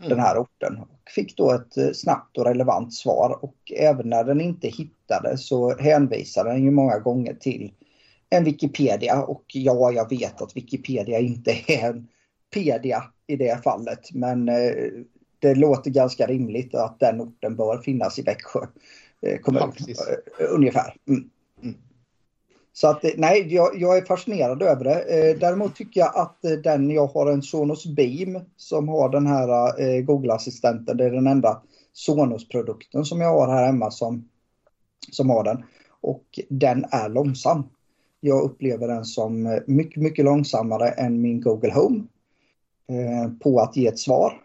mm. 0.01 0.09
den 0.09 0.19
här 0.19 0.37
orten. 0.37 0.77
Och 0.77 1.11
fick 1.15 1.37
då 1.37 1.51
ett 1.51 1.95
snabbt 1.95 2.37
och 2.37 2.45
relevant 2.45 2.93
svar 2.93 3.39
och 3.41 3.71
även 3.75 4.09
när 4.09 4.23
den 4.23 4.41
inte 4.41 4.67
hittade 4.67 5.37
så 5.37 5.77
hänvisade 5.77 6.49
den 6.49 6.63
ju 6.63 6.71
många 6.71 6.99
gånger 6.99 7.33
till 7.33 7.71
en 8.29 8.43
Wikipedia 8.43 9.21
och 9.21 9.45
ja, 9.53 9.91
jag 9.91 10.09
vet 10.09 10.41
att 10.41 10.57
Wikipedia 10.57 11.19
inte 11.19 11.51
är 11.67 11.89
en 11.89 12.07
pedia 12.53 13.03
i 13.27 13.35
det 13.35 13.63
fallet 13.63 14.13
men 14.13 14.49
eh, 14.49 14.73
det 15.39 15.55
låter 15.55 15.91
ganska 15.91 16.27
rimligt 16.27 16.75
att 16.75 16.99
den 16.99 17.21
orten 17.21 17.55
bör 17.55 17.77
finnas 17.77 18.19
i 18.19 18.21
Växjö 18.21 18.59
eh, 19.21 19.39
kommun. 19.39 19.71
Ja, 19.87 19.95
eh, 20.39 20.53
ungefär. 20.53 20.95
Mm. 21.07 21.29
Mm. 21.63 21.75
Så 22.77 22.87
att 22.87 23.03
eh, 23.03 23.11
nej, 23.17 23.53
jag, 23.53 23.81
jag, 23.81 23.97
är 23.97 24.05
fascinerad 24.05 24.61
över 24.61 24.83
det. 24.83 25.01
Eh, 25.01 25.39
däremot 25.39 25.75
tycker 25.75 25.99
jag 25.99 26.11
att 26.15 26.45
eh, 26.45 26.51
den, 26.51 26.89
jag 26.89 27.07
har 27.07 27.31
en 27.31 27.41
Sonos 27.41 27.85
Beam 27.85 28.39
som 28.57 28.89
har 28.89 29.09
den 29.09 29.27
här 29.27 30.01
Google-assistenten. 30.01 30.97
Det 30.97 31.05
är 31.05 31.11
den 31.11 31.27
enda 31.27 31.61
Sonos-produkten 31.93 33.05
som 33.05 33.21
jag 33.21 33.29
har 33.29 33.47
här 33.47 33.65
hemma 33.65 33.91
som 33.91 34.29
som 35.11 35.29
har 35.29 35.43
den. 35.43 35.63
Och 36.01 36.39
den 36.49 36.85
är 36.91 37.09
långsam. 37.09 37.63
Jag 38.19 38.43
upplever 38.43 38.87
den 38.87 39.05
som 39.05 39.59
mycket, 39.67 40.03
mycket 40.03 40.25
långsammare 40.25 40.89
än 40.89 41.21
min 41.21 41.41
Google 41.41 41.73
Home 41.73 42.03
på 43.43 43.59
att 43.59 43.77
ge 43.77 43.87
ett 43.87 43.99
svar. 43.99 44.41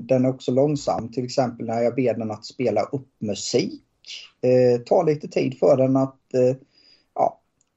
Den 0.00 0.24
är 0.24 0.28
också 0.28 0.52
långsam 0.52 1.12
till 1.12 1.24
exempel 1.24 1.66
när 1.66 1.82
jag 1.82 1.94
ber 1.94 2.14
den 2.14 2.30
att 2.30 2.44
spela 2.44 2.82
upp 2.82 3.08
musik. 3.18 3.82
Eh, 4.40 4.80
tar 4.80 5.04
lite 5.04 5.28
tid 5.28 5.58
för 5.58 5.76
den 5.76 5.96
att 5.96 6.34
eh, 6.34 6.56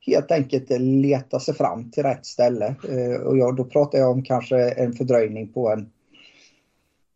helt 0.08 0.32
enkelt 0.32 0.70
leta 0.80 1.40
sig 1.40 1.54
fram 1.54 1.92
till 1.92 2.04
rätt 2.04 2.26
ställe. 2.26 2.76
Eh, 2.90 3.22
och 3.22 3.38
jag, 3.38 3.56
då 3.56 3.64
pratar 3.64 4.00
jag 4.00 4.12
om 4.12 4.24
kanske 4.24 4.70
en 4.70 4.94
fördröjning 4.94 5.54
på 5.54 5.70
en 5.70 5.90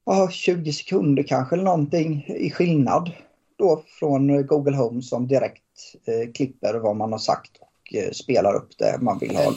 ja, 0.05 0.29
20 0.31 0.73
sekunder 0.73 1.23
kanske 1.23 1.55
eller 1.55 1.63
någonting 1.63 2.25
i 2.27 2.51
skillnad 2.51 3.11
då 3.57 3.83
från 3.99 4.47
Google 4.47 4.77
Home 4.77 5.01
som 5.01 5.27
direkt 5.27 5.61
eh, 6.05 6.31
klipper 6.31 6.73
vad 6.73 6.95
man 6.95 7.11
har 7.11 7.19
sagt 7.19 7.51
och 7.59 7.95
eh, 7.95 8.11
spelar 8.11 8.53
upp 8.55 8.77
det 8.77 8.97
man 9.01 9.19
vill 9.19 9.35
ha. 9.35 9.53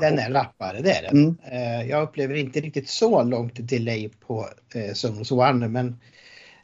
Den 0.00 0.18
är 0.18 0.30
rappare, 0.30 0.80
det 0.80 0.92
är 0.92 1.02
den. 1.02 1.22
Mm. 1.22 1.36
Eh, 1.52 1.90
jag 1.90 2.02
upplever 2.02 2.34
inte 2.34 2.60
riktigt 2.60 2.88
så 2.88 3.22
långt 3.22 3.68
delay 3.68 4.08
på 4.08 4.48
eh, 4.74 4.92
Sonos 4.94 5.32
One 5.32 5.68
men 5.68 6.00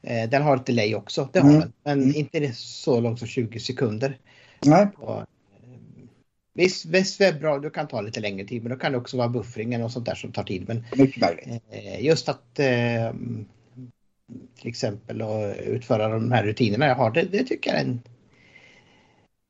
eh, 0.02 0.30
den 0.30 0.42
har 0.42 0.56
ett 0.56 0.66
delay 0.66 0.94
också, 0.94 1.28
det 1.32 1.38
har 1.40 1.48
mm. 1.48 1.60
den. 1.60 1.72
Men 1.84 2.02
mm. 2.02 2.16
inte 2.16 2.52
så 2.54 3.00
långt 3.00 3.18
som 3.18 3.28
20 3.28 3.60
sekunder. 3.60 4.18
Nej. 4.64 4.82
Eh, 4.82 5.22
Visst, 6.56 6.84
visst 6.84 7.20
webbradio 7.20 7.70
kan 7.70 7.88
ta 7.88 8.00
lite 8.00 8.20
längre 8.20 8.46
tid 8.46 8.62
men 8.62 8.72
då 8.72 8.78
kan 8.78 8.92
det 8.92 8.98
också 8.98 9.16
vara 9.16 9.28
buffringen 9.28 9.82
och 9.82 9.92
sånt 9.92 10.06
där 10.06 10.14
som 10.14 10.32
tar 10.32 10.42
tid. 10.42 10.68
Men 10.68 10.84
eh, 11.70 12.04
just 12.04 12.28
att 12.28 12.58
eh, 12.58 13.12
till 14.60 14.68
exempel 14.68 15.22
och 15.22 15.54
utföra 15.66 16.08
de 16.08 16.32
här 16.32 16.44
rutinerna 16.44 16.86
jag 16.86 16.94
har. 16.94 17.10
Det, 17.10 17.22
det 17.22 17.44
tycker 17.44 17.70
jag 17.70 17.80
en, 17.80 18.02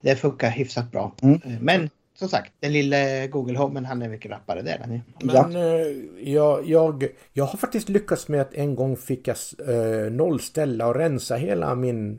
det 0.02 0.16
funkar 0.16 0.50
hyfsat 0.50 0.92
bra. 0.92 1.14
Mm. 1.22 1.40
Men 1.60 1.90
som 2.14 2.28
sagt, 2.28 2.52
den 2.60 2.72
lilla 2.72 3.26
Google 3.26 3.58
Home, 3.58 3.86
han 3.86 4.02
är 4.02 4.08
mycket 4.08 4.30
rappare 4.30 4.62
det 4.62 4.70
är 4.70 4.86
Men 4.88 5.02
ja. 5.34 5.50
Eh, 5.50 6.32
jag, 6.32 6.68
jag, 6.68 7.06
jag 7.32 7.44
har 7.44 7.58
faktiskt 7.58 7.88
lyckats 7.88 8.28
med 8.28 8.40
att 8.40 8.54
en 8.54 8.74
gång 8.74 8.96
fick 8.96 9.28
jag 9.28 9.36
eh, 9.68 10.12
nollställa 10.12 10.86
och 10.86 10.94
rensa 10.94 11.36
hela 11.36 11.74
min 11.74 12.18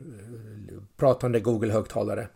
pratande 0.96 1.40
Google-högtalare. 1.40 2.28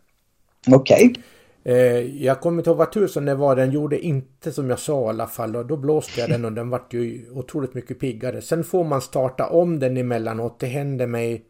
Okej. 0.70 1.10
Okay. 1.10 1.22
Eh, 1.64 2.24
jag 2.24 2.40
kommer 2.40 2.58
inte 2.58 2.70
ihåg 2.70 2.76
vad 2.76 2.92
tusen 2.92 3.24
det 3.24 3.34
var. 3.34 3.56
Den 3.56 3.70
gjorde 3.70 3.98
inte 4.00 4.52
som 4.52 4.70
jag 4.70 4.78
sa 4.78 5.06
i 5.06 5.08
alla 5.08 5.26
fall. 5.26 5.56
Och 5.56 5.66
då 5.66 5.76
blåste 5.76 6.20
jag 6.20 6.30
den 6.30 6.44
och 6.44 6.52
den 6.52 6.70
vart 6.70 6.92
ju 6.92 7.30
otroligt 7.30 7.74
mycket 7.74 8.00
piggare. 8.00 8.42
Sen 8.42 8.64
får 8.64 8.84
man 8.84 9.00
starta 9.00 9.48
om 9.48 9.78
den 9.78 9.96
emellanåt. 9.96 10.60
Det 10.60 10.66
hände 10.66 11.06
mig 11.06 11.44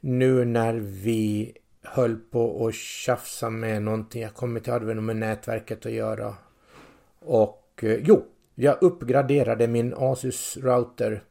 nu 0.00 0.44
när 0.44 0.74
vi 0.74 1.52
höll 1.82 2.16
på 2.16 2.66
att 2.66 2.74
tjafsa 2.74 3.50
med 3.50 3.82
någonting. 3.82 4.22
Jag 4.22 4.34
kommer 4.34 4.60
inte 4.60 4.70
ihåg 4.70 4.86
det 4.86 4.94
med 4.94 5.16
nätverket 5.16 5.86
att 5.86 5.92
göra. 5.92 6.34
Och 7.20 7.80
eh, 7.82 7.98
jo, 8.04 8.24
jag 8.54 8.82
uppgraderade 8.82 9.68
min 9.68 9.94
Asus 9.96 10.56
router 10.56 11.22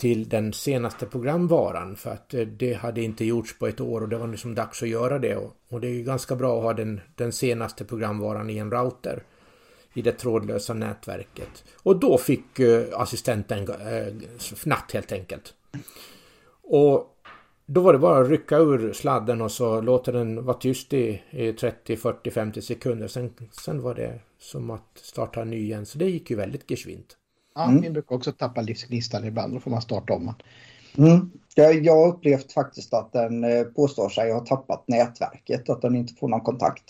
till 0.00 0.28
den 0.28 0.52
senaste 0.52 1.06
programvaran 1.06 1.96
för 1.96 2.10
att 2.10 2.34
eh, 2.34 2.40
det 2.40 2.72
hade 2.72 3.02
inte 3.02 3.24
gjorts 3.24 3.58
på 3.58 3.66
ett 3.66 3.80
år 3.80 4.00
och 4.00 4.08
det 4.08 4.16
var 4.16 4.28
liksom 4.28 4.54
dags 4.54 4.82
att 4.82 4.88
göra 4.88 5.18
det. 5.18 5.36
Och 5.68 5.80
det 5.80 5.88
är 5.88 5.92
ju 5.92 6.02
ganska 6.02 6.36
bra 6.36 6.58
att 6.58 6.62
ha 6.62 6.72
den, 6.72 7.00
den 7.14 7.32
senaste 7.32 7.84
programvaran 7.84 8.50
i 8.50 8.58
en 8.58 8.70
router 8.70 9.22
i 9.94 10.02
det 10.02 10.12
trådlösa 10.12 10.74
nätverket. 10.74 11.64
Och 11.82 12.00
då 12.00 12.18
fick 12.18 12.58
eh, 12.58 12.84
assistenten 12.92 13.68
eh, 13.68 14.14
fnatt 14.38 14.92
helt 14.92 15.12
enkelt. 15.12 15.54
Och 16.62 17.16
då 17.66 17.80
var 17.80 17.92
det 17.92 17.98
bara 17.98 18.22
att 18.22 18.28
rycka 18.28 18.58
ur 18.58 18.92
sladden 18.92 19.40
och 19.40 19.52
så 19.52 19.80
låta 19.80 20.12
den 20.12 20.44
vara 20.44 20.56
tyst 20.56 20.92
i, 20.92 21.22
i 21.30 21.52
30, 21.52 21.96
40, 21.96 22.30
50 22.30 22.62
sekunder. 22.62 23.08
Sen, 23.08 23.34
sen 23.52 23.82
var 23.82 23.94
det 23.94 24.20
som 24.38 24.70
att 24.70 24.90
starta 24.94 25.42
en 25.42 25.50
ny 25.50 25.56
igen. 25.56 25.86
Så 25.86 25.98
det 25.98 26.10
gick 26.10 26.30
ju 26.30 26.36
väldigt 26.36 26.70
geschwint. 26.70 27.16
Ja, 27.60 27.68
mm. 27.68 27.80
Min 27.80 27.92
brukar 27.92 28.16
också 28.16 28.32
tappa 28.32 28.60
livsgnistan 28.60 29.24
ibland. 29.24 29.52
Då 29.52 29.60
får 29.60 29.70
man 29.70 29.82
starta 29.82 30.12
om. 30.12 30.34
Mm. 30.98 31.30
Jag, 31.54 31.94
har 31.94 32.08
upplevt 32.08 32.52
faktiskt 32.52 32.94
att 32.94 33.12
den 33.12 33.44
eh, 33.44 33.64
påstår 33.64 34.08
sig 34.08 34.32
ha 34.32 34.40
tappat 34.40 34.84
nätverket, 34.88 35.70
att 35.70 35.82
den 35.82 35.96
inte 35.96 36.14
får 36.14 36.28
någon 36.28 36.40
kontakt. 36.40 36.84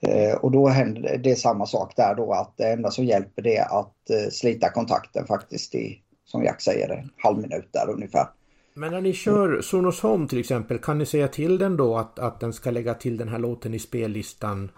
Eh, 0.00 0.34
och 0.34 0.50
då 0.50 0.68
händer 0.68 1.02
det, 1.02 1.16
det 1.16 1.30
är 1.30 1.34
samma 1.34 1.66
sak 1.66 1.96
där 1.96 2.14
då 2.14 2.32
att 2.32 2.56
det 2.56 2.72
enda 2.72 2.90
som 2.90 3.04
hjälper 3.04 3.42
det 3.42 3.56
är 3.56 3.80
att 3.80 4.10
eh, 4.10 4.30
slita 4.30 4.70
kontakten 4.70 5.26
faktiskt 5.26 5.74
i 5.74 6.02
som 6.24 6.44
Jack 6.44 6.60
säger, 6.60 6.88
en 6.88 7.10
halv 7.16 7.38
minut 7.38 7.68
där 7.72 7.90
ungefär. 7.90 8.26
Men 8.74 8.92
när 8.92 9.00
ni 9.00 9.12
kör 9.12 9.60
Sonos 9.60 10.00
Home 10.00 10.28
till 10.28 10.40
exempel, 10.40 10.78
kan 10.78 10.98
ni 10.98 11.06
säga 11.06 11.28
till 11.28 11.58
den 11.58 11.76
då 11.76 11.96
att, 11.96 12.18
att 12.18 12.40
den 12.40 12.52
ska 12.52 12.70
lägga 12.70 12.94
till 12.94 13.16
den 13.16 13.28
här 13.28 13.38
låten 13.38 13.74
i 13.74 13.78
spellistan 13.78 14.70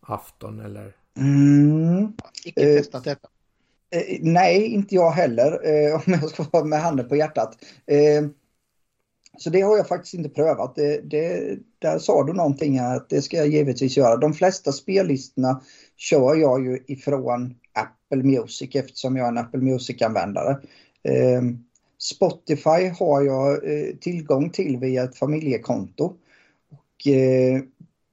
afton 0.00 0.60
eller? 0.60 0.96
Mm. 1.16 2.12
Icke 2.44 2.60
testat 2.60 3.04
detta. 3.04 3.28
Eh, 3.92 4.18
nej, 4.20 4.66
inte 4.66 4.94
jag 4.94 5.10
heller, 5.10 5.52
eh, 5.52 5.94
om 6.06 6.12
jag 6.12 6.30
ska 6.30 6.44
vara 6.52 6.64
med 6.64 6.80
handen 6.80 7.08
på 7.08 7.16
hjärtat. 7.16 7.58
Eh, 7.86 8.28
så 9.38 9.50
det 9.50 9.60
har 9.60 9.76
jag 9.76 9.88
faktiskt 9.88 10.14
inte 10.14 10.28
prövat. 10.28 10.74
Det, 10.74 11.00
det, 11.10 11.58
där 11.78 11.98
sa 11.98 12.24
du 12.24 12.32
någonting 12.32 12.78
att 12.78 13.08
det 13.08 13.22
ska 13.22 13.36
jag 13.36 13.48
givetvis 13.48 13.96
göra. 13.96 14.16
De 14.16 14.34
flesta 14.34 14.72
spellistorna 14.72 15.62
kör 15.96 16.34
jag 16.34 16.64
ju 16.64 16.78
ifrån 16.86 17.54
Apple 17.72 18.22
Music 18.22 18.74
eftersom 18.74 19.16
jag 19.16 19.26
är 19.26 19.30
en 19.30 19.38
Apple 19.38 19.60
Music-användare. 19.60 20.50
Eh, 21.02 21.42
Spotify 21.98 22.88
har 22.98 23.22
jag 23.22 23.52
eh, 23.52 23.96
tillgång 24.00 24.50
till 24.50 24.76
via 24.76 25.04
ett 25.04 25.16
familjekonto. 25.16 26.16
Och, 26.70 27.12
eh, 27.12 27.62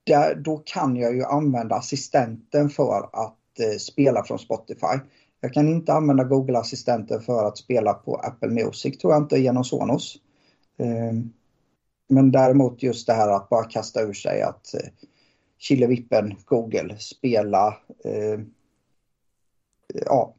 där, 0.04 0.36
då 0.36 0.58
kan 0.58 0.96
jag 0.96 1.16
ju 1.16 1.24
använda 1.24 1.76
assistenten 1.76 2.70
för 2.70 3.10
att 3.14 3.60
eh, 3.60 3.78
spela 3.78 4.24
från 4.24 4.40
Spotify. 4.40 5.00
Jag 5.42 5.54
kan 5.54 5.68
inte 5.68 5.94
använda 5.94 6.24
Google-assistenten 6.24 7.22
för 7.22 7.46
att 7.46 7.58
spela 7.58 7.94
på 7.94 8.16
Apple 8.16 8.50
Music, 8.50 8.98
tror 8.98 9.14
jag 9.14 9.24
inte, 9.24 9.40
genom 9.40 9.64
Sonos. 9.64 10.18
Ehm, 10.78 11.34
men 12.08 12.32
däremot 12.32 12.84
just 12.84 13.08
det 13.08 13.14
här 13.14 13.30
att 13.30 13.50
bara 13.50 13.64
kasta 13.64 14.02
ur 14.02 14.14
sig 14.14 14.42
att 14.42 14.74
eh, 14.74 14.90
Killevippen, 15.58 16.36
Google, 16.46 16.96
spela 17.00 17.68
eh, 18.04 18.40
ja, 20.06 20.36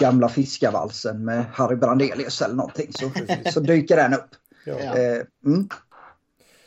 gamla 0.00 0.28
fiskarvalsen 0.28 1.24
med 1.24 1.44
Harry 1.52 1.76
Brandelius 1.76 2.42
eller 2.42 2.54
någonting 2.54 2.92
så, 2.92 3.10
så 3.52 3.60
dyker 3.60 3.96
den 3.96 4.14
upp. 4.14 4.28
Ja. 4.66 4.78
Eh, 4.78 5.22
mm. 5.46 5.68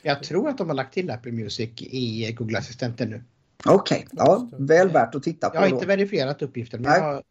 Jag 0.02 0.24
tror 0.24 0.50
att 0.50 0.58
de 0.58 0.68
har 0.68 0.76
lagt 0.76 0.94
till 0.94 1.12
Apple 1.12 1.32
Music 1.32 1.70
i 1.82 2.32
Google-assistenten 2.32 3.10
nu. 3.10 3.24
Okej, 3.66 4.08
okay. 4.12 4.26
ja, 4.26 4.50
väl 4.58 4.90
värt 4.90 5.16
att 5.16 5.24
titta 5.24 5.50
på. 5.50 5.56
Jag 5.56 5.62
har 5.62 5.70
då. 5.70 5.76
inte 5.76 5.88
verifierat 5.88 6.42
uppgiften 6.42 6.82
men 6.82 6.94
jag 6.94 7.02
har, 7.02 7.24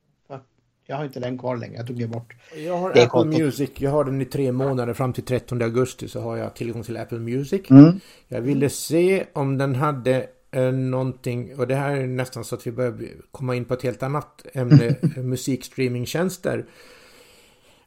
jag 0.86 0.96
har 0.96 1.04
inte 1.04 1.20
den 1.20 1.38
kvar 1.38 1.56
längre. 1.56 1.76
Jag 1.76 1.86
tog 1.86 1.98
det 1.98 2.06
bort. 2.06 2.34
Jag 2.56 2.78
har 2.78 2.88
Det 2.94 3.02
Apple 3.02 3.08
kontot. 3.08 3.40
Music, 3.40 3.70
jag 3.76 3.90
har 3.90 4.04
den 4.04 4.20
i 4.20 4.24
tre 4.24 4.52
månader 4.52 4.94
fram 4.94 5.12
till 5.12 5.24
13 5.24 5.62
augusti 5.62 6.08
så 6.08 6.20
har 6.20 6.36
jag 6.36 6.54
tillgång 6.54 6.82
till 6.82 6.96
Apple 6.96 7.18
Music. 7.18 7.70
Mm. 7.70 8.00
Jag 8.28 8.40
ville 8.40 8.68
se 8.70 9.26
om 9.32 9.58
den 9.58 9.74
hade 9.74 10.26
eh, 10.50 10.72
någonting, 10.72 11.58
och 11.58 11.66
det 11.66 11.74
här 11.74 11.96
är 11.96 12.06
nästan 12.06 12.44
så 12.44 12.54
att 12.54 12.66
vi 12.66 12.72
börjar 12.72 12.98
komma 13.30 13.54
in 13.54 13.64
på 13.64 13.74
ett 13.74 13.82
helt 13.82 14.02
annat 14.02 14.46
ämne, 14.54 14.86
eh, 15.16 15.22
musikstreamingtjänster. 15.22 16.66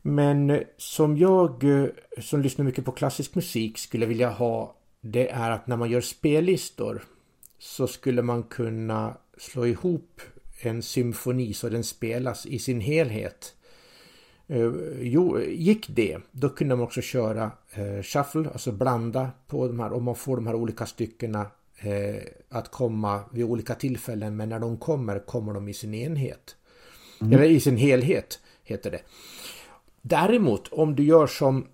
Men 0.02 0.50
eh, 0.50 0.60
som 0.78 1.18
jag 1.18 1.64
eh, 1.64 1.86
som 2.22 2.42
lyssnar 2.42 2.66
mycket 2.66 2.86
på 2.86 2.92
klassisk 2.92 3.36
musik 3.36 3.78
skulle 3.78 4.06
vilja 4.06 4.30
ha, 4.30 4.76
det 5.02 5.30
är 5.30 5.52
att 5.52 5.68
när 5.68 5.78
man 5.78 5.90
gör 5.90 6.02
spellistor 6.02 7.04
så 7.60 7.88
skulle 7.88 8.22
man 8.22 8.44
kunna 8.44 9.18
slå 9.38 9.66
ihop 9.66 10.22
en 10.60 10.82
symfoni 10.82 11.54
så 11.54 11.70
den 11.70 11.84
spelas 11.84 12.46
i 12.46 12.60
sin 12.60 12.82
helhet. 12.82 13.56
Eh, 14.48 14.72
jo, 15.02 15.42
gick 15.42 15.88
det, 15.88 16.18
då 16.32 16.50
kunde 16.50 16.76
man 16.76 16.86
också 16.86 17.02
köra 17.02 17.52
eh, 17.72 18.04
shuffle, 18.04 18.50
alltså 18.50 18.72
blanda 18.72 19.32
på 19.48 19.68
de 19.68 19.80
här, 19.80 19.94
om 19.94 20.04
man 20.04 20.16
får 20.16 20.36
de 20.36 20.48
här 20.48 20.56
olika 20.56 20.86
styckena 20.86 21.48
eh, 21.78 22.24
att 22.50 22.72
komma 22.72 23.22
vid 23.32 23.46
olika 23.46 23.76
tillfällen, 23.76 24.36
men 24.38 24.50
när 24.50 24.60
de 24.60 24.78
kommer, 24.78 25.20
kommer 25.20 25.54
de 25.54 25.68
i 25.68 25.74
sin 25.74 25.94
enhet. 25.94 26.56
Eller 27.22 27.44
i 27.44 27.60
sin 27.60 27.78
helhet, 27.78 28.40
heter 28.64 28.92
det. 28.92 29.02
Däremot, 30.02 30.68
om 30.68 30.96
du 30.96 31.04
gör 31.04 31.28
som 31.28 31.68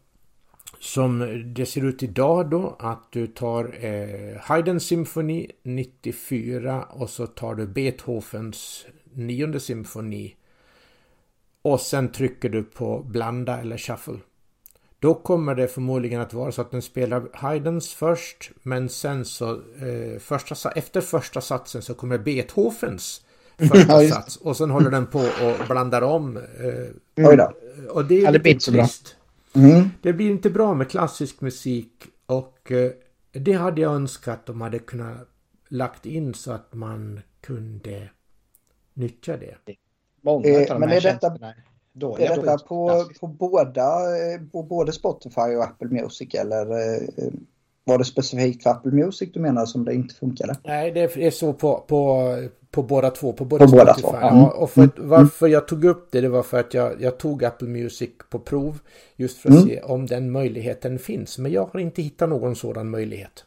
som 0.86 1.44
det 1.56 1.66
ser 1.66 1.86
ut 1.86 2.04
idag 2.04 2.50
då 2.50 2.76
att 2.80 3.12
du 3.12 3.28
tar 3.28 3.86
eh, 3.86 4.38
Haydn 4.42 4.80
symfoni 4.80 5.52
94 5.64 6.84
och 6.84 7.10
så 7.10 7.28
tar 7.28 7.56
du 7.56 7.68
Beethovens 7.68 8.86
nionde 9.14 9.60
symfoni 9.60 10.36
och 11.62 11.82
sen 11.82 12.12
trycker 12.12 12.50
du 12.50 12.64
på 12.64 13.00
blanda 13.04 13.58
eller 13.62 13.78
shuffle. 13.78 14.20
Då 15.00 15.14
kommer 15.14 15.56
det 15.56 15.68
förmodligen 15.68 16.22
att 16.22 16.34
vara 16.34 16.52
så 16.52 16.62
att 16.62 16.72
den 16.72 16.82
spelar 16.82 17.24
Haydns 17.34 17.94
först 17.94 18.52
men 18.64 18.90
sen 18.90 19.26
så 19.26 19.52
eh, 19.54 20.20
första, 20.20 20.72
efter 20.72 21.02
första 21.02 21.42
satsen 21.42 21.82
så 21.82 21.94
kommer 21.94 22.18
Beethovens 22.18 23.26
första 23.58 24.00
sats 24.02 24.38
och 24.38 24.58
sen 24.58 24.70
håller 24.70 24.92
den 24.92 25.08
på 25.08 25.20
och 25.20 25.68
blandar 25.68 26.02
om. 26.02 26.38
Eh, 26.38 26.44
då. 27.38 27.54
och 27.90 28.06
det 28.06 28.16
är 28.16 28.22
Ja, 28.24 28.32
det 28.32 28.32
lite 28.32 28.40
blir 28.40 28.52
inte 28.52 28.66
så 28.66 28.72
bra. 28.72 28.82
trist. 28.82 29.16
Mm. 29.56 29.90
Det 30.02 30.14
blir 30.14 30.30
inte 30.32 30.50
bra 30.50 30.74
med 30.74 30.90
klassisk 30.90 31.42
musik 31.42 32.04
och 32.26 32.72
eh, 32.72 32.92
det 33.32 33.54
hade 33.54 33.82
jag 33.82 33.94
önskat 33.94 34.46
de 34.46 34.62
hade 34.62 34.80
kunnat 34.80 35.18
lagt 35.70 36.06
in 36.06 36.34
så 36.34 36.52
att 36.52 36.74
man 36.74 37.22
kunde 37.42 38.10
nyttja 38.94 39.38
det. 39.38 39.56
Många 40.22 40.48
Eh, 40.48 40.62
av 40.62 40.68
de 40.68 40.80
men 40.80 40.90
är 40.90 41.02
detta- 41.02 41.28
är 42.20 42.36
detta 42.36 42.58
på, 42.58 43.06
på, 43.20 43.28
båda, 43.28 43.84
eh, 44.34 44.42
på 44.52 44.64
både 44.64 44.92
Spotify 44.92 45.42
och 45.42 45.64
Apple 45.64 45.88
Music 45.90 46.34
eller 46.36 46.72
eh, 46.72 47.08
var 47.88 47.98
det 47.98 48.06
specifikt 48.06 48.64
för 48.64 48.70
Apple 48.70 48.92
Music 48.92 49.30
du 49.34 49.40
menar 49.40 49.66
som 49.66 49.86
det 49.86 49.94
inte 49.94 50.16
funkade? 50.16 50.56
Nej, 50.64 50.92
det 50.92 51.16
är 51.18 51.32
så 51.32 51.54
på, 51.54 51.78
på, 51.88 52.36
på 52.72 52.84
båda 52.84 53.10
två. 53.12 53.34
På 53.34 53.46
båda 53.46 53.66
På 53.66 53.72
båda 53.72 53.94
två, 53.94 54.10
Ja, 54.14 54.20
ja. 54.22 54.48
och 54.58 54.70
för, 54.70 54.84
att- 54.84 55.00
varför 55.00 55.48
jag 55.48 55.68
tog 55.68 55.86
upp 55.86 56.08
det, 56.12 56.22
det 56.22 56.30
var 56.30 56.44
för 56.44 56.60
att 56.60 56.74
jag, 56.74 57.02
jag 57.02 57.18
tog 57.18 57.44
Apple 57.44 57.68
Music 57.68 58.10
på 58.30 58.40
prov. 58.40 58.80
Just 59.16 59.38
för 59.38 59.50
att 59.50 59.56
Mm. 59.56 59.68
se 59.68 59.82
om 59.82 60.06
den 60.06 60.32
möjligheten 60.32 61.00
finns. 61.00 61.38
Men 61.38 61.52
jag 61.52 61.70
har 61.74 61.80
inte 61.80 62.02
hittat 62.02 62.30
någon 62.30 62.56
sådan 62.56 62.90
möjlighet. 62.90 63.46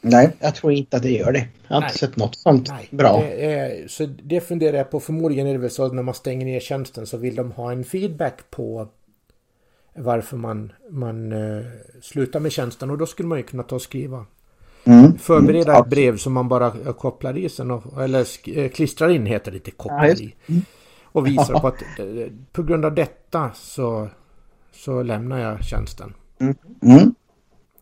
Nej. 0.00 0.30
Jag 0.40 0.54
tror 0.54 0.72
inte 0.72 0.96
att 0.96 1.02
det 1.02 1.10
gör 1.10 1.32
det. 1.32 1.48
Jag 1.68 1.74
har 1.74 1.80
Nej. 1.80 1.88
inte 1.88 1.98
sett 1.98 2.16
något 2.16 2.36
sånt 2.36 2.68
Nej, 2.68 2.88
bra. 2.90 3.20
Det 3.20 3.44
är, 3.54 3.88
så 3.88 4.06
det 4.22 4.40
funderar 4.40 4.76
jag 4.76 4.90
på. 4.90 5.00
Förmodligen 5.00 5.46
är 5.46 5.52
det 5.52 5.58
väl 5.58 5.70
så 5.70 5.84
att 5.84 5.94
när 5.94 6.02
man 6.02 6.14
stänger 6.14 6.46
ner 6.46 6.60
tjänsten 6.60 7.06
så 7.06 7.16
vill 7.16 7.34
de 7.36 7.52
ha 7.52 7.72
en 7.72 7.84
feedback 7.84 8.50
på 8.50 8.88
varför 9.96 10.36
man, 10.36 10.72
man 10.90 11.32
eh, 11.32 11.64
slutar 12.02 12.40
med 12.40 12.52
tjänsten. 12.52 12.90
Och 12.90 12.98
då 12.98 13.06
skulle 13.06 13.28
man 13.28 13.38
ju 13.38 13.44
kunna 13.44 13.62
ta 13.62 13.74
och 13.74 13.82
skriva. 13.82 14.26
Mm. 14.84 15.18
Förbereda 15.18 15.72
Mm, 15.72 15.82
ett 15.82 15.90
brev 15.90 16.16
som 16.16 16.32
man 16.32 16.48
bara 16.48 16.66
eh, 16.66 16.92
kopplar 16.92 17.36
i 17.36 17.48
sen. 17.48 17.70
Och, 17.70 18.02
eller 18.02 18.26
eh, 18.58 18.70
klistrar 18.70 19.08
in 19.08 19.26
heter 19.26 19.50
det, 19.50 19.56
inte 19.56 19.70
kopplar 19.70 20.06
Ja, 20.06 20.14
i. 20.14 20.34
Och 21.02 21.26
visar 21.26 21.60
på 21.60 21.66
att 21.68 21.82
eh, 21.82 22.06
på 22.52 22.62
grund 22.62 22.84
av 22.84 22.94
detta 22.94 23.50
så, 23.54 24.08
så 24.72 25.02
lämnar 25.02 25.38
jag 25.38 25.64
tjänsten. 25.64 26.14
Mm. 26.40 27.14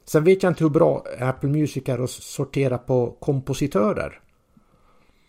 Sen 0.05 0.25
vet 0.25 0.43
jag 0.43 0.51
inte 0.51 0.65
hur 0.65 0.71
bra 0.71 1.05
Apple 1.21 1.49
Music 1.49 1.89
är 1.89 1.99
att 1.99 2.11
sortera 2.11 2.79
på 2.79 3.17
kompositörer. 3.21 4.22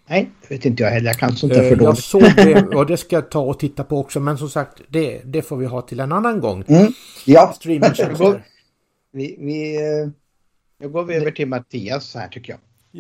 Nej, 0.08 0.30
det 0.42 0.56
vet 0.56 0.66
inte 0.66 0.84
jag 0.84 0.90
heller. 0.90 1.08
Jag 1.08 1.18
kan 1.18 1.36
sånt 1.36 1.54
där 1.54 1.60
Eh, 1.64 1.70
för 1.70 1.76
Jag 1.76 1.86
dåligt. 1.86 2.04
såg 2.04 2.22
det 2.22 2.62
och 2.76 2.86
det 2.86 2.98
ska 2.98 3.16
jag 3.16 3.32
ta 3.32 3.40
och 3.42 3.60
titta 3.60 3.84
på 3.84 3.98
också. 4.00 4.20
Men 4.20 4.38
som 4.38 4.50
sagt, 4.50 4.82
det, 4.90 5.22
det 5.26 5.42
får 5.42 5.58
vi 5.58 5.66
ha 5.66 5.82
till 5.82 6.00
en 6.00 6.12
annan 6.12 6.40
gång. 6.40 6.64
Mm. 6.68 6.88
Ja, 7.26 7.54
Streamingtjänster. 7.56 8.44
vi, 9.12 9.36
vi, 9.40 9.76
eh, 9.76 10.08
Nu 10.80 10.90
går 10.90 11.04
vi 11.04 11.16
över 11.16 11.32
till 11.32 11.48
Mattias 11.48 12.16
här 12.16 12.28
tycker 12.28 12.54
jag. 12.54 12.60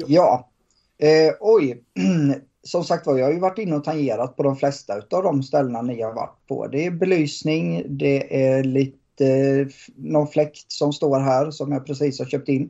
ja. 0.10 0.50
Eh, 0.98 1.34
oj, 1.40 1.84
som 2.64 2.84
sagt 2.84 3.06
var, 3.08 3.18
jag 3.18 3.26
har 3.26 3.34
ju 3.34 3.40
varit 3.40 3.58
inne 3.58 3.76
och 3.76 3.84
tangerat 3.84 4.36
på 4.38 4.44
de 4.44 4.56
flesta 4.56 4.94
av 5.12 5.24
de 5.24 5.44
ställena 5.44 5.82
ni 5.82 6.02
har 6.02 6.14
varit 6.14 6.48
på. 6.48 6.68
Det 6.68 6.86
är 6.86 6.92
belysning, 6.92 7.84
det 7.98 8.46
är 8.46 8.64
lite 8.64 9.26
f- 9.70 9.88
någon 9.96 10.28
fläkt 10.28 10.72
som 10.72 10.94
står 10.94 11.20
här 11.20 11.52
som 11.52 11.72
jag 11.72 11.86
precis 11.86 12.20
har 12.20 12.26
köpt 12.26 12.50
in. 12.50 12.70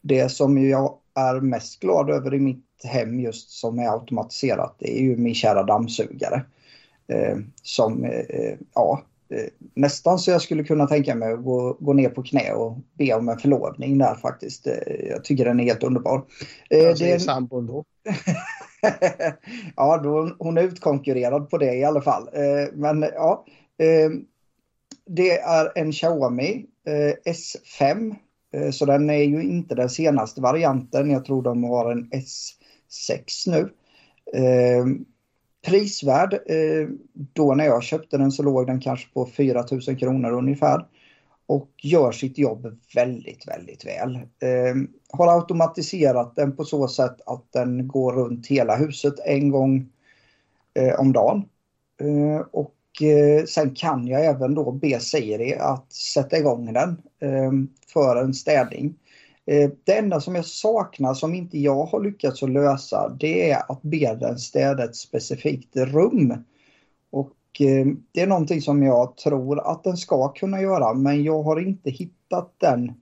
Det 0.00 0.28
som 0.28 0.68
jag 0.68 0.94
är 1.14 1.40
mest 1.40 1.80
glad 1.80 2.10
över 2.10 2.34
i 2.34 2.38
mitt 2.38 2.64
hem 2.84 3.20
just 3.20 3.50
som 3.50 3.78
är 3.78 3.88
automatiserat, 3.88 4.76
det 4.78 4.98
är 4.98 5.02
ju 5.02 5.16
min 5.16 5.34
kära 5.34 5.62
dammsugare. 5.62 6.44
Eh, 7.08 7.36
som, 7.62 8.04
eh, 8.04 8.54
ja, 8.74 9.02
eh, 9.30 9.46
nästan 9.74 10.18
så 10.18 10.30
jag 10.30 10.42
skulle 10.42 10.64
kunna 10.64 10.86
tänka 10.86 11.14
mig 11.14 11.32
att 11.32 11.44
gå, 11.44 11.76
gå 11.80 11.92
ner 11.92 12.08
på 12.08 12.22
knä 12.22 12.52
och 12.52 12.78
be 12.98 13.14
om 13.14 13.28
en 13.28 13.38
förlovning 13.38 13.98
där 13.98 14.14
faktiskt. 14.14 14.66
Eh, 14.66 15.06
jag 15.08 15.24
tycker 15.24 15.44
den 15.44 15.60
är 15.60 15.64
helt 15.64 15.82
underbar. 15.82 16.22
Eh, 16.70 16.78
Jag 16.78 16.92
det 16.92 16.96
säger 16.96 17.14
är, 17.14 17.18
sambon 17.18 17.66
då. 17.66 17.84
ja, 19.76 19.98
då, 19.98 20.36
hon 20.38 20.58
är 20.58 20.62
utkonkurrerad 20.62 21.50
på 21.50 21.58
det 21.58 21.74
i 21.74 21.84
alla 21.84 22.02
fall. 22.02 22.28
Eh, 22.32 22.68
men 22.74 23.02
ja, 23.14 23.44
det 25.06 25.38
är 25.38 25.72
en 25.74 25.92
Xiaomi 25.92 26.66
eh, 26.86 27.32
S5. 27.32 28.14
Eh, 28.54 28.70
så 28.70 28.84
den 28.84 29.10
är 29.10 29.22
ju 29.22 29.42
inte 29.42 29.74
den 29.74 29.90
senaste 29.90 30.40
varianten. 30.40 31.10
Jag 31.10 31.24
tror 31.24 31.42
de 31.42 31.64
har 31.64 31.92
en 31.92 32.10
S6 32.10 33.50
nu. 33.50 33.72
Eh, 34.40 34.86
prisvärd. 35.66 36.32
Eh, 36.32 36.88
då 37.12 37.54
när 37.54 37.64
jag 37.64 37.82
köpte 37.82 38.18
den 38.18 38.32
så 38.32 38.42
låg 38.42 38.66
den 38.66 38.80
kanske 38.80 39.12
på 39.14 39.26
4 39.26 39.64
000 39.88 39.98
kronor 39.98 40.32
ungefär. 40.32 40.86
Och 41.46 41.70
gör 41.82 42.12
sitt 42.12 42.38
jobb 42.38 42.78
väldigt, 42.94 43.48
väldigt 43.48 43.86
väl. 43.86 44.14
Eh, 44.16 44.74
har 45.08 45.36
automatiserat 45.36 46.36
den 46.36 46.56
på 46.56 46.64
så 46.64 46.88
sätt 46.88 47.16
att 47.26 47.52
den 47.52 47.88
går 47.88 48.12
runt 48.12 48.46
hela 48.46 48.76
huset 48.76 49.14
en 49.24 49.50
gång 49.50 49.88
eh, 50.74 51.00
om 51.00 51.12
dagen. 51.12 51.44
Eh, 52.00 52.46
och 52.52 52.73
eh, 53.02 53.44
sen 53.44 53.74
kan 53.74 54.06
jag 54.06 54.24
även 54.24 54.54
då 54.54 54.72
be 54.72 55.00
Siri 55.00 55.54
att 55.54 55.92
sätta 55.92 56.38
igång 56.38 56.72
den 56.72 57.02
eh, 57.20 57.52
för 57.92 58.16
en 58.16 58.34
städning. 58.34 58.94
Eh, 59.46 59.70
det 59.84 59.98
enda 59.98 60.20
som 60.20 60.34
jag 60.34 60.44
saknar 60.44 61.14
som 61.14 61.34
inte 61.34 61.58
jag 61.58 61.84
har 61.84 62.00
lyckats 62.00 62.42
att 62.42 62.50
lösa 62.50 63.16
det 63.20 63.50
är 63.50 63.72
att 63.72 63.82
be 63.82 64.14
den 64.14 64.38
städa 64.38 64.84
ett 64.84 64.96
specifikt 64.96 65.76
rum. 65.76 66.34
Och 67.10 67.36
ehm, 67.60 68.02
det 68.12 68.20
är 68.20 68.26
någonting 68.26 68.62
som 68.62 68.82
jag 68.82 69.16
tror 69.16 69.70
att 69.70 69.84
den 69.84 69.96
ska 69.96 70.28
kunna 70.28 70.60
göra 70.60 70.94
men 70.94 71.22
jag 71.22 71.42
har 71.42 71.60
inte 71.60 71.90
hittat 71.90 72.54
den 72.58 72.92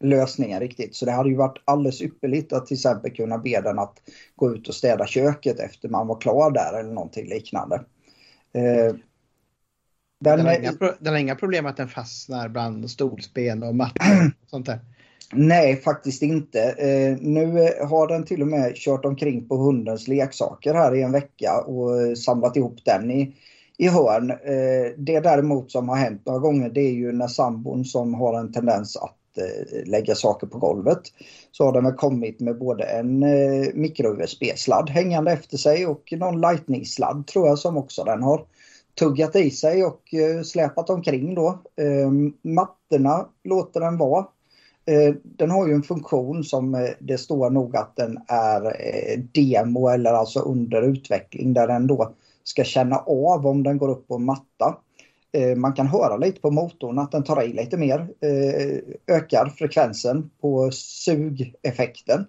lösningen 0.00 0.60
riktigt. 0.60 0.94
Så 0.94 1.04
det 1.04 1.12
hade 1.12 1.28
ju 1.28 1.36
varit 1.36 1.62
alldeles 1.64 2.02
ypperligt 2.02 2.52
att 2.52 2.66
till 2.66 2.74
exempel 2.74 3.10
kunna 3.10 3.38
be 3.38 3.60
den 3.60 3.78
att 3.78 4.02
gå 4.36 4.54
ut 4.54 4.68
och 4.68 4.74
städa 4.74 5.06
köket 5.06 5.60
efter 5.60 5.88
man 5.88 6.06
var 6.06 6.20
klar 6.20 6.50
där 6.50 6.80
eller 6.80 6.92
någonting 6.92 7.28
liknande. 7.28 7.84
Eh, 8.54 8.94
den, 10.20 10.36
den, 10.38 10.46
har 10.46 10.54
inga, 10.54 10.72
den, 11.00 11.12
har 11.12 11.20
inga, 11.20 11.36
problem 11.36 11.66
att 11.66 11.76
den 11.76 11.88
fastnar 11.88 12.48
bland 12.48 12.90
stolsben 12.90 13.62
och 13.62 13.74
mattor 13.74 14.04
och 14.04 14.32
sånt 14.50 14.66
där? 14.66 14.78
Nej, 15.32 15.76
faktiskt 15.76 16.22
inte. 16.22 16.60
Eh, 16.62 17.16
nu 17.20 17.68
har 17.84 18.08
den 18.08 18.24
till 18.24 18.42
och 18.42 18.48
med 18.48 18.76
kört 18.76 19.04
omkring 19.04 19.48
på 19.48 19.56
hundens 19.56 20.08
leksaker 20.08 20.74
här 20.74 20.94
i 20.94 21.02
en 21.02 21.12
vecka 21.12 21.60
och 21.60 22.18
samlat 22.18 22.56
ihop 22.56 22.84
den 22.84 23.10
i, 23.10 23.34
i 23.78 23.88
hörn. 23.88 24.30
Eh, 24.30 24.92
det 24.96 25.20
däremot 25.20 25.70
som 25.70 25.88
har 25.88 25.96
hänt 25.96 26.26
några 26.26 26.38
gånger 26.38 26.70
det 26.70 26.80
är 26.80 26.92
ju 26.92 27.12
när 27.12 27.28
sambon 27.28 27.84
som 27.84 28.14
har 28.14 28.38
en 28.38 28.52
tendens 28.52 28.96
att 28.96 29.02
eh, 29.02 29.19
Eh, 29.36 29.88
lägga 29.88 30.14
saker 30.14 30.46
på 30.46 30.58
golvet. 30.58 31.00
Så 31.52 31.64
har 31.64 31.82
den 31.82 31.96
kommit 31.96 32.40
med 32.40 32.58
både 32.58 32.84
en 32.84 33.22
eh, 33.22 33.68
micro-USB-sladd 33.74 34.90
hängande 34.90 35.32
efter 35.32 35.56
sig 35.56 35.86
och 35.86 36.12
någon 36.16 36.40
lightning-sladd 36.40 37.26
tror 37.26 37.48
jag 37.48 37.58
som 37.58 37.76
också 37.76 38.04
den 38.04 38.22
har 38.22 38.44
tuggat 38.98 39.36
i 39.36 39.50
sig 39.50 39.84
och 39.84 40.14
eh, 40.14 40.42
släpat 40.42 40.90
omkring 40.90 41.34
då. 41.34 41.48
Eh, 41.76 42.10
mattorna 42.42 43.26
låter 43.44 43.80
den 43.80 43.98
vara. 43.98 44.26
Eh, 44.86 45.14
den 45.22 45.50
har 45.50 45.66
ju 45.66 45.74
en 45.74 45.82
funktion 45.82 46.44
som 46.44 46.74
eh, 46.74 46.90
det 46.98 47.18
står 47.18 47.50
nog 47.50 47.76
att 47.76 47.96
den 47.96 48.18
är 48.28 48.66
eh, 48.66 49.18
demo 49.34 49.88
eller 49.88 50.12
alltså 50.12 50.40
under 50.40 50.82
utveckling 50.82 51.52
där 51.52 51.66
den 51.66 51.86
då 51.86 52.14
ska 52.44 52.64
känna 52.64 52.96
av 52.96 53.46
om 53.46 53.62
den 53.62 53.78
går 53.78 53.88
upp 53.88 54.08
på 54.08 54.14
en 54.14 54.24
matta. 54.24 54.76
Eh, 55.32 55.56
man 55.56 55.72
kan 55.72 55.86
höra 55.86 56.16
lite 56.16 56.40
på 56.40 56.50
motorn 56.50 56.98
att 56.98 57.12
den 57.12 57.24
tar 57.24 57.42
i 57.42 57.52
lite 57.52 57.76
mer, 57.76 58.08
eh, 58.20 59.16
ökar 59.16 59.46
frekvensen 59.46 60.30
på 60.40 60.70
sugeffekten 60.72 62.26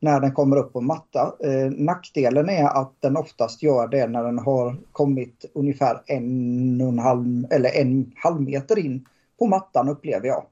när 0.00 0.20
den 0.20 0.32
kommer 0.32 0.56
upp 0.56 0.72
på 0.72 0.78
en 0.78 0.86
matta. 0.86 1.34
Eh, 1.44 1.70
nackdelen 1.70 2.48
är 2.48 2.64
att 2.64 2.92
den 3.00 3.16
oftast 3.16 3.62
gör 3.62 3.88
det 3.88 4.06
när 4.06 4.24
den 4.24 4.38
har 4.38 4.76
kommit 4.92 5.44
ungefär 5.54 6.02
en, 6.06 6.80
och 6.80 6.88
en 6.88 6.98
halv, 6.98 7.46
eller 7.50 7.70
en 7.70 8.12
halv 8.16 8.40
meter 8.40 8.78
in 8.78 9.06
på 9.38 9.46
mattan 9.46 9.88
upplever 9.88 10.26
jag. 10.26 10.44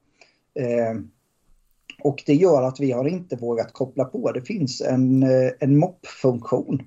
Och 2.03 2.23
det 2.27 2.35
gör 2.35 2.63
att 2.63 2.81
vi 2.81 2.93
har 2.93 3.09
inte 3.09 3.37
vågat 3.37 3.73
koppla 3.73 4.05
på. 4.05 4.33
Det 4.33 4.43
finns 4.43 4.81
en, 4.81 5.23
en 5.59 5.79
moppfunktion 5.79 6.83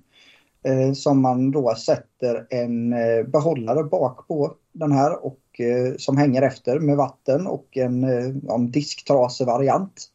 som 0.96 1.22
man 1.22 1.52
då 1.52 1.76
sätter 1.76 2.48
en 2.50 2.90
behållare 3.32 3.84
bak 3.84 4.28
på 4.28 4.56
den 4.76 4.92
här 4.92 5.26
och 5.26 5.60
eh, 5.60 5.94
som 5.98 6.18
hänger 6.18 6.42
efter 6.42 6.80
med 6.80 6.98
vatten 6.98 7.48
och 7.48 7.78
en 7.78 8.04
eh, 8.04 8.60
disktrasevariant 8.60 10.12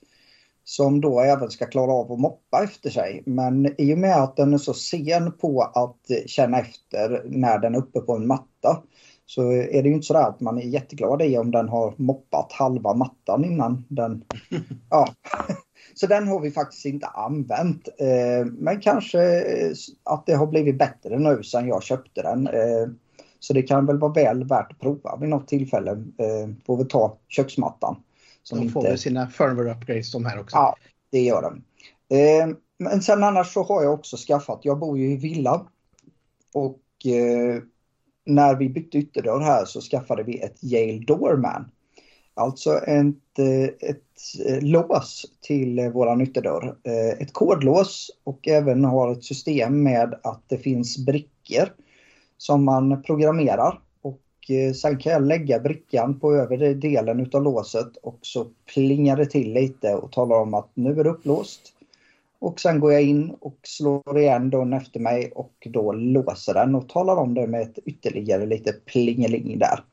som 0.64 1.00
då 1.00 1.20
även 1.20 1.50
ska 1.50 1.66
klara 1.66 1.92
av 1.92 2.12
att 2.12 2.20
moppa 2.20 2.64
efter 2.64 2.90
sig. 2.90 3.22
Men 3.26 3.80
i 3.80 3.94
och 3.94 3.98
med 3.98 4.16
att 4.16 4.36
den 4.36 4.54
är 4.54 4.58
så 4.58 4.74
sen 4.74 5.32
på 5.32 5.62
att 5.62 6.26
känna 6.26 6.58
efter 6.58 7.22
när 7.26 7.58
den 7.58 7.74
är 7.74 7.78
uppe 7.78 8.00
på 8.00 8.16
en 8.16 8.26
matta 8.26 8.82
så 9.26 9.52
är 9.52 9.82
det 9.82 9.88
ju 9.88 9.94
inte 9.94 10.06
så 10.06 10.16
att 10.16 10.40
man 10.40 10.58
är 10.58 10.62
jätteglad 10.62 11.22
i 11.22 11.38
om 11.38 11.50
den 11.50 11.68
har 11.68 11.94
moppat 11.96 12.52
halva 12.52 12.94
mattan 12.94 13.44
innan 13.44 13.84
den... 13.88 14.24
Ja. 14.90 15.08
Så 15.94 16.06
den 16.06 16.28
har 16.28 16.40
vi 16.40 16.50
faktiskt 16.50 16.86
inte 16.86 17.06
använt. 17.06 17.88
Eh, 17.98 18.46
men 18.46 18.80
kanske 18.80 19.44
att 20.04 20.26
det 20.26 20.34
har 20.34 20.46
blivit 20.46 20.78
bättre 20.78 21.18
nu 21.18 21.42
sedan 21.42 21.68
jag 21.68 21.82
köpte 21.82 22.22
den. 22.22 22.48
Eh, 23.40 23.42
så 23.42 23.52
det 23.52 23.62
kan 23.62 23.86
väl 23.86 23.98
vara 23.98 24.12
väl 24.12 24.44
värt 24.44 24.72
att 24.72 24.78
prova 24.78 25.16
vid 25.16 25.28
något 25.28 25.48
tillfälle. 25.48 25.90
Eh, 25.90 26.54
får 26.66 26.76
vi 26.76 26.84
ta 26.84 27.18
köksmattan. 27.28 27.96
Som 28.42 28.58
de 28.58 28.68
får 28.68 28.86
inte... 28.86 28.98
sina 28.98 29.26
firmware 29.26 29.72
upgrades 29.72 30.12
de 30.12 30.24
här 30.24 30.40
också. 30.40 30.56
Ja, 30.56 30.76
det 31.10 31.20
gör 31.20 31.42
de. 31.42 31.62
Men 32.78 33.02
sen 33.02 33.24
annars 33.24 33.52
så 33.52 33.62
har 33.62 33.82
jag 33.82 33.94
också 33.94 34.16
skaffat, 34.16 34.60
jag 34.62 34.78
bor 34.78 34.98
ju 34.98 35.12
i 35.12 35.16
villa. 35.16 35.66
Och 36.54 36.80
när 38.26 38.56
vi 38.56 38.68
bytte 38.68 38.98
ytterdörr 38.98 39.40
här 39.40 39.64
så 39.64 39.80
skaffade 39.80 40.22
vi 40.22 40.38
ett 40.40 40.64
Yale 40.64 41.04
Doorman. 41.06 41.70
Alltså 42.34 42.78
ett, 42.78 43.38
ett 43.80 44.46
eh, 44.46 44.60
lås 44.62 45.26
till 45.40 45.90
våran 45.94 46.20
ytterdörr. 46.20 46.76
Eh, 46.84 47.22
ett 47.22 47.32
kodlås 47.32 48.10
och 48.24 48.48
även 48.48 48.84
har 48.84 49.12
ett 49.12 49.24
system 49.24 49.82
med 49.82 50.14
att 50.22 50.42
det 50.48 50.58
finns 50.58 50.98
brickor 50.98 51.68
som 52.40 52.64
man 52.64 53.02
programmerar. 53.02 53.80
Och 54.02 54.50
eh, 54.50 54.72
sen 54.72 54.98
kan 54.98 55.12
jag 55.12 55.22
lägga 55.22 55.58
brickan 55.58 56.20
på 56.20 56.34
övre 56.34 56.74
delen 56.74 57.20
utav 57.20 57.42
låset 57.42 57.96
och 57.96 58.18
så 58.22 58.46
plingar 58.74 59.16
det 59.16 59.26
till 59.26 59.52
lite 59.52 59.94
och 59.94 60.12
talar 60.12 60.36
om 60.36 60.54
att 60.54 60.70
nu 60.74 61.00
är 61.00 61.04
det 61.04 61.10
upplåst. 61.10 61.60
Och 62.38 62.60
sen 62.60 62.80
går 62.80 62.92
jag 62.92 63.02
in 63.02 63.36
och 63.40 63.58
slår 63.62 64.18
igen 64.18 64.50
dörren 64.50 64.72
efter 64.72 65.00
mig 65.00 65.32
och 65.34 65.66
då 65.70 65.92
låser 65.92 66.54
den 66.54 66.74
och 66.74 66.88
talar 66.88 67.16
om 67.16 67.34
det 67.34 67.46
med 67.46 67.62
ett 67.62 67.78
ytterligare 67.84 68.46
lite 68.46 68.72
plingeling 68.72 69.58
där. 69.58 69.84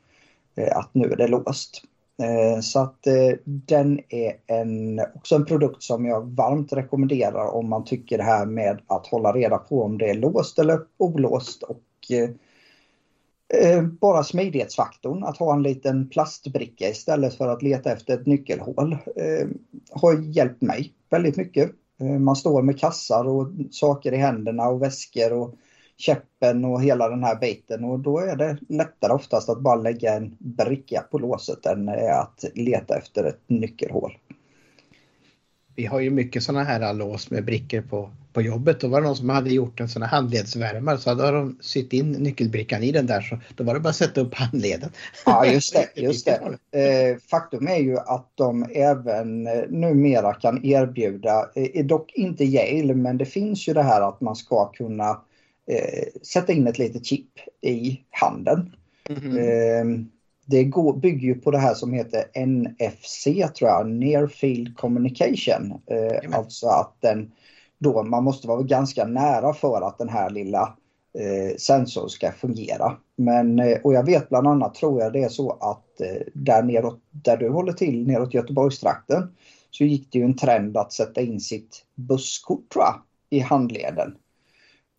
Eh, 0.55 0.77
att 0.77 0.89
nu 0.93 1.11
är 1.11 1.15
det 1.15 1.27
låst. 1.27 1.81
Eh, 2.23 2.61
så 2.61 2.79
att 2.79 3.07
eh, 3.07 3.37
den 3.43 3.99
är 4.09 4.33
en, 4.45 5.01
också 5.15 5.35
en 5.35 5.45
produkt 5.45 5.83
som 5.83 6.05
jag 6.05 6.21
varmt 6.21 6.73
rekommenderar 6.73 7.55
om 7.55 7.69
man 7.69 7.85
tycker 7.85 8.17
det 8.17 8.23
här 8.23 8.45
med 8.45 8.81
att 8.87 9.07
hålla 9.07 9.31
reda 9.31 9.57
på 9.57 9.83
om 9.83 9.97
det 9.97 10.09
är 10.09 10.13
låst 10.13 10.59
eller 10.59 10.79
olåst 10.97 11.63
och 11.63 11.79
Eh, 12.11 12.29
eh, 13.53 13.83
bara 13.83 14.23
smidighetsfaktorn, 14.23 15.23
att 15.23 15.37
ha 15.37 15.53
en 15.53 15.63
liten 15.63 16.09
plastbricka 16.09 16.89
istället 16.89 17.33
för 17.33 17.47
att 17.47 17.61
leta 17.61 17.91
efter 17.91 18.13
ett 18.13 18.25
nyckelhål 18.25 18.93
eh, 19.15 19.47
har 19.91 20.21
hjälpt 20.21 20.61
mig 20.61 20.93
väldigt 21.09 21.35
mycket. 21.35 21.71
Eh, 21.99 22.19
man 22.19 22.35
står 22.35 22.61
med 22.61 22.79
kassar 22.79 23.27
och 23.27 23.47
saker 23.71 24.13
i 24.13 24.17
händerna 24.17 24.67
och 24.67 24.81
väskor 24.81 25.33
och 25.33 25.55
käppen 25.97 26.65
och 26.65 26.81
hela 26.81 27.09
den 27.09 27.23
här 27.23 27.35
biten 27.35 27.83
och 27.83 27.99
då 27.99 28.19
är 28.19 28.35
det 28.35 28.57
lättare 28.69 29.13
oftast 29.13 29.49
att 29.49 29.61
bara 29.61 29.75
lägga 29.75 30.13
en 30.13 30.35
bricka 30.39 31.03
på 31.11 31.19
låset 31.19 31.65
än 31.65 31.89
att 31.89 32.45
leta 32.55 32.97
efter 32.97 33.23
ett 33.23 33.41
nyckelhål. 33.47 34.17
Vi 35.75 35.85
har 35.85 35.99
ju 35.99 36.09
mycket 36.09 36.43
sådana 36.43 36.63
här 36.63 36.93
lås 36.93 37.31
med 37.31 37.45
brickor 37.45 37.81
på, 37.81 38.09
på 38.37 38.41
jobbet. 38.41 38.79
Då 38.79 38.87
var 38.87 39.01
det 39.01 39.07
någon 39.07 39.15
som 39.15 39.29
hade 39.29 39.49
gjort 39.49 39.79
en 39.79 39.89
sån 39.89 40.01
här 40.01 40.09
handledsvärmare 40.09 40.97
så 40.97 41.09
hade 41.09 41.31
de 41.31 41.57
sytt 41.61 41.93
in 41.93 42.11
nyckelbrickan 42.11 42.83
i 42.83 42.91
den 42.91 43.05
där 43.05 43.21
så 43.21 43.39
då 43.55 43.63
var 43.63 43.73
det 43.73 43.79
bara 43.79 43.89
att 43.89 43.95
sätta 43.95 44.21
upp 44.21 44.33
handleden. 44.33 44.89
Ja 45.25 45.45
just 45.45 45.73
det. 45.73 45.87
Just 46.01 46.25
det. 46.25 46.57
Eh, 46.81 47.17
faktum 47.17 47.67
är 47.67 47.77
ju 47.77 47.97
att 47.97 48.31
de 48.35 48.65
även 48.73 49.47
eh, 49.47 49.63
numera 49.69 50.33
kan 50.33 50.65
erbjuda, 50.65 51.49
eh, 51.55 51.85
dock 51.85 52.13
inte 52.13 52.43
Yale, 52.43 52.93
men 52.93 53.17
det 53.17 53.25
finns 53.25 53.67
ju 53.67 53.73
det 53.73 53.83
här 53.83 54.01
att 54.01 54.21
man 54.21 54.35
ska 54.35 54.71
kunna 54.71 55.09
eh, 55.71 56.03
sätta 56.23 56.53
in 56.53 56.67
ett 56.67 56.79
litet 56.79 57.05
chip 57.05 57.31
i 57.61 58.01
handen. 58.09 58.75
Mm 59.09 59.21
-hmm 59.21 60.05
det 60.49 60.63
går, 60.63 60.93
bygger 60.93 61.27
ju 61.27 61.35
på 61.35 61.51
det 61.51 61.57
här 61.57 61.73
som 61.73 61.93
heter 61.93 62.45
NFC 62.45 63.23
tror 63.23 63.69
jag, 63.69 63.87
Near 63.89 64.27
Field 64.27 64.77
Communication. 64.77 65.81
Alltså 66.31 66.67
att 66.67 66.95
den 66.99 67.31
då, 67.79 68.03
man 68.03 68.23
måste 68.23 68.47
vara 68.47 68.61
ganska 68.61 69.05
nära 69.05 69.53
för 69.53 69.81
att 69.81 69.97
den 69.97 70.09
här 70.09 70.29
lilla 70.29 70.77
eh, 71.19 71.55
sensorn 71.57 72.09
ska 72.09 72.31
fungera. 72.31 72.97
Men, 73.15 73.59
eh, 73.59 73.77
och 73.83 73.93
jag 73.93 74.05
vet 74.05 74.29
bland 74.29 74.47
annat 74.47 74.75
tror 74.75 75.01
jag 75.01 75.13
det 75.13 75.23
är 75.23 75.29
så 75.29 75.51
att 75.51 76.01
eh, 76.01 76.21
där, 76.33 76.63
neråt, 76.63 76.99
där 77.11 77.37
du 77.37 77.49
håller 77.49 77.73
till 77.73 78.07
neråt 78.07 78.33
Göteborgstrakten 78.33 79.35
så 79.71 79.83
gick 79.83 80.11
det 80.11 80.19
ju 80.19 80.25
en 80.25 80.37
trend 80.37 80.77
att 80.77 80.93
sätta 80.93 81.21
in 81.21 81.39
sitt 81.39 81.85
busskort 81.95 82.69
tror 82.69 82.83
jag, 82.83 82.95
i 83.29 83.39
handleden 83.39 84.15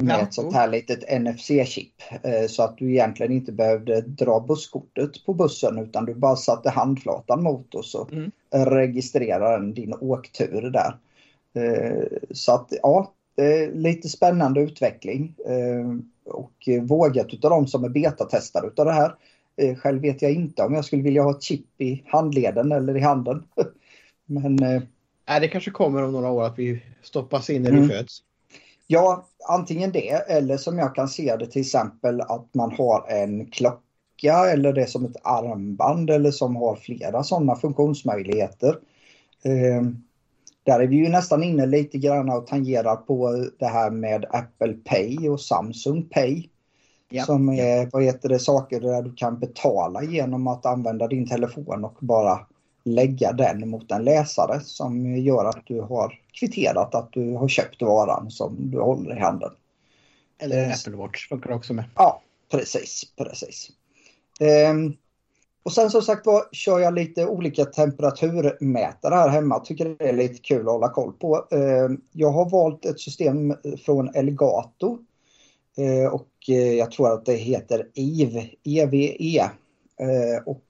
med 0.03 0.19
ja. 0.19 0.23
ett 0.23 0.35
sånt 0.35 0.55
här 0.55 0.69
litet 0.69 1.21
NFC-chip. 1.21 1.93
Eh, 2.23 2.47
så 2.49 2.63
att 2.63 2.79
du 2.79 2.91
egentligen 2.91 3.33
inte 3.33 3.53
behövde 3.53 4.01
dra 4.01 4.41
busskortet 4.41 5.27
på 5.27 5.35
bussen 5.35 5.79
utan 5.79 6.05
du 6.05 6.15
bara 6.15 6.37
satte 6.37 6.71
handflatan 6.71 7.43
mot 7.43 7.75
och 7.75 7.85
så 7.85 8.09
mm. 8.13 8.31
registrerar 8.51 9.61
den 9.61 9.75
din 9.75 9.95
åktur 9.95 10.71
där. 10.71 10.97
Eh, 11.59 12.19
så 12.31 12.53
att 12.53 12.73
ja, 12.83 13.13
lite 13.73 14.09
spännande 14.09 14.61
utveckling. 14.61 15.35
Eh, 15.47 15.97
och 16.33 16.69
vågat 16.83 17.35
utav 17.35 17.51
de 17.51 17.67
som 17.67 17.85
är 17.85 17.89
betatestare 17.89 18.67
utav 18.67 18.87
det 18.87 18.93
här. 18.93 19.15
Själv 19.77 20.03
vet 20.03 20.23
jag 20.23 20.33
inte 20.33 20.63
om 20.63 20.75
jag 20.75 20.85
skulle 20.85 21.03
vilja 21.03 21.23
ha 21.23 21.31
ett 21.31 21.43
chip 21.43 21.81
i 21.81 22.03
handleden 22.07 22.73
eller 22.73 22.97
i 22.97 23.01
handen. 23.01 23.45
Men... 24.27 24.57
Nej, 25.29 25.41
det 25.41 25.49
kanske 25.49 25.71
kommer 25.71 26.03
om 26.03 26.13
några 26.13 26.31
år 26.31 26.45
att 26.45 26.59
vi 26.59 26.83
stoppas 27.03 27.51
in 27.51 27.63
när 27.63 27.71
mm. 27.71 27.83
vi 27.83 27.89
föds. 27.89 28.23
Ja, 28.91 29.27
antingen 29.49 29.93
det 29.93 30.11
eller 30.11 30.57
som 30.57 30.79
jag 30.79 30.95
kan 30.95 31.09
se 31.09 31.37
det 31.37 31.47
till 31.47 31.61
exempel 31.61 32.21
att 32.21 32.55
man 32.55 32.73
har 32.73 33.09
en 33.09 33.47
klocka 33.47 34.51
eller 34.53 34.73
det 34.73 34.87
som 34.87 35.05
ett 35.05 35.17
armband 35.23 36.11
eller 36.11 36.31
som 36.31 36.57
har 36.57 36.77
flera 36.77 37.23
sådana 37.23 37.57
funktionsmöjligheter. 37.57 38.79
Där 40.63 40.81
är 40.81 40.87
vi 40.87 40.97
ju 40.97 41.09
nästan 41.09 41.43
inne 41.43 41.67
lite 41.67 41.99
grann 41.99 42.31
och 42.31 42.47
tangerar 42.47 42.97
på 42.97 43.47
det 43.59 43.67
här 43.67 43.91
med 43.91 44.25
Apple 44.31 44.73
Pay 44.73 45.29
och 45.29 45.41
Samsung 45.41 46.03
Pay. 46.03 46.49
Ja. 47.11 47.25
Som 47.25 47.49
är 47.49 47.89
vad 47.93 48.05
heter 48.05 48.29
det, 48.29 48.39
saker 48.39 48.81
där 48.81 49.03
du 49.03 49.15
kan 49.15 49.39
betala 49.39 50.03
genom 50.03 50.47
att 50.47 50.67
använda 50.67 51.07
din 51.07 51.29
telefon 51.29 51.85
och 51.85 51.97
bara 52.01 52.47
lägga 52.85 53.33
den 53.33 53.69
mot 53.69 53.91
en 53.91 54.05
läsare 54.05 54.61
som 54.61 55.17
gör 55.17 55.45
att 55.45 55.67
du 55.67 55.81
har 55.81 56.21
kvitterat 56.33 56.95
att 56.95 57.13
du 57.13 57.35
har 57.35 57.49
köpt 57.49 57.83
varan 57.83 58.31
som 58.31 58.71
du 58.71 58.81
håller 58.81 59.17
i 59.17 59.21
handen. 59.21 59.51
Eller 60.39 60.67
eh, 60.67 60.73
Apple 60.73 60.97
Watch 60.97 61.29
funkar 61.29 61.53
också 61.53 61.75
med. 61.75 61.85
Ja, 61.95 62.23
precis, 62.51 63.05
precis. 63.17 63.71
Um, 64.71 64.97
och 65.63 65.73
sen 65.73 65.91
som 65.91 66.03
sagt 66.03 66.27
var 66.27 66.45
kör 66.53 66.79
jag 66.79 66.95
lite 66.95 67.27
olika 67.27 67.65
temperaturmätare 67.65 69.15
här 69.15 69.29
hemma. 69.29 69.59
Tycker 69.59 69.97
det 69.99 70.09
är 70.09 70.13
lite 70.13 70.39
kul 70.39 70.61
att 70.61 70.73
hålla 70.73 70.89
koll 70.89 71.13
på. 71.13 71.47
Eh, 71.51 71.89
jag 72.13 72.31
har 72.31 72.51
valt 72.51 72.85
ett 72.85 73.01
system 73.01 73.55
från 73.85 74.15
Elgato. 74.15 74.99
Eh, 75.77 76.15
och 76.15 76.29
eh, 76.49 76.75
jag 76.75 76.91
tror 76.91 77.13
att 77.13 77.25
det 77.25 77.35
heter 77.35 77.89
EVE. 77.95 78.51
EVE. 78.65 79.51
Och 80.47 80.65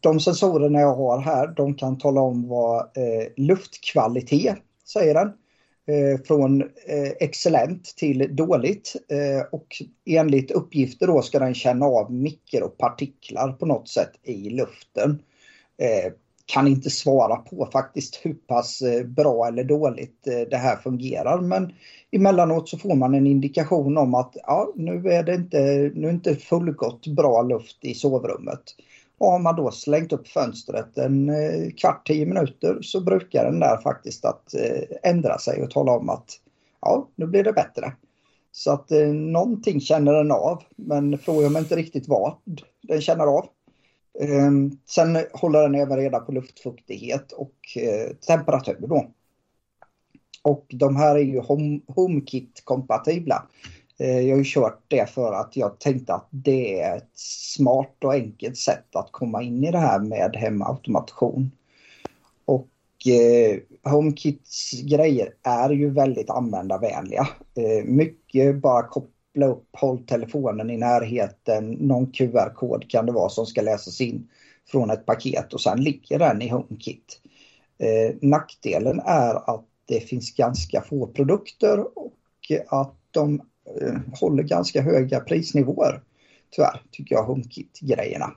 de 0.00 0.20
sensorerna 0.20 0.80
jag 0.80 0.94
har 0.94 1.18
här 1.18 1.46
de 1.56 1.74
kan 1.74 1.98
tala 1.98 2.20
om 2.20 2.48
vad 2.48 2.86
luftkvalitet 3.36 4.56
säger 4.84 5.14
den. 5.14 5.32
Eh, 5.86 6.20
från 6.24 6.62
eh, 6.62 7.10
excellent 7.20 7.84
till 7.96 8.36
dåligt 8.36 8.96
eh, 9.08 9.46
och 9.52 9.82
enligt 10.06 10.50
uppgifter 10.50 11.06
då 11.06 11.22
ska 11.22 11.38
den 11.38 11.54
känna 11.54 11.86
av 11.86 12.12
mikropartiklar 12.12 13.52
på 13.52 13.66
något 13.66 13.88
sätt 13.88 14.12
i 14.22 14.50
luften. 14.50 15.22
Eh, 15.78 16.12
kan 16.46 16.68
inte 16.68 16.90
svara 16.90 17.36
på 17.36 17.68
faktiskt 17.72 18.20
hur 18.22 18.34
pass 18.34 18.82
bra 19.06 19.46
eller 19.46 19.64
dåligt 19.64 20.24
det 20.50 20.56
här 20.56 20.76
fungerar 20.76 21.40
men 21.40 21.72
emellanåt 22.10 22.68
så 22.68 22.78
får 22.78 22.94
man 22.94 23.14
en 23.14 23.26
indikation 23.26 23.98
om 23.98 24.14
att 24.14 24.36
ja, 24.46 24.72
nu 24.76 25.08
är 25.08 25.22
det 25.22 25.34
inte, 25.34 25.90
nu 25.94 26.06
är 26.08 26.12
inte 26.12 26.36
fullgott 26.36 27.06
bra 27.06 27.42
luft 27.42 27.78
i 27.80 27.94
sovrummet. 27.94 28.62
Och 29.22 29.30
har 29.30 29.38
man 29.38 29.56
då 29.56 29.70
slängt 29.70 30.12
upp 30.12 30.28
fönstret 30.28 30.98
en 30.98 31.28
eh, 31.28 31.70
kvart, 31.76 32.06
tio 32.06 32.26
minuter 32.26 32.78
så 32.82 33.00
brukar 33.00 33.44
den 33.44 33.60
där 33.60 33.76
faktiskt 33.76 34.24
att 34.24 34.54
eh, 34.54 35.10
ändra 35.10 35.38
sig 35.38 35.62
och 35.62 35.70
tala 35.70 35.92
om 35.92 36.08
att 36.08 36.30
ja, 36.80 37.08
nu 37.16 37.26
blir 37.26 37.44
det 37.44 37.52
bättre. 37.52 37.92
Så 38.52 38.72
att 38.72 38.92
eh, 38.92 39.06
någonting 39.08 39.80
känner 39.80 40.12
den 40.12 40.30
av, 40.30 40.62
men 40.76 41.18
frågar 41.18 41.48
mig 41.48 41.62
inte 41.62 41.76
riktigt 41.76 42.08
vad 42.08 42.34
den 42.82 43.00
känner 43.00 43.24
av. 43.24 43.46
Eh, 44.20 44.50
sen 44.88 45.18
håller 45.32 45.62
den 45.62 45.74
även 45.74 45.96
reda 45.96 46.20
på 46.20 46.32
luftfuktighet 46.32 47.32
och 47.32 47.56
eh, 47.76 48.16
temperatur 48.16 48.86
då. 48.88 49.06
Och 50.42 50.66
de 50.68 50.96
här 50.96 51.16
är 51.16 51.24
ju 51.24 51.40
HomeKit-kompatibla. 51.86 53.42
Eh, 53.98 54.20
jag 54.20 54.34
har 54.34 54.38
ju 54.38 54.44
kört 54.44 54.84
det 54.88 55.10
för 55.10 55.32
att 55.32 55.56
jag 55.56 55.78
tänkte 55.80 56.14
att 56.14 56.28
det 56.30 56.80
är 56.80 56.96
ett 56.96 57.10
smart 57.14 57.96
och 58.04 58.12
enkelt 58.12 58.56
sätt 58.56 58.96
att 58.96 59.12
komma 59.12 59.42
in 59.42 59.64
i 59.64 59.70
det 59.70 59.78
här 59.78 60.00
med 60.00 60.36
hemautomation. 60.36 61.50
Och 62.44 62.68
eh, 63.06 63.58
HomeKits 63.92 64.72
grejer 64.82 65.34
är 65.42 65.70
ju 65.70 65.90
väldigt 65.90 66.30
användarvänliga. 66.30 67.28
Eh, 67.54 67.84
mycket 67.84 68.56
bara 68.56 68.82
koppla 68.82 69.46
upp, 69.46 69.68
håll 69.72 70.06
telefonen 70.06 70.70
i 70.70 70.76
närheten, 70.76 71.70
någon 71.70 72.12
QR-kod 72.12 72.90
kan 72.90 73.06
det 73.06 73.12
vara 73.12 73.28
som 73.28 73.46
ska 73.46 73.62
läsas 73.62 74.00
in 74.00 74.28
från 74.70 74.90
ett 74.90 75.06
paket 75.06 75.52
och 75.52 75.60
sen 75.60 75.80
ligger 75.80 76.18
den 76.18 76.42
i 76.42 76.48
HomeKit. 76.48 77.20
Eh, 77.78 78.16
nackdelen 78.20 79.00
är 79.04 79.54
att 79.54 79.64
det 79.86 80.00
finns 80.00 80.34
ganska 80.34 80.80
få 80.80 81.06
produkter 81.06 81.98
och 81.98 82.12
att 82.68 82.96
de 83.10 83.42
håller 84.20 84.42
ganska 84.42 84.82
höga 84.82 85.20
prisnivåer. 85.20 86.02
Tyvärr, 86.50 86.82
tycker 86.90 87.14
jag, 87.14 87.24
HomeKit-grejerna. 87.24 88.34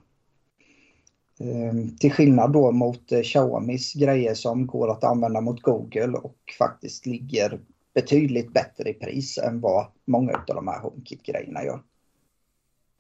Ehm, 1.40 1.98
till 1.98 2.12
skillnad 2.12 2.54
då 2.54 2.72
mot 2.72 3.12
eh, 3.12 3.22
Xiaomis 3.22 3.94
grejer 3.94 4.34
som 4.34 4.68
går 4.68 4.92
att 4.92 5.04
använda 5.04 5.42
mot 5.42 5.62
Google 5.62 6.18
och 6.18 6.38
faktiskt 6.60 7.06
ligger 7.06 7.60
betydligt 7.94 8.54
bättre 8.54 8.90
i 8.90 8.94
pris 8.94 9.38
än 9.38 9.60
vad 9.60 9.86
många 10.06 10.34
av 10.34 10.56
de 10.56 10.68
här 10.68 10.80
HomeKit-grejerna 10.80 11.64
gör. 11.64 11.82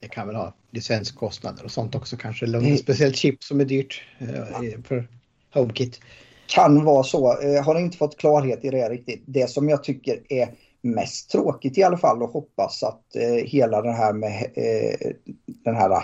Det 0.02 0.08
kan 0.08 0.28
väl 0.28 0.36
ha 0.36 0.54
licenskostnader 0.72 1.64
och 1.64 1.72
sånt 1.72 1.96
också 1.96 2.18
kanske. 2.18 2.46
Mm. 2.46 2.78
speciellt 2.78 3.16
chip 3.16 3.44
som 3.44 3.60
är 3.60 3.66
dyrt 3.66 4.04
eh, 4.20 4.82
för 4.84 5.08
HomeKit. 5.54 6.00
Kan 6.48 6.84
vara 6.84 7.04
så. 7.04 7.38
Jag 7.42 7.64
har 7.64 7.80
inte 7.80 7.98
fått 7.98 8.18
klarhet 8.18 8.66
i 8.66 8.70
det 8.70 8.90
riktigt. 8.90 9.24
Det 9.26 9.50
som 9.50 9.70
jag 9.70 9.84
tycker 9.84 10.22
är 10.30 10.50
mest 10.86 11.30
tråkigt 11.30 11.78
i 11.78 11.84
alla 11.84 11.98
fall 11.98 12.24
och 12.24 12.30
hoppas 12.30 12.84
att 12.84 13.16
eh, 13.16 13.46
hela 13.46 13.82
den 13.82 13.94
här 13.94 14.14
med 14.14 14.52
eh, 14.54 15.12
den 15.46 15.76
här 15.76 16.00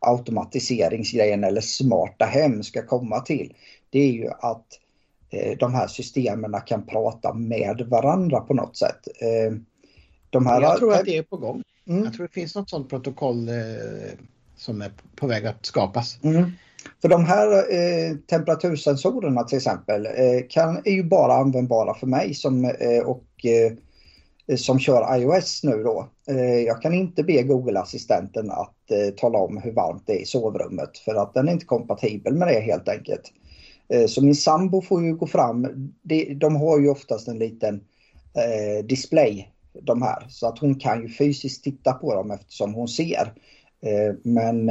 hemautomatiseringsgrejen 0.00 1.44
eller 1.44 1.60
smarta 1.60 2.24
hem 2.24 2.62
ska 2.62 2.86
komma 2.86 3.20
till. 3.20 3.54
Det 3.90 3.98
är 3.98 4.12
ju 4.12 4.28
att 4.28 4.66
eh, 5.30 5.58
de 5.58 5.74
här 5.74 5.86
systemen 5.86 6.54
kan 6.66 6.86
prata 6.86 7.34
med 7.34 7.80
varandra 7.88 8.40
på 8.40 8.54
något 8.54 8.76
sätt. 8.76 9.08
Eh, 9.20 9.52
de 10.30 10.46
här, 10.46 10.60
Jag 10.60 10.78
tror 10.78 10.94
att 10.94 11.04
det 11.04 11.16
är 11.16 11.22
på 11.22 11.36
gång. 11.36 11.62
Mm. 11.88 12.04
Jag 12.04 12.14
tror 12.14 12.26
det 12.26 12.32
finns 12.32 12.54
något 12.54 12.70
sådant 12.70 12.88
protokoll 12.88 13.48
eh, 13.48 13.54
som 14.56 14.82
är 14.82 14.92
på 15.16 15.26
väg 15.26 15.46
att 15.46 15.66
skapas. 15.66 16.18
Mm. 16.22 16.52
För 17.02 17.08
de 17.08 17.24
här 17.24 17.74
eh, 17.74 18.16
temperatursensorerna 18.16 19.44
till 19.44 19.56
exempel 19.56 20.06
eh, 20.06 20.12
kan, 20.48 20.76
är 20.84 20.92
ju 20.92 21.04
bara 21.04 21.34
användbara 21.34 21.94
för 21.94 22.06
mig 22.06 22.34
som, 22.34 22.64
eh, 22.64 23.02
och 23.04 23.44
eh, 23.44 23.72
Eh, 24.50 24.56
som 24.56 24.78
kör 24.78 25.16
iOS 25.16 25.64
nu 25.64 25.82
då. 25.82 26.08
Eh, 26.28 26.60
jag 26.60 26.82
kan 26.82 26.94
inte 26.94 27.22
be 27.22 27.42
Google-assistenten 27.42 28.50
att 28.50 28.90
eh, 28.90 29.14
tala 29.16 29.38
om 29.38 29.56
hur 29.56 29.72
varmt 29.72 30.02
det 30.06 30.12
är 30.12 30.22
i 30.22 30.24
sovrummet 30.24 30.98
för 30.98 31.14
att 31.14 31.34
den 31.34 31.48
är 31.48 31.52
inte 31.52 31.66
kompatibel 31.66 32.34
med 32.34 32.48
det 32.48 32.60
helt 32.60 32.88
enkelt. 32.88 33.32
Så 34.08 34.24
min 34.24 34.34
sambo 34.34 34.82
får 34.82 35.04
ju 35.04 35.16
gå 35.16 35.26
fram. 35.26 35.66
De 36.36 36.56
har 36.56 36.80
ju 36.80 36.90
oftast 36.90 37.28
en 37.28 37.38
liten 37.38 37.80
display 38.84 39.52
de 39.82 40.02
här 40.02 40.26
så 40.28 40.46
att 40.46 40.58
hon 40.58 40.74
kan 40.74 41.02
ju 41.02 41.08
fysiskt 41.08 41.64
titta 41.64 41.92
på 41.92 42.14
dem 42.14 42.30
eftersom 42.30 42.74
hon 42.74 42.88
ser. 42.88 43.32
Men 44.22 44.70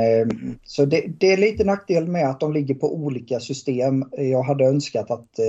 så 0.64 0.86
det, 0.86 1.03
det, 1.20 1.34
är 1.34 1.38
lite 1.38 1.64
nackdel 1.64 2.07
med 2.07 2.30
att 2.30 2.39
de 2.39 2.53
ligger 2.53 2.76
på 2.76 2.95
olika 2.95 3.39
system. 3.39 4.05
Jag 4.12 4.43
hade 4.43 4.66
önskat 4.66 5.12
att 5.12 5.39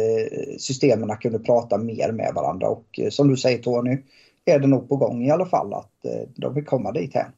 systemen 0.59 1.17
kunde 1.17 1.39
prata 1.39 1.79
mer 1.79 2.13
med 2.13 2.33
varandra 2.35 2.69
och 2.69 3.01
som 3.11 3.29
du 3.29 3.37
säger 3.37 3.59
Tony, 3.59 3.99
är 4.45 4.59
det 4.59 4.67
nog 4.67 4.89
på 4.89 4.97
gång 4.97 5.25
i 5.25 5.31
alla 5.31 5.47
fall 5.47 5.75
att 5.75 6.05
eh, 6.05 6.29
de 6.37 6.55
vill 6.55 6.65
komma 6.65 6.93
dit 6.93 7.15
här. 7.15 7.31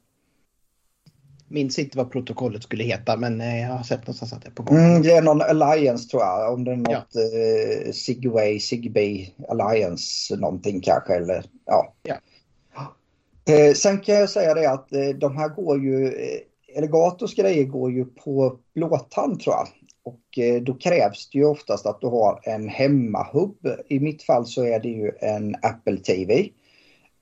Minns 1.49 1.79
inte 1.79 1.99
vad 1.99 2.13
protokollet 2.13 2.63
skulle 2.63 2.85
heta 2.85 3.17
men 3.17 3.41
eh, 3.41 3.61
jag 3.61 3.69
har 3.69 3.83
sett 3.83 4.01
någonstans 4.01 4.33
att 4.33 4.43
det 4.43 4.49
är 4.49 4.53
på 4.53 4.63
gång. 4.63 4.79
Mm, 4.79 5.03
det 5.03 5.13
är 5.13 5.23
någon 5.23 5.43
Alliance 5.43 6.09
tror 6.09 6.23
jag. 6.23 6.55
Om 6.55 6.65
det 6.65 6.73
är 6.73 6.77
något 6.77 7.09
ja. 7.13 7.21
eh, 7.21 7.93
Sigway, 7.93 8.61
Zigbee 8.61 9.35
Alliance 9.49 10.37
någonting 10.37 10.81
kanske. 10.81 11.15
Eller, 11.15 11.45
ja. 11.65 11.95
ja. 12.03 12.15
Eh, 13.49 13.75
sen 13.75 14.01
kan 14.01 14.15
jag 14.15 14.31
säga 14.31 14.55
det 14.55 14.71
att 14.71 14.93
eh, 14.93 15.09
de 15.09 15.37
här 15.37 15.49
går 15.49 15.83
ju, 15.83 16.07
eh, 16.07 16.41
Elegatos 16.77 17.35
grejer 17.35 17.65
går 17.65 17.93
ju 17.93 18.05
på 18.05 18.59
blåtand 18.75 19.41
tror 19.41 19.55
jag. 19.55 19.69
Och 20.05 20.39
eh, 20.39 20.63
då 20.63 20.75
krävs 20.75 21.31
det 21.31 21.39
ju 21.39 21.45
oftast 21.45 21.87
att 21.87 22.01
du 22.01 22.07
har 22.07 22.41
en 22.43 22.69
hemmahubb. 22.69 23.67
I 23.89 24.01
mitt 24.01 24.23
fall 24.23 24.47
så 24.47 24.65
är 24.65 24.81
det 24.81 24.89
ju 24.89 25.13
en 25.21 25.55
Apple 25.63 25.97
TV. 25.97 26.49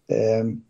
Ehm, 0.09 0.65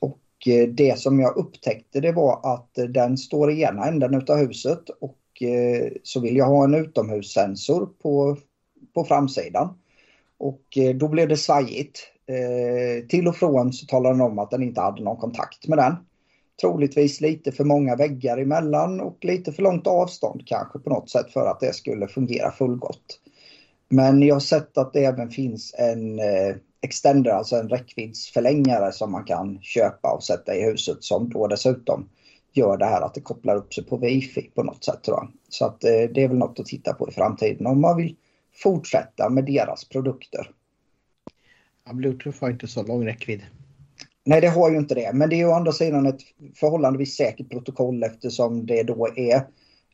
och 0.00 0.20
eh, 0.46 0.68
det 0.68 0.98
som 0.98 1.20
jag 1.20 1.36
upptäckte 1.36 2.00
det 2.00 2.12
var 2.12 2.54
att 2.54 2.78
eh, 2.78 2.84
den 2.84 3.18
står 3.18 3.52
i 3.52 3.62
ena 3.62 3.86
änden 3.86 4.14
av 4.14 4.36
huset 4.36 4.88
och 5.00 5.42
eh, 5.42 5.92
så 6.02 6.20
vill 6.20 6.36
jag 6.36 6.46
ha 6.46 6.64
en 6.64 6.74
utomhussensor 6.74 7.88
på, 8.02 8.36
på 8.94 9.04
framsidan. 9.04 9.78
Och 10.38 10.78
då 10.94 11.08
blev 11.08 11.28
det 11.28 11.36
svajigt. 11.36 12.00
Eh, 12.26 13.06
till 13.06 13.28
och 13.28 13.36
från 13.36 13.72
så 13.72 13.86
talade 13.86 14.14
den 14.14 14.20
om 14.20 14.38
att 14.38 14.50
den 14.50 14.62
inte 14.62 14.80
hade 14.80 15.02
någon 15.02 15.16
kontakt 15.16 15.68
med 15.68 15.78
den. 15.78 15.96
Troligtvis 16.60 17.20
lite 17.20 17.52
för 17.52 17.64
många 17.64 17.96
väggar 17.96 18.38
emellan 18.38 19.00
och 19.00 19.24
lite 19.24 19.52
för 19.52 19.62
långt 19.62 19.86
avstånd 19.86 20.42
kanske 20.46 20.78
på 20.78 20.90
något 20.90 21.10
sätt 21.10 21.32
för 21.32 21.46
att 21.46 21.60
det 21.60 21.74
skulle 21.74 22.08
fungera 22.08 22.50
fullgott. 22.50 23.20
Men 23.88 24.22
jag 24.22 24.34
har 24.34 24.40
sett 24.40 24.78
att 24.78 24.92
det 24.92 25.04
även 25.04 25.30
finns 25.30 25.74
en 25.78 26.18
eh, 26.18 26.56
extender, 26.82 27.30
alltså 27.30 27.56
en 27.56 27.68
räckviddsförlängare 27.68 28.92
som 28.92 29.12
man 29.12 29.24
kan 29.24 29.58
köpa 29.62 30.12
och 30.12 30.24
sätta 30.24 30.54
i 30.54 30.62
huset 30.62 31.04
som 31.04 31.30
då 31.30 31.46
dessutom 31.46 32.08
gör 32.52 32.76
det 32.76 32.84
här 32.84 33.00
att 33.00 33.14
det 33.14 33.20
kopplar 33.20 33.56
upp 33.56 33.74
sig 33.74 33.84
på 33.84 33.96
wifi 33.96 34.50
på 34.54 34.62
något 34.62 34.84
sätt 34.84 35.02
tror 35.02 35.16
jag. 35.16 35.28
Så 35.48 35.64
att 35.64 35.84
eh, 35.84 35.90
det 35.90 36.24
är 36.24 36.28
väl 36.28 36.38
något 36.38 36.60
att 36.60 36.66
titta 36.66 36.94
på 36.94 37.08
i 37.08 37.12
framtiden 37.12 37.66
om 37.66 37.80
man 37.80 37.96
vill 37.96 38.16
fortsätta 38.62 39.28
med 39.28 39.44
deras 39.44 39.88
produkter. 39.88 40.50
Ja, 41.84 41.92
Bluetooth 41.92 42.40
har 42.40 42.50
inte 42.50 42.66
så 42.66 42.82
lång 42.82 43.06
räckvidd. 43.06 43.40
Nej, 44.24 44.40
det 44.40 44.48
har 44.48 44.70
ju 44.70 44.76
inte 44.76 44.94
det. 44.94 45.10
Men 45.14 45.28
det 45.28 45.36
är 45.36 45.38
ju 45.38 45.46
å 45.46 45.52
andra 45.52 45.72
sidan 45.72 46.06
ett 46.06 46.20
förhållandevis 46.54 47.16
säkert 47.16 47.50
protokoll 47.50 48.02
eftersom 48.02 48.66
det 48.66 48.82
då 48.82 49.08
är 49.16 49.34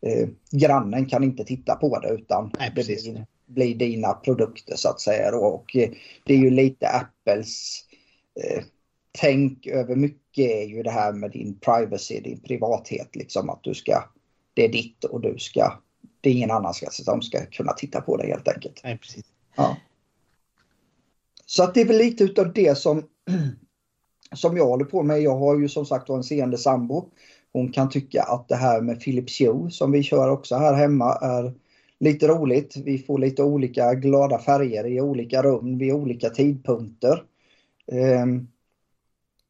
eh, 0.03 0.29
grannen 0.51 1.07
kan 1.07 1.25
inte 1.25 1.45
titta 1.45 1.75
på 1.75 1.99
det 1.99 2.09
utan 2.09 2.53
Nej, 2.59 2.73
det 2.77 2.85
blir, 2.85 3.27
blir, 3.47 3.75
dina 3.75 4.13
produkter 4.13 4.77
så 4.77 4.89
att 4.89 5.01
säga. 5.01 5.31
Då. 5.31 5.39
Och 5.39 5.77
eh, 5.77 5.91
det 6.25 6.35
är 6.35 6.39
ju 6.39 6.51
lite 6.51 6.89
Apples 6.89 7.85
eh, 8.45 8.65
tänk 9.21 9.67
över 9.67 9.97
mycket 9.97 10.51
är 10.51 10.65
ju 10.65 10.83
det 10.83 10.91
här 10.91 11.13
med 11.13 11.31
din 11.31 11.59
privacy, 11.59 12.21
din 12.21 12.41
privathet. 12.41 13.17
Liksom 13.17 13.51
att 13.51 13.63
du 13.63 13.75
ska, 13.75 14.05
det 14.55 14.65
är 14.65 14.69
ditt 14.69 15.05
och 15.05 15.21
du 15.21 15.39
ska, 15.39 15.73
det 16.21 16.31
är 16.31 16.35
ingen 16.35 16.51
annan 16.51 16.75
ska, 16.75 16.91
som 16.91 17.23
ska 17.23 17.47
kunna 17.47 17.73
titta 17.73 18.01
på 18.01 18.17
det 18.17 18.27
helt 18.27 18.49
enkelt. 18.49 18.81
Nej, 18.85 18.99
precis. 18.99 19.25
Ja. 19.57 19.77
Så 21.47 21.63
att 21.63 21.75
det 21.75 21.81
är 21.81 21.87
väl 21.87 21.99
lite 21.99 22.25
utav 22.25 22.53
det 22.53 22.79
som, 22.79 23.03
som 24.35 24.57
jag 24.57 24.67
håller 24.67 24.85
på 24.85 25.03
med. 25.03 25.21
Jag 25.21 25.37
har 25.37 25.59
ju 25.59 25.69
som 25.69 25.87
sagt 25.87 26.09
en 26.09 26.25
seende 26.25 26.59
sambo. 26.59 27.11
Hon 27.53 27.73
kan 27.73 27.91
tycka 27.91 28.23
att 28.23 28.49
det 28.49 28.57
här 28.57 28.81
med 28.81 29.01
Philips 29.01 29.41
Hue 29.41 29.71
som 29.71 29.93
vi 29.93 30.03
kör 30.03 30.31
också 30.31 30.57
här 30.57 30.75
hemma 30.75 31.15
är 31.15 31.55
lite 32.01 32.29
roligt. 32.29 32.77
Vi 32.77 32.99
får 32.99 33.19
lite 33.19 33.43
olika 33.43 33.95
glada 33.95 34.39
färger 34.39 34.87
i 34.87 35.01
olika 35.01 35.43
rum 35.43 35.79
vid 35.79 35.93
olika 35.93 36.31
tidpunkter. 36.31 37.23
Ehm, 37.93 38.49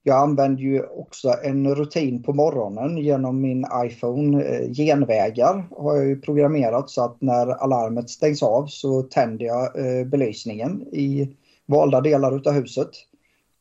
jag 0.02 0.18
använder 0.18 0.62
ju 0.62 0.82
också 0.82 1.34
en 1.42 1.74
rutin 1.74 2.22
på 2.22 2.32
morgonen 2.32 2.98
genom 2.98 3.40
min 3.40 3.66
iPhone. 3.84 4.44
Eh, 4.44 4.72
genvägar 4.72 5.68
har 5.70 5.96
jag 5.96 6.06
ju 6.06 6.20
programmerat 6.20 6.90
så 6.90 7.04
att 7.04 7.20
när 7.20 7.46
alarmet 7.46 8.10
stängs 8.10 8.42
av 8.42 8.66
så 8.66 9.02
tänder 9.02 9.46
jag 9.46 9.78
eh, 9.78 10.06
belysningen 10.06 10.82
i 10.82 11.36
valda 11.66 12.00
delar 12.00 12.36
utav 12.36 12.52
huset. 12.52 12.90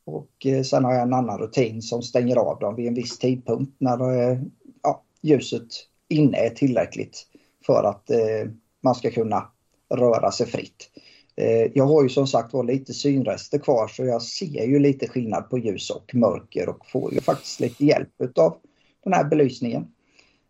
Och 0.05 0.45
eh, 0.45 0.63
sen 0.63 0.85
har 0.85 0.93
jag 0.93 1.01
en 1.01 1.13
annan 1.13 1.39
rutin 1.39 1.81
som 1.81 2.01
stänger 2.01 2.35
av 2.35 2.59
dem 2.59 2.75
vid 2.75 2.87
en 2.87 2.93
viss 2.93 3.19
tidpunkt 3.19 3.75
när 3.77 3.99
ja, 4.83 5.03
ljuset 5.21 5.67
inne 6.09 6.37
är 6.37 6.49
tillräckligt 6.49 7.27
för 7.65 7.83
att 7.83 8.09
man 8.83 8.95
ska 8.95 9.11
kunna 9.11 9.51
röra 9.89 10.31
sig 10.31 10.47
fritt. 10.47 10.89
Eh, 11.37 11.71
jag 11.73 11.85
har 11.85 12.03
ju 12.03 12.09
som 12.09 12.27
sagt 12.27 12.53
var 12.53 12.63
lite 12.63 12.93
synrester 12.93 13.57
kvar 13.59 13.87
så 13.87 14.05
jag 14.05 14.21
ser 14.21 14.65
ju 14.65 14.79
lite 14.79 15.07
skillnad 15.07 15.49
på 15.49 15.57
ljus 15.57 15.89
och 15.89 16.15
mörker 16.15 16.69
och 16.69 16.85
får 16.85 17.13
ju 17.13 17.21
faktiskt 17.21 17.59
lite 17.59 17.85
hjälp 17.85 18.37
av 18.37 18.57
den 19.03 19.13
här 19.13 19.23
belysningen. 19.23 19.87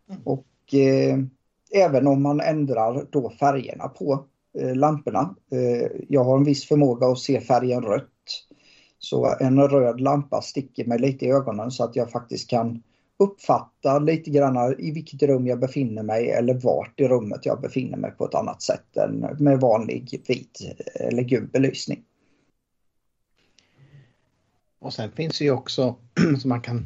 Mm. 0.10 0.22
Och 0.24 0.74
eh, 0.74 1.20
även 1.72 2.08
om 2.08 2.22
man 2.22 2.42
ändrar 2.42 3.08
då 3.10 3.30
färgerna 3.30 3.88
på 3.88 4.14
eh, 4.14 4.20
lamporna. 4.56 5.36
Eh, 5.52 5.88
jag 6.10 6.24
har 6.24 6.38
en 6.38 6.44
viss 6.44 6.68
förmåga 6.68 7.08
att 7.08 7.20
se 7.20 7.42
färgen 7.42 7.84
rött. 7.84 8.12
Så 9.00 9.36
en 9.40 9.68
röd 9.68 10.02
lampa 10.02 10.42
sticker 10.42 10.86
mig 10.86 11.00
lite 11.00 11.26
i 11.26 11.32
ögonen 11.32 11.72
så 11.72 11.84
att 11.84 11.96
jag 11.96 12.12
faktiskt 12.12 12.50
kan 12.50 12.84
uppfatta 13.20 14.00
lite 14.00 14.30
grann 14.30 14.76
i 14.80 14.92
vilket 14.92 15.24
rum 15.24 15.48
jag 15.48 15.60
befinner 15.60 16.04
mig 16.04 16.32
eller 16.32 16.54
vart 16.54 17.00
i 17.00 17.08
rummet 17.08 17.46
jag 17.46 17.62
befinner 17.62 17.98
mig 17.98 18.12
på 18.12 18.26
ett 18.26 18.36
annat 18.36 18.62
sätt 18.62 18.98
än 18.98 19.20
med 19.40 19.60
vanlig 19.60 20.24
vit 20.28 20.60
eller 20.96 21.24
gul 21.24 21.48
belysning. 21.48 22.04
Och 24.80 24.94
sen 24.94 25.12
finns 25.12 25.40
det 25.40 25.46
ju 25.46 25.52
också 25.52 25.96
som 26.40 26.50
man 26.50 26.62
kan 26.62 26.86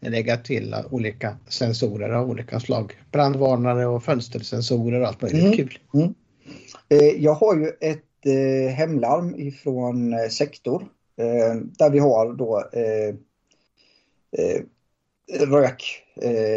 lägga 0.00 0.36
till 0.36 0.74
olika 0.90 1.36
sensorer 1.48 2.10
av 2.10 2.30
olika 2.30 2.60
slag. 2.60 2.92
Brandvarnare 3.12 3.86
och 3.86 4.04
fönstersensorer 4.04 5.00
och 5.00 5.06
allt 5.06 5.22
möjligt 5.22 5.44
mm. 5.44 5.56
kul. 5.56 5.78
Mm. 5.94 6.14
Eh, 6.88 7.22
jag 7.22 7.34
har 7.34 7.56
ju 7.56 7.66
ett 7.80 8.26
eh, 8.26 8.70
hemlarm 8.74 9.34
ifrån 9.34 10.12
eh, 10.12 10.28
Sektor 10.28 10.88
där 11.78 11.90
vi 11.90 11.98
har 11.98 12.32
då 12.32 12.64
röklarm 15.38 16.56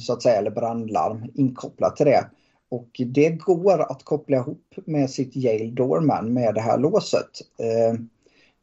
så 0.00 0.12
att 0.12 0.22
säga, 0.22 0.36
eller 0.36 0.50
brandlarm 0.50 1.30
inkopplat 1.34 1.96
till 1.96 2.06
det. 2.06 2.30
Och 2.68 3.00
det 3.06 3.30
går 3.30 3.92
att 3.92 4.04
koppla 4.04 4.36
ihop 4.36 4.74
med 4.84 5.10
sitt 5.10 5.36
Yale 5.36 5.70
Doorman 5.70 6.32
med 6.32 6.54
det 6.54 6.60
här 6.60 6.78
låset. 6.78 7.30
Eh, 7.58 7.94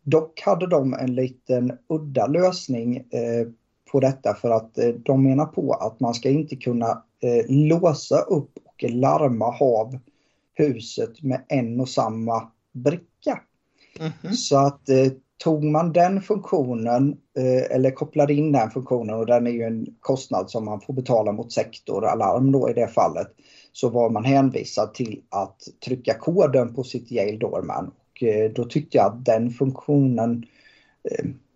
dock 0.04 0.42
hade 0.42 0.68
de 0.68 0.94
en 0.94 1.16
liten 1.16 1.78
udda 1.90 2.28
lösning 2.28 2.98
eh, 2.98 3.48
på 3.92 4.00
detta 4.00 4.34
för 4.34 4.50
att 4.50 4.78
eh, 4.78 4.88
de 4.90 5.24
menar 5.24 5.46
på 5.46 5.74
att 5.74 6.00
man 6.00 6.14
ska 6.14 6.30
inte 6.30 6.56
kunna 6.56 7.04
låsa 7.48 8.20
upp 8.20 8.52
och 8.84 8.90
larma 8.90 9.46
av 9.46 10.00
huset 10.54 11.24
med 11.24 11.46
en 11.48 11.80
och 11.80 11.90
samma 11.90 12.52
bricka. 12.72 13.40
Mm 14.00 14.12
-hmm. 14.22 14.32
Så 14.32 14.58
att 14.58 14.90
eh, 14.90 15.08
tog 15.44 15.64
man 15.64 15.94
den 15.94 16.22
funktionen 16.22 17.18
eh, 17.38 17.76
eller 17.76 17.92
kopplade 17.92 18.34
in 18.34 18.52
den 18.52 18.72
funktionen 18.72 19.16
och 19.16 19.26
den 19.26 19.48
är 19.48 19.52
ju 19.52 19.64
en 19.64 19.96
kostnad 20.00 20.50
som 20.50 20.66
man 20.66 20.82
får 20.82 20.94
betala 20.94 21.32
mot 21.32 21.52
sektoralarm 21.52 22.52
då 22.52 22.70
i 22.70 22.74
det 22.74 22.88
fallet 22.88 23.28
så 23.72 23.90
var 23.90 24.10
man 24.10 24.26
hänvisad 24.26 24.94
till 24.94 25.22
att 25.30 25.58
trycka 25.86 26.14
koden 26.14 26.76
på 26.76 26.84
sitt 26.84 27.12
Yale 27.12 27.38
Doorman. 27.38 27.88
Och 27.88 28.24
eh, 28.24 28.52
då 28.52 28.66
tyckte 28.66 28.98
jag 28.98 29.06
att 29.06 29.26
den 29.26 29.50
funktionen 29.50 30.46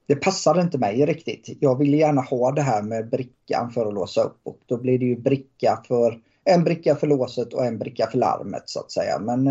det 0.08 0.16
passade 0.16 0.62
inte 0.62 0.78
mig 0.78 1.06
riktigt. 1.06 1.58
Jag 1.60 1.78
ville 1.78 1.98
gärna 1.98 2.22
ha 2.22 2.52
det 2.52 2.62
här 2.62 2.82
med 2.82 3.10
brickan 3.10 3.72
för 3.72 3.86
att 3.86 3.94
låsa 3.94 4.22
upp 4.22 4.40
och 4.44 4.60
då 4.66 4.78
blir 4.78 5.00
det 5.00 5.06
ju 5.06 5.16
bricka 5.16 5.84
för 5.88 6.20
en 6.46 6.64
bricka 6.64 6.96
för 6.96 7.08
låset 7.08 7.54
och 7.54 7.66
en 7.66 7.78
bricka 7.78 8.08
för 8.12 8.18
larmet 8.18 8.64
så 8.66 8.80
att 8.80 8.92
säga. 8.92 9.20
Men 9.20 9.48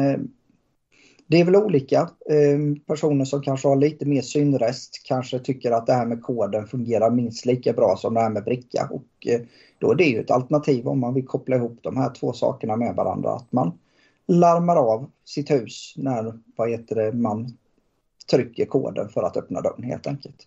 det 1.26 1.40
är 1.40 1.44
väl 1.44 1.56
olika. 1.56 2.10
Ehm, 2.30 2.80
personer 2.80 3.24
som 3.24 3.42
kanske 3.42 3.68
har 3.68 3.76
lite 3.76 4.06
mer 4.06 4.22
synrest 4.22 5.02
kanske 5.04 5.38
tycker 5.38 5.70
att 5.70 5.86
det 5.86 5.92
här 5.92 6.06
med 6.06 6.22
koden 6.22 6.66
fungerar 6.66 7.10
minst 7.10 7.46
lika 7.46 7.72
bra 7.72 7.96
som 7.96 8.14
det 8.14 8.20
här 8.20 8.30
med 8.30 8.44
bricka. 8.44 8.88
Och 8.90 9.26
eh, 9.26 9.40
då 9.78 9.90
är 9.90 9.94
det 9.94 10.04
ju 10.04 10.20
ett 10.20 10.30
alternativ 10.30 10.88
om 10.88 11.00
man 11.00 11.14
vill 11.14 11.26
koppla 11.26 11.56
ihop 11.56 11.78
de 11.82 11.96
här 11.96 12.10
två 12.10 12.32
sakerna 12.32 12.76
med 12.76 12.94
varandra. 12.94 13.30
Att 13.30 13.52
man 13.52 13.78
larmar 14.26 14.76
av 14.76 15.10
sitt 15.24 15.50
hus 15.50 15.94
när 15.96 16.38
vad 16.56 16.70
heter 16.70 16.94
det, 16.94 17.12
man 17.12 17.56
trycker 18.30 18.66
koden 18.66 19.08
för 19.08 19.22
att 19.22 19.36
öppna 19.36 19.60
dörren 19.60 19.82
helt 19.82 20.06
enkelt. 20.06 20.46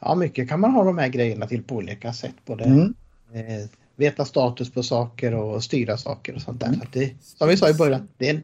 Ja, 0.00 0.14
mycket 0.14 0.48
kan 0.48 0.60
man 0.60 0.70
ha 0.70 0.84
de 0.84 0.98
här 0.98 1.08
grejerna 1.08 1.46
till 1.46 1.62
på 1.62 1.74
olika 1.74 2.12
sätt. 2.12 2.34
Både 2.44 2.64
mm. 2.64 2.94
Eh, 3.34 3.68
veta 3.96 4.24
status 4.24 4.72
på 4.72 4.82
saker 4.82 5.34
och 5.34 5.64
styra 5.64 5.96
saker 5.96 6.34
och 6.34 6.42
sånt 6.42 6.60
där. 6.60 6.66
Mm. 6.66 6.80
Så 6.80 6.86
det, 6.92 7.14
som 7.22 7.48
vi 7.48 7.56
sa 7.56 7.70
i 7.70 7.74
början, 7.74 8.08
det 8.16 8.28
är 8.28 8.42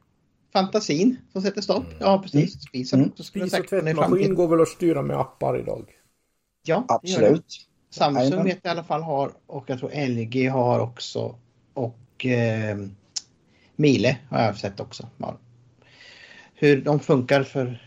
fantasin 0.52 1.16
som 1.32 1.42
sätter 1.42 1.60
stopp. 1.60 1.86
Mm. 1.86 1.96
Ja, 2.00 2.18
precis. 2.22 2.54
Mm. 2.54 2.60
Spisen 2.60 3.00
mm. 3.00 3.12
Spis 3.16 3.58
och 3.58 3.68
tvättmaskin 3.68 4.34
går 4.34 4.48
väl 4.48 4.60
att 4.60 4.68
styra 4.68 5.02
med 5.02 5.16
appar 5.16 5.58
idag? 5.58 5.90
Ja, 6.66 6.84
absolut. 6.88 7.68
Samsung 7.90 8.44
vet 8.44 8.58
jag 8.62 8.70
i 8.70 8.72
alla 8.72 8.84
fall 8.84 9.02
har 9.02 9.32
och 9.46 9.64
jag 9.66 9.78
tror 9.78 10.08
LG 10.08 10.48
har 10.48 10.80
också 10.80 11.38
och 11.74 12.26
eh, 12.26 12.76
Miele 13.76 14.16
har 14.30 14.42
jag 14.42 14.56
sett 14.56 14.80
också. 14.80 15.08
Hur 16.54 16.82
de 16.82 17.00
funkar 17.00 17.42
för 17.42 17.82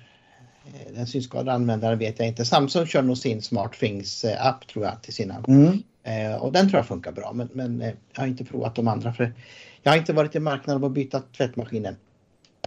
eh, 0.65 0.93
den 0.93 1.07
synskadade 1.07 1.53
användaren 1.53 1.99
vet 1.99 2.19
jag 2.19 2.27
inte. 2.27 2.45
Samsung 2.45 2.85
kör 2.85 3.01
nog 3.01 3.17
sin 3.17 3.41
SmartThings 3.41 4.23
eh, 4.23 4.45
app 4.45 4.67
tror 4.67 4.85
jag 4.85 5.03
till 5.03 5.13
sina 5.13 5.43
mm. 5.47 5.83
Eh, 6.03 6.43
och 6.43 6.51
den 6.51 6.69
tror 6.69 6.77
jag 6.79 6.87
funkar 6.87 7.11
bra 7.11 7.33
men, 7.33 7.49
men 7.53 7.81
eh, 7.81 7.93
jag 8.13 8.21
har 8.21 8.27
inte 8.27 8.45
provat 8.45 8.75
de 8.75 8.87
andra 8.87 9.13
för 9.13 9.33
jag 9.81 9.91
har 9.91 9.97
inte 9.97 10.13
varit 10.13 10.35
i 10.35 10.39
marknaden 10.39 10.83
och 10.83 10.91
byta 10.91 11.19
tvättmaskinen. 11.19 11.95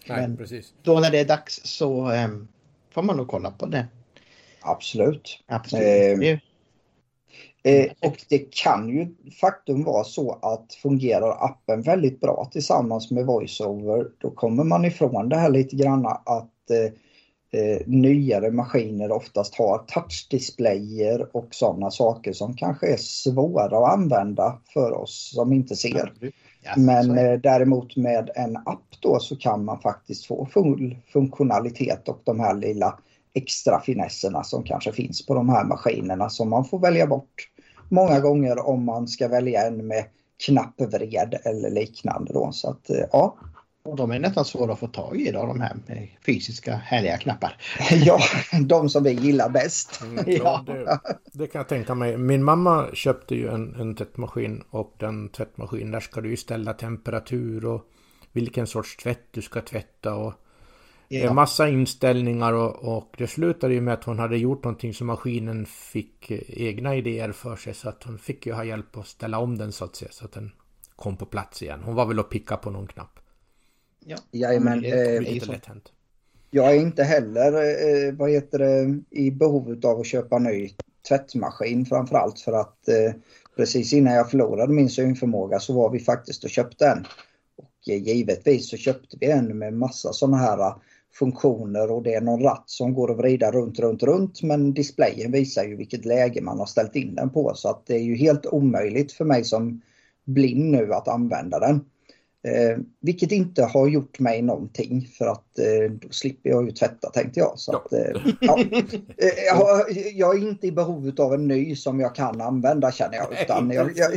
Nej, 0.07 0.21
men 0.21 0.37
precis. 0.37 0.73
Då 0.83 1.01
när 1.01 1.11
det 1.11 1.19
är 1.21 1.25
dags 1.25 1.61
så 1.65 2.11
eh, 2.11 2.29
får 2.91 3.03
man 3.03 3.17
nog 3.17 3.29
kolla 3.29 3.51
på 3.51 3.67
det. 3.67 3.87
Absolut. 4.61 5.43
Absolut. 5.47 6.41
Eh, 7.65 7.73
eh, 7.73 7.93
och 8.01 8.25
det 8.29 8.39
kan 8.39 8.89
ju 8.89 9.15
faktum 9.41 9.85
vara 9.85 10.05
så 10.05 10.39
att 10.43 10.75
fungerar 10.75 11.45
appen 11.45 11.83
väldigt 11.83 12.21
bra 12.21 12.49
tillsammans 12.53 13.11
med 13.11 13.27
VoiceOver 13.27 14.07
då 14.19 14.31
kommer 14.31 14.65
man 14.65 14.85
ifrån 14.85 15.29
det 15.29 15.37
här 15.37 15.51
lite 15.51 15.77
grann 15.77 16.07
att 16.07 16.71
eh, 16.71 16.93
eh, 17.55 17.81
nyare 17.87 18.51
maskiner 18.51 19.13
oftast 19.13 19.55
har 19.55 19.79
touchdisplayer 19.79 21.37
och 21.37 21.49
sådana 21.51 21.91
saker 21.91 22.33
som 22.33 22.57
kanske 22.57 22.87
är 22.87 22.97
svåra 22.97 23.79
att 23.79 23.93
använda 23.93 24.59
för 24.73 24.93
oss 24.93 25.33
som 25.35 25.53
inte 25.53 25.77
ser. 25.77 26.13
Men 26.77 27.19
eh, 27.19 27.41
däremot 27.41 27.97
med 27.97 28.31
en 28.35 28.57
app 28.57 28.89
då 29.01 29.19
så 29.21 29.37
kan 29.37 29.65
man 29.65 29.81
faktiskt 29.81 30.27
få 30.27 30.47
full 30.47 30.99
funktionalitet 31.13 32.09
och 32.09 32.21
de 32.25 32.41
här 32.41 32.55
lilla 32.55 32.99
extra 33.35 33.81
finesserna 33.81 34.45
som 34.45 34.63
kanske 34.63 34.93
finns 34.93 35.27
på 35.27 35.35
de 35.35 35.49
här 35.49 35.65
maskinerna 35.65 36.31
som 36.31 36.51
man 36.51 36.65
får 36.65 36.79
välja 36.79 37.07
bort 37.07 37.49
många 37.89 38.21
gånger 38.21 38.69
om 38.69 38.85
man 38.85 39.09
ska 39.09 39.29
välja 39.29 39.67
en 39.67 39.87
med 39.87 40.05
knappvred 40.47 41.39
eller 41.45 41.71
liknande. 41.71 42.33
Då. 42.33 42.53
Så 42.53 42.71
att, 42.71 42.91
eh, 42.91 43.05
ja, 43.13 43.37
och 43.85 43.97
de 43.97 44.11
är 44.11 44.19
nästan 44.19 44.45
svåra 44.45 44.73
att 44.73 44.79
få 44.79 44.87
tag 44.87 45.21
i 45.21 45.29
idag 45.29 45.49
de 45.49 45.61
här 45.61 45.77
med 45.87 46.09
fysiska 46.27 46.77
härliga 46.77 47.19
knappar. 47.19 47.57
ja, 47.91 48.21
de 48.61 48.89
som 48.89 49.05
vi 49.05 49.13
gillar 49.13 49.49
bäst. 49.49 50.03
Mm, 50.03 50.25
ja, 50.27 50.65
det, 50.67 51.01
det, 51.33 51.47
kan 51.47 51.59
jag 51.59 51.69
tänka 51.69 51.95
mig. 51.95 52.17
Min 52.17 52.45
mamma 52.45 52.89
köpte 52.93 53.35
ju 53.35 53.49
en, 53.49 53.75
en 53.75 53.95
tvättmaskin 53.95 54.63
och 54.71 54.95
den 54.99 55.29
tvättmaskinen 55.29 55.91
där 55.91 56.01
ska 56.01 56.21
du 56.21 56.31
ju 56.31 56.37
ställa 56.37 56.73
temperatur 56.73 57.65
och 57.65 57.83
vilken 58.33 58.67
sorts 58.67 58.97
tvätt 58.97 59.27
du 59.31 59.43
ska 59.43 59.61
tvätta 59.61 60.15
och 60.15 60.33
Ja. 61.09 61.33
Massa 61.33 61.69
inställningar 61.69 62.53
och, 62.53 62.97
och 62.97 63.15
det 63.19 63.27
slutade 63.27 63.75
ju 63.75 63.81
med 63.81 63.95
att 63.95 64.05
hon 64.05 64.19
hade 64.19 64.37
gjort 64.37 64.65
någonting 64.65 64.95
så 64.95 65.05
maskinen 65.05 65.67
fick 65.67 66.31
egna 66.49 66.97
idéer 66.97 67.33
för 67.33 67.57
sig 67.57 67.75
så 67.75 67.89
att 67.89 68.03
hon 68.03 68.19
fick 68.19 68.47
ju 68.47 68.53
ha 68.53 68.65
hjälp 68.65 68.97
att 68.97 69.07
ställa 69.07 69.39
om 69.39 69.59
den 69.59 69.73
så 69.73 69.85
att 69.85 69.97
säga 69.97 70.11
så 70.13 70.25
att 70.25 70.33
den 70.33 70.53
kom 70.97 71.17
på 71.17 71.27
plats 71.27 71.63
igen. 71.63 71.83
Hon 71.85 71.95
var 71.95 72.07
väl 72.07 72.21
och 72.21 72.31
picka 72.31 72.57
på 72.57 72.71
någon 72.71 72.87
knapp. 72.87 73.21
Ja, 74.07 74.17
Jajamän. 74.31 74.81
Det 74.81 74.89
är 74.89 75.15
eh, 75.15 75.21
lite 75.21 75.47
lätt 75.47 75.67
hänt. 75.67 75.93
Jag 76.51 76.71
är 76.71 76.81
inte 76.81 77.03
heller, 77.05 77.53
eh, 77.53 78.13
vad 78.15 78.31
heter 78.31 78.59
det, 78.59 79.01
i 79.11 79.31
behov 79.31 79.81
av 79.85 80.01
att 80.01 80.07
köpa 80.07 80.39
ny 80.39 80.71
tvättmaskin 81.09 81.87
framförallt 81.87 82.41
för 82.41 82.53
att 82.53 82.89
eh, 82.89 83.13
precis 83.57 83.93
innan 83.93 84.15
jag 84.15 84.31
förlorade 84.31 84.73
min 84.73 84.91
synförmåga 84.91 85.61
så 85.61 85.73
var 85.73 85.91
vi 85.91 86.01
faktiskt 86.01 86.45
och 86.45 86.51
köpte 86.51 86.87
en. 86.87 87.07
Och 87.57 87.89
eh, 87.89 88.03
givetvis 88.03 88.71
så 88.71 88.77
köpte 88.77 89.17
vi 89.21 89.31
en 89.31 89.59
med 89.59 89.75
massa 89.75 90.13
sådana 90.13 90.37
här 90.37 90.75
funktioner 91.15 91.91
och 91.91 92.03
det 92.03 92.15
är 92.15 92.21
någon 92.21 92.43
ratt 92.43 92.65
som 92.67 92.95
går 92.95 93.11
att 93.11 93.19
vrida 93.19 93.53
runt, 93.53 93.79
runt, 93.79 94.03
runt 94.03 94.43
men 94.43 94.75
displayen 94.75 95.33
visar 95.33 95.65
ju 95.65 95.77
vilket 95.77 96.05
läge 96.05 96.41
man 96.41 96.59
har 96.59 96.67
ställt 96.67 96.97
in 96.97 97.15
den 97.15 97.31
på 97.31 97.53
så 97.55 97.69
att 97.69 97.87
det 97.87 97.95
är 97.95 98.03
ju 98.03 98.17
helt 98.17 98.47
omöjligt 98.47 99.13
för 99.13 99.25
mig 99.25 99.45
som 99.45 99.83
blind 100.25 100.71
nu 100.71 100.93
att 100.93 101.09
använda 101.09 101.59
den. 101.59 101.85
Eh, 102.45 102.79
vilket 103.01 103.33
inte 103.33 103.65
har 103.65 103.89
gjort 103.89 104.19
mig 104.19 104.43
någonting 104.43 105.09
för 105.19 105.27
att 105.27 105.59
eh, 105.59 105.91
då 105.91 106.09
slipper 106.11 106.51
jag 106.51 106.65
ju 106.65 106.71
tvätta 106.71 107.11
tänkte 107.11 107.41
jag. 107.41 107.53
Så 107.57 107.77
att, 107.77 107.93
eh, 107.93 108.23
ja. 108.41 108.59
Eh, 109.17 109.29
jag, 109.47 109.85
jag, 110.15 110.37
är 110.37 110.49
inte 110.49 110.67
i 110.67 110.73
behov 110.73 111.13
av 111.19 111.35
en 111.35 111.49
ny 111.49 111.77
som 111.77 112.01
jag 112.01 112.15
kan 112.15 112.41
använda 112.41 112.93
känner 112.93 113.17
jag. 113.17 113.43
Utan 113.43 113.71
jag, 113.71 113.91
jag, 113.97 114.13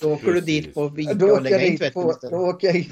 då 0.00 0.12
åker 0.12 0.32
du 0.32 0.40
dit 0.40 0.74
på 0.74 0.88
video 0.88 1.30
och 1.30 1.42
lägger 1.42 1.58
in 1.58 1.78
tvätten 1.78 2.30
Då 2.30 2.36
åker 2.36 2.66
jag 2.66 2.76
in, 2.76 2.90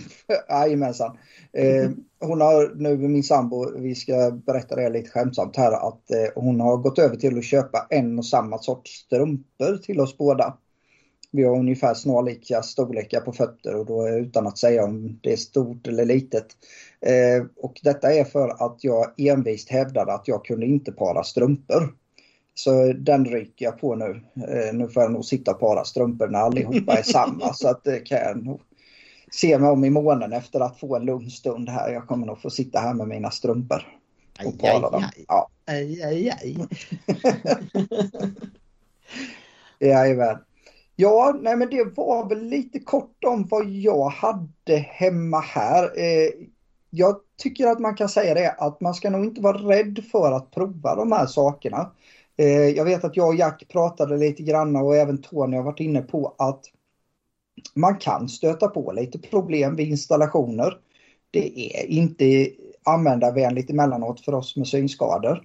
jajamensan. 0.48 1.18
Eh, 1.52 1.90
hon 2.20 2.40
har 2.40 2.72
nu, 2.74 2.96
min 2.96 3.22
sambo, 3.22 3.78
vi 3.78 3.94
ska 3.94 4.30
berätta 4.30 4.76
det 4.76 4.90
lite 4.90 5.10
skämtsamt 5.10 5.56
här, 5.56 5.72
att 5.72 6.10
eh, 6.10 6.42
hon 6.42 6.60
har 6.60 6.76
gått 6.76 6.98
över 6.98 7.16
till 7.16 7.38
att 7.38 7.44
köpa 7.44 7.86
en 7.90 8.18
och 8.18 8.26
samma 8.26 8.58
sorts 8.58 8.90
strumpor 8.90 9.76
till 9.76 10.00
oss 10.00 10.18
båda. 10.18 10.56
Vi 11.30 11.44
har 11.44 11.58
ungefär 11.58 11.94
snarlika 11.94 12.62
storlekar 12.62 13.20
på 13.20 13.32
fötter 13.32 13.74
och 13.74 13.86
då 13.86 14.08
utan 14.08 14.46
att 14.46 14.58
säga 14.58 14.84
om 14.84 15.18
det 15.22 15.32
är 15.32 15.36
stort 15.36 15.86
eller 15.86 16.04
litet. 16.04 16.46
Eh, 17.00 17.46
och 17.56 17.80
detta 17.82 18.12
är 18.12 18.24
för 18.24 18.66
att 18.66 18.84
jag 18.84 19.20
envist 19.20 19.70
hävdade 19.70 20.12
att 20.12 20.28
jag 20.28 20.44
kunde 20.44 20.66
inte 20.66 20.92
para 20.92 21.24
strumpor. 21.24 21.94
Så 22.54 22.92
den 22.92 23.24
ryker 23.24 23.64
jag 23.64 23.80
på 23.80 23.94
nu. 23.94 24.20
Eh, 24.48 24.74
nu 24.74 24.88
får 24.88 25.02
jag 25.02 25.12
nog 25.12 25.24
sitta 25.24 25.50
och 25.50 25.60
para 25.60 25.84
strumpor 25.84 26.28
när 26.28 26.38
allihopa 26.38 26.98
är 26.98 27.02
samma 27.02 27.52
så 27.54 27.68
att 27.68 27.84
det 27.84 28.00
kan 28.00 28.18
jag 28.18 28.44
nog 28.44 28.60
se 29.30 29.58
mig 29.58 29.70
om 29.70 29.84
i 29.84 29.90
månen 29.90 30.32
efter 30.32 30.60
att 30.60 30.80
få 30.80 30.96
en 30.96 31.04
lugn 31.04 31.30
stund 31.30 31.68
här. 31.68 31.92
Jag 31.92 32.06
kommer 32.06 32.26
nog 32.26 32.42
få 32.42 32.50
sitta 32.50 32.78
här 32.78 32.94
med 32.94 33.08
mina 33.08 33.30
strumpor. 33.30 33.82
Och 34.44 34.58
para 34.58 34.90
dem. 34.90 35.04
Ja. 35.28 35.48
Aj, 35.64 36.02
aj, 36.02 36.30
aj. 36.42 36.56
Jajamän. 39.88 40.38
Ja, 40.96 41.36
nej 41.40 41.56
men 41.56 41.70
det 41.70 41.96
var 41.96 42.28
väl 42.28 42.44
lite 42.44 42.78
kort 42.78 43.24
om 43.26 43.46
vad 43.50 43.66
jag 43.66 44.08
hade 44.08 44.76
hemma 44.76 45.40
här. 45.40 45.84
Eh, 45.84 46.30
jag 46.90 47.16
tycker 47.42 47.66
att 47.66 47.78
man 47.78 47.94
kan 47.94 48.08
säga 48.08 48.34
det 48.34 48.50
att 48.50 48.80
man 48.80 48.94
ska 48.94 49.10
nog 49.10 49.24
inte 49.24 49.40
vara 49.40 49.58
rädd 49.58 50.04
för 50.12 50.32
att 50.32 50.50
prova 50.50 50.94
de 50.94 51.12
här 51.12 51.26
sakerna. 51.26 51.92
Eh, 52.36 52.68
jag 52.68 52.84
vet 52.84 53.04
att 53.04 53.16
jag 53.16 53.28
och 53.28 53.34
Jack 53.34 53.68
pratade 53.68 54.16
lite 54.16 54.42
grann 54.42 54.76
och 54.76 54.96
även 54.96 55.22
Tony 55.22 55.56
har 55.56 55.64
varit 55.64 55.80
inne 55.80 56.02
på 56.02 56.34
att 56.38 56.64
man 57.74 57.96
kan 57.96 58.28
stöta 58.28 58.68
på 58.68 58.92
lite 58.92 59.18
problem 59.18 59.76
vid 59.76 59.88
installationer. 59.88 60.78
Det 61.30 61.76
är 61.76 61.86
inte 61.86 62.50
användarvänligt 62.84 63.70
emellanåt 63.70 64.20
för 64.20 64.34
oss 64.34 64.56
med 64.56 64.66
synskador. 64.66 65.42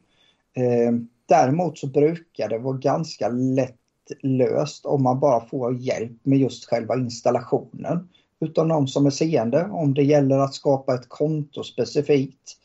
Eh, 0.54 0.92
däremot 1.26 1.78
så 1.78 1.88
brukar 1.88 2.50
det 2.50 2.60
vara 2.60 2.78
ganska 2.78 3.30
lätt 3.30 3.81
löst 4.22 4.86
om 4.86 5.04
man 5.04 5.20
bara 5.20 5.46
får 5.46 5.76
hjälp 5.76 6.12
med 6.24 6.40
just 6.40 6.66
själva 6.66 6.96
installationen 6.96 8.10
Utan 8.42 8.68
någon 8.68 8.88
som 8.88 9.06
är 9.06 9.10
seende. 9.10 9.70
Om 9.72 9.94
det 9.94 10.04
gäller 10.04 10.38
att 10.38 10.54
skapa 10.54 10.96
ett 10.96 11.10
konto 11.10 11.64
specifikt 11.64 12.58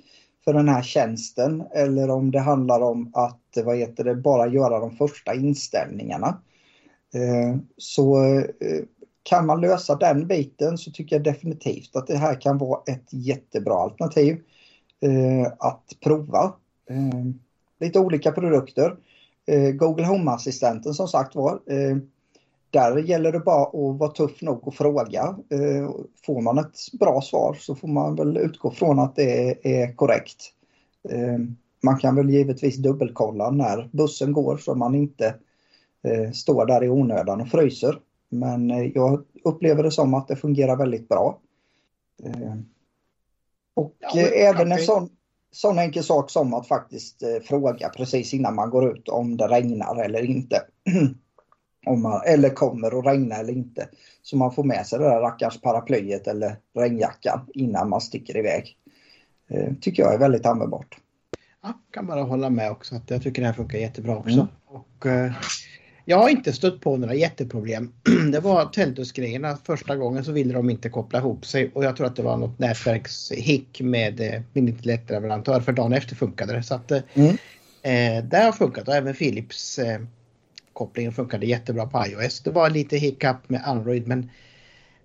för 0.45 0.53
den 0.53 0.69
här 0.69 0.83
tjänsten 0.83 1.65
eller 1.75 2.11
om 2.11 2.31
det 2.31 2.41
handlar 2.41 2.81
om 2.81 3.11
att 3.15 3.59
vad 3.65 3.77
heter 3.77 4.05
det, 4.05 4.15
bara 4.15 4.47
göra 4.47 4.81
de 4.81 4.97
första 4.97 5.35
inställningarna. 5.35 6.41
Eh, 7.15 7.59
så 7.77 8.35
eh, 8.39 8.85
kan 9.23 9.47
man 9.47 9.61
lösa 9.61 9.95
den 9.95 10.27
biten 10.27 10.79
så 10.79 10.91
tycker 10.91 11.17
jag 11.17 11.25
definitivt 11.25 11.97
att 11.97 12.07
det 12.07 12.17
här 12.17 12.41
kan 12.41 12.59
vara 12.59 12.81
ett 12.87 13.09
jättebra 13.11 13.75
alternativ 13.75 14.43
eh, 15.01 15.53
att 15.59 15.93
prova. 16.01 16.53
Lite 17.81 17.99
olika 17.99 18.33
produkter. 18.33 18.97
Eh, 19.47 19.71
Google 19.71 20.07
Home-assistenten 20.07 20.95
som 20.95 21.09
sagt 21.09 21.35
var. 21.35 21.61
Eh, 21.67 21.97
där 22.71 22.97
gäller 22.97 23.33
det 23.33 23.41
bara 23.41 23.63
att 23.63 23.99
vara 23.99 24.11
tuff 24.11 24.43
nog 24.43 24.69
och 24.69 24.75
fråga. 24.75 25.37
Eh, 25.51 25.91
får 26.27 26.41
man 26.41 26.59
ett 26.59 26.79
bra 27.01 27.21
svar 27.21 27.57
så 27.61 27.75
får 27.75 27.89
man 27.89 28.15
väl 28.17 28.37
utgå 28.37 28.71
från 28.71 28.99
att 28.99 29.17
det 29.17 29.59
är 29.63 29.93
korrekt. 29.93 30.53
Man 31.83 31.99
kan 31.99 32.17
väl 32.17 32.31
givetvis 32.31 32.77
dubbelkolla 32.77 33.51
när 33.51 33.89
bussen 33.93 34.33
går 34.33 34.57
så 34.57 34.75
man 34.75 34.95
inte 34.95 35.35
står 36.35 36.67
där 36.67 36.85
i 36.85 36.89
onödan 36.89 37.41
och 37.41 37.49
fryser. 37.49 37.99
Men 38.29 38.93
jag 38.95 39.25
upplever 39.45 39.83
det 39.83 39.91
som 39.91 40.15
att 40.15 40.29
det 40.29 40.37
fungerar 40.37 40.77
väldigt 40.77 41.09
bra. 41.09 41.39
Och 43.75 43.95
ja, 43.99 44.21
även 44.21 44.73
en 44.73 44.79
sån 44.79 45.09
sån 45.57 45.79
enkel 45.79 46.05
sak 46.05 46.31
som 46.31 46.55
att 46.55 46.69
faktiskt 46.69 47.23
eh, 47.23 47.43
fråga 47.45 47.89
precis 47.89 48.35
innan 48.35 48.55
man 48.55 48.71
går 48.71 48.93
ut 48.93 49.09
om 49.09 49.37
det 49.37 49.49
regnar 49.49 50.05
eller 50.05 50.23
inte. 50.23 50.63
om 51.87 52.03
man, 52.03 52.21
eller 52.27 52.51
kommer 52.51 52.99
att 52.99 53.07
regna 53.07 53.35
eller 53.37 53.53
inte. 53.53 53.89
Så 54.23 54.37
man 54.37 54.53
får 54.53 54.65
med 54.65 54.87
sig 54.87 54.99
det 54.99 55.05
där 55.05 55.21
rackars 55.21 55.61
paraplyet 55.61 56.27
eller 56.27 56.57
regnjackan 56.79 57.47
innan 57.55 57.89
man 57.89 58.01
sticker 58.01 58.37
iväg. 58.37 58.77
Eh, 59.51 59.73
tycker 59.81 60.03
jag 60.03 60.15
är 60.15 60.19
väldigt 60.19 60.47
användbart. 60.47 60.97
Ja, 61.63 61.73
kan 61.91 62.07
bara 62.07 62.23
hålla 62.23 62.51
med 62.51 62.71
också 62.71 62.97
att 62.97 63.11
jag 63.11 63.23
tycker 63.23 63.43
det 63.43 63.47
här 63.47 63.55
funkar 63.55 63.79
jättebra 63.79 64.17
också. 64.17 64.31
Mm. 64.31 64.47
Och, 64.67 65.07
eh, 65.07 65.33
jag 66.09 66.19
har 66.19 66.29
inte 66.29 66.53
stött 66.53 66.81
på 66.81 66.97
några 66.97 67.15
jätteproblem. 67.15 67.93
Det 68.33 68.41
var 68.41 68.67
Teldus-grejerna. 68.67 69.59
Första 69.65 69.97
gången 69.97 70.25
så 70.25 70.33
ville 70.33 70.55
de 70.55 70.71
inte 70.71 70.89
koppla 70.89 71.19
ihop 71.19 71.47
sig 71.47 71.71
och 71.75 71.85
jag 71.85 71.97
tror 71.97 72.07
att 72.07 72.17
det 72.17 72.23
var 72.23 72.37
något 72.37 72.59
nätverkshick 72.59 73.81
med 73.81 74.21
eh, 74.21 74.43
min 74.53 74.69
internetleverantör 74.69 75.61
för 75.61 75.73
dagen 75.73 75.93
efter 75.93 76.17
funkade 76.17 76.53
det. 76.53 76.63
Så 76.63 76.75
att, 76.75 76.91
eh, 76.91 77.01
mm. 77.15 77.37
eh, 77.83 78.25
det 78.25 78.37
har 78.37 78.53
funkat 78.53 78.89
och 78.89 78.95
även 78.95 79.15
Philips 79.15 79.79
eh, 79.79 80.01
kopplingen 80.73 81.13
funkade 81.13 81.47
jättebra 81.47 81.87
på 81.87 82.05
iOS. 82.07 82.41
Det 82.41 82.51
var 82.51 82.71
lite 82.71 82.97
hiccup 82.97 83.49
med 83.49 83.63
Android 83.65 84.07
men 84.07 84.31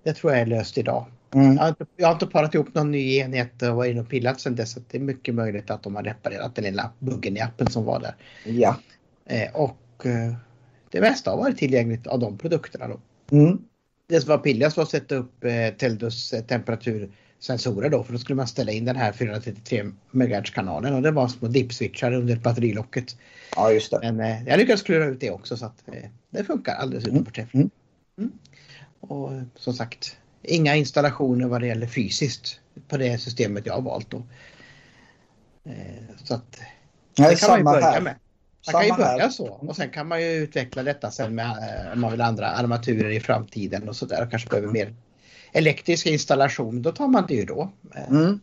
det 0.04 0.14
tror 0.14 0.34
jag 0.34 0.41
är 0.41 0.45
löst 0.45 0.78
idag. 0.78 1.06
Mm. 1.34 1.54
Jag, 1.54 1.62
har 1.62 1.70
inte, 1.70 1.86
jag, 1.97 2.08
har 2.08 2.14
inte, 2.14 2.28
parat 2.28 2.56
ihop 2.56 2.74
någon 2.74 2.91
ny 2.91 3.18
enhet 3.18 3.62
och 3.62 3.76
varit 3.76 3.91
inne 3.91 4.02
och 4.02 4.10
pillat 4.10 4.39
sedan 4.39 4.56
dess. 4.56 4.72
Så 4.72 4.80
det 4.91 4.97
är 4.97 5.02
mycket 5.02 5.36
möjligt 5.36 5.72
att 5.72 5.84
de 5.84 5.95
har 5.95 6.04
reparerat 6.04 6.56
den 6.56 6.64
lilla 6.64 6.91
buggen 6.99 7.38
i 7.38 7.41
appen 7.41 7.68
som 7.68 7.86
var 7.86 7.99
där. 7.99 8.16
Ja. 8.45 8.76
Eh, 9.26 9.56
och 9.56 10.06
eh, 10.06 10.34
det 10.92 11.02
mesta 11.02 11.32
har 11.32 11.38
varit 11.38 11.58
tillgängligt 11.58 12.08
av 12.08 12.20
de 12.20 12.38
produkterna. 12.38 12.88
Då. 12.88 13.00
Mm. 13.38 13.58
Det 14.08 14.22
som 14.22 14.30
var 14.30 14.38
pilligast 14.38 14.78
var 14.78 14.84
att 14.84 14.89
sätta 14.89 15.16
upp 15.16 15.44
eh, 15.44 15.70
Teldus 15.78 16.34
eh, 16.34 16.44
temperatursensorer 16.44 17.89
då 17.89 18.04
för 18.04 18.14
då 18.14 18.20
skulle 18.20 18.36
man 18.36 18.48
ställa 18.48 18.72
in 18.72 18.86
den 18.86 18.96
här 18.96 19.12
433 19.12 19.86
MHz-kanalen 20.12 20.94
och 20.94 21.02
det 21.02 21.12
var 21.12 21.28
små 21.28 21.48
dip-switchar 21.48 22.14
under 22.14 22.36
batterilocket. 22.36 23.18
Ja 23.56 23.72
just 23.72 23.92
det. 23.92 24.00
Men 24.02 24.20
eh, 24.20 24.44
jag 24.48 24.58
lyckades 24.58 24.82
klura 24.82 25.06
ut 25.06 25.20
det 25.20 25.32
också 25.32 25.58
så 25.58 25.66
att 25.66 25.88
eh, 25.88 26.10
det 26.30 26.44
funkar 26.44 26.76
alldeles 26.76 27.08
mm. 27.08 27.22
utmärkt. 27.22 27.54
Mm. 27.54 27.70
Mm. 28.18 28.32
Och 29.00 29.34
eh, 29.34 29.44
som 29.56 29.74
sagt 29.74 30.18
inga 30.44 30.76
installationer 30.76 31.48
vad 31.48 31.62
det 31.62 31.68
gäller 31.68 31.88
fysiskt 31.88 32.60
på 32.88 32.98
det 32.98 33.18
systemet 33.18 33.66
jag 33.66 33.74
har 33.74 33.82
valt 33.82 34.10
då. 34.10 34.24
Eh, 35.64 36.16
så 36.24 36.34
att 36.34 36.60
det 37.16 37.39
kan 37.39 37.50
man 37.50 37.60
ju 37.60 37.64
börja 37.64 37.86
här. 37.86 38.02
med. 38.02 38.16
Man 38.66 38.74
kan 38.74 38.86
ju 38.86 39.03
börja 39.03 39.30
så 39.30 39.47
och 39.47 39.76
sen 39.76 39.89
kan 39.89 40.07
man 40.07 40.22
ju 40.22 40.28
utveckla 40.28 40.84
detta 40.84 41.12
sen 41.12 41.36
med 41.36 41.45
eh, 41.45 41.93
om 41.93 42.01
man 42.01 42.12
vill 42.12 42.22
andra 42.22 42.47
armaturer 42.47 43.09
i 43.09 43.20
framtiden 43.20 43.89
och 43.89 43.95
sådär 43.95 44.24
och 44.24 44.30
kanske 44.30 44.49
behöver 44.49 44.68
mer 44.68 44.93
elektrisk 45.51 46.05
installation. 46.05 46.82
Då 46.82 46.91
tar 46.91 47.07
man 47.07 47.26
det 47.28 47.34
ju 47.34 47.45
då. 47.45 47.72
Eh, 47.95 48.09
mm. 48.09 48.39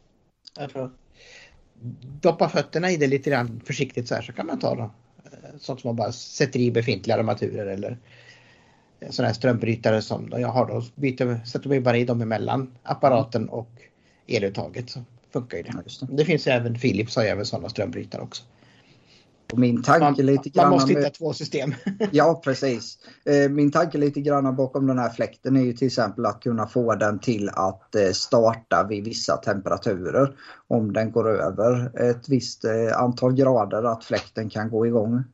Doppa 2.21 2.49
fötterna 2.49 2.91
i 2.91 2.97
det 2.97 3.07
lite 3.07 3.31
grann 3.31 3.61
försiktigt 3.65 4.09
så 4.09 4.15
här 4.15 4.23
så 4.23 4.33
kan 4.33 4.47
man 4.47 4.59
ta 4.59 4.75
dem. 4.75 4.91
Eh, 5.25 5.59
sånt 5.59 5.81
som 5.81 5.89
man 5.89 5.97
bara 5.97 6.13
sätter 6.13 6.61
i 6.61 6.71
befintliga 6.71 7.17
armaturer 7.17 7.67
eller 7.67 7.99
sådana 9.11 9.29
här 9.29 9.35
strömbrytare 9.35 10.03
som 10.03 10.33
jag 10.37 10.49
har 10.49 10.67
då. 10.67 10.83
Byter, 10.95 11.47
sätter 11.47 11.69
man 11.69 11.83
bara 11.83 11.97
i 11.97 12.05
dem 12.05 12.23
emellan 12.23 12.75
apparaten 12.83 13.49
och 13.49 13.71
eluttaget 14.27 14.91
så 14.91 15.05
funkar 15.33 15.57
ju 15.57 15.63
det. 15.63 15.71
Ja, 15.75 16.07
det. 16.07 16.17
det. 16.17 16.25
finns 16.25 16.47
även 16.47 16.75
Philips 16.75 17.17
har 17.17 17.25
även 17.25 17.47
sådana 17.47 17.69
strömbrytare 17.69 18.23
också. 18.23 18.43
Och 19.53 19.59
min 19.59 19.83
tanke 19.83 20.05
man, 20.05 20.15
lite 20.15 20.49
grann... 20.49 20.65
Man 20.65 20.73
måste 20.73 20.93
hitta 20.93 21.11
två 21.11 21.33
system. 21.33 21.75
ja, 22.11 22.41
precis. 22.45 22.99
Eh, 23.25 23.51
min 23.51 23.71
tanke 23.71 23.99
lite 23.99 24.21
grann 24.21 24.57
bakom 24.57 24.87
den 24.87 24.99
här 24.99 25.11
fläkten 25.11 25.57
är 25.57 25.61
ju 25.61 25.73
till 25.73 25.87
exempel 25.87 26.27
att 26.27 26.43
kunna 26.43 26.67
få 26.67 26.95
den 26.95 27.19
till 27.19 27.49
att 27.49 27.95
eh, 27.95 28.11
starta 28.11 28.87
vid 28.89 29.05
vissa 29.05 29.37
temperaturer. 29.37 30.37
Om 30.67 30.93
den 30.93 31.13
går 31.13 31.29
över 31.29 32.01
ett 32.11 32.29
visst 32.29 32.65
eh, 32.65 33.01
antal 33.03 33.33
grader 33.33 33.85
att 33.85 34.05
fläkten 34.05 34.51
kan 34.51 34.71
gå 34.71 34.87
igång 34.87 35.25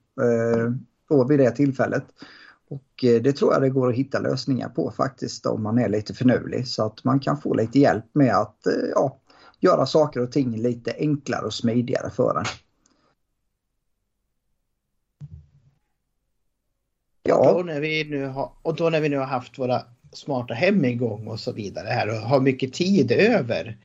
då 1.08 1.24
vid 1.24 1.38
det 1.38 1.50
tillfället. 1.50 2.04
Och 2.68 2.90
det 3.00 3.32
tror 3.32 3.52
jag 3.52 3.62
det 3.62 3.70
går 3.70 3.88
att 3.88 3.94
hitta 3.94 4.18
lösningar 4.18 4.68
på 4.68 4.90
faktiskt 4.96 5.46
om 5.46 5.62
man 5.62 5.78
är 5.78 5.88
lite 5.88 6.14
finurlig 6.14 6.68
så 6.68 6.86
att 6.86 7.04
man 7.04 7.20
kan 7.20 7.36
få 7.36 7.54
lite 7.54 7.78
hjälp 7.78 8.04
med 8.12 8.34
att 8.36 8.58
ja, 8.94 9.18
göra 9.60 9.86
saker 9.86 10.20
och 10.20 10.32
ting 10.32 10.56
lite 10.56 10.94
enklare 10.98 11.46
och 11.46 11.54
smidigare 11.54 12.10
för 12.10 12.38
en. 12.38 12.44
Ja. 17.28 17.50
Och 17.50 17.54
då 17.54 17.62
när 17.62 17.80
vi 17.80 18.04
nu 18.04 18.26
har, 18.26 18.52
och 18.62 18.76
då 18.76 18.90
när 18.90 19.00
vi 19.00 19.08
nu 19.08 19.16
har 19.16 19.26
haft 19.26 19.58
våra 19.58 19.82
smarta 20.12 20.54
hem 20.54 20.84
igång 20.84 21.26
och 21.26 21.40
så 21.40 21.52
vidare 21.52 21.88
här 21.88 22.08
och 22.08 22.14
har 22.14 22.40
mycket 22.40 22.72
tid 22.72 23.12
över. 23.12 23.78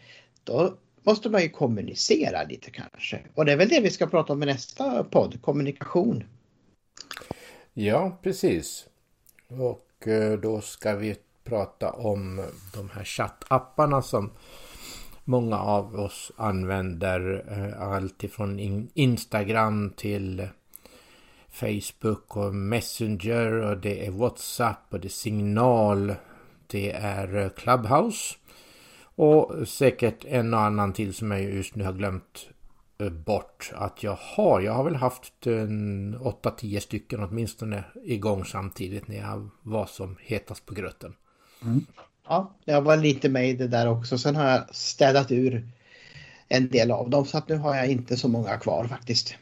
Då 0.44 0.74
måste 1.04 1.30
man 1.30 1.42
ju 1.42 1.50
kommunicera 1.50 2.44
lite 2.44 2.72
kanske. 2.72 3.20
Och 3.36 3.46
det 3.46 3.52
är 3.52 3.58
väl 3.58 3.70
det 3.70 3.80
vi 3.80 3.90
ska 3.90 4.08
prata 4.08 4.34
om 4.34 4.44
i 4.44 4.46
nästa 4.46 5.04
podd, 5.04 5.42
kommunikation. 5.42 6.24
Ja, 7.74 8.20
precis. 8.24 8.86
Och 9.48 10.08
eh, 10.08 10.40
då 10.40 10.62
ska 10.62 10.96
vi 10.96 11.16
prata 11.44 11.92
om 11.92 12.46
de 12.74 12.90
här 12.90 13.04
chattapparna 13.04 14.02
som 14.02 14.32
många 15.24 15.60
av 15.60 15.96
oss 15.96 16.32
använder. 16.36 17.46
Eh, 17.50 17.82
allt 17.82 18.24
ifrån 18.24 18.60
Instagram 18.94 19.94
till 19.98 20.48
Facebook 21.52 22.38
och 22.38 22.56
Messenger 22.56 23.52
och 23.52 23.78
det 23.78 24.06
är 24.06 24.12
WhatsApp 24.12 24.94
och 24.94 25.00
det 25.00 25.08
är 25.08 25.10
Signal. 25.10 26.16
Det 26.68 26.92
är 26.92 27.38
eh, 27.38 27.50
Clubhouse. 27.50 28.36
Och 29.16 29.68
säkert 29.68 30.26
en 30.26 30.54
och 30.54 30.60
annan 30.60 30.94
till 30.94 31.14
som 31.14 31.32
jag 31.32 31.42
just 31.42 31.76
nu 31.76 31.84
har 31.84 31.94
glömt 31.94 32.50
eh, 33.00 33.10
bort 33.10 33.72
att 33.76 34.04
jag 34.04 34.18
har. 34.22 34.62
Jag 34.62 34.74
har 34.74 34.84
väl 34.84 34.96
haft 34.96 35.48
en 35.48 36.18
8-10 36.18 36.80
stycken 36.80 37.24
åtminstone 37.24 37.84
igång 38.04 38.46
samtidigt 38.46 39.08
när 39.08 39.18
jag 39.18 39.50
var 39.62 39.86
som 39.86 40.18
hetast 40.22 40.66
på 40.66 40.74
gröten. 40.74 41.16
Mm. 41.64 41.86
Ja, 42.28 42.56
jag 42.66 42.82
var 42.82 42.98
lite 42.98 43.30
med 43.30 43.50
i 43.50 43.54
det 43.54 43.68
där 43.68 43.88
också. 43.88 44.18
Sen 44.18 44.36
har 44.36 44.50
jag 44.50 44.76
städat 44.76 45.32
ur 45.32 45.68
en 46.48 46.70
del 46.70 46.92
av 46.92 47.10
dem 47.10 47.26
så 47.26 47.38
att 47.38 47.50
nu 47.50 47.58
har 47.58 47.76
jag 47.76 47.88
inte 47.88 48.18
så 48.18 48.28
många 48.28 48.58
kvar 48.58 48.88
faktiskt. 48.88 49.36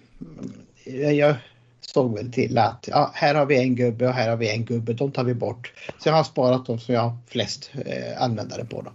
Jag 0.85 1.35
såg 1.81 2.15
väl 2.17 2.31
till 2.31 2.57
att 2.57 2.85
ja, 2.87 3.11
här 3.13 3.35
har 3.35 3.45
vi 3.45 3.57
en 3.57 3.75
gubbe 3.75 4.07
och 4.07 4.13
här 4.13 4.29
har 4.29 4.37
vi 4.37 4.49
en 4.49 4.65
gubbe. 4.65 4.93
De 4.93 5.11
tar 5.11 5.23
vi 5.23 5.33
bort. 5.33 5.73
Så 5.99 6.09
jag 6.09 6.13
har 6.13 6.23
sparat 6.23 6.65
de 6.65 6.79
som 6.79 6.93
jag 6.93 7.01
har 7.01 7.17
flest 7.27 7.71
eh, 7.85 8.21
användare 8.21 8.65
på. 8.65 8.81
Då. 8.81 8.91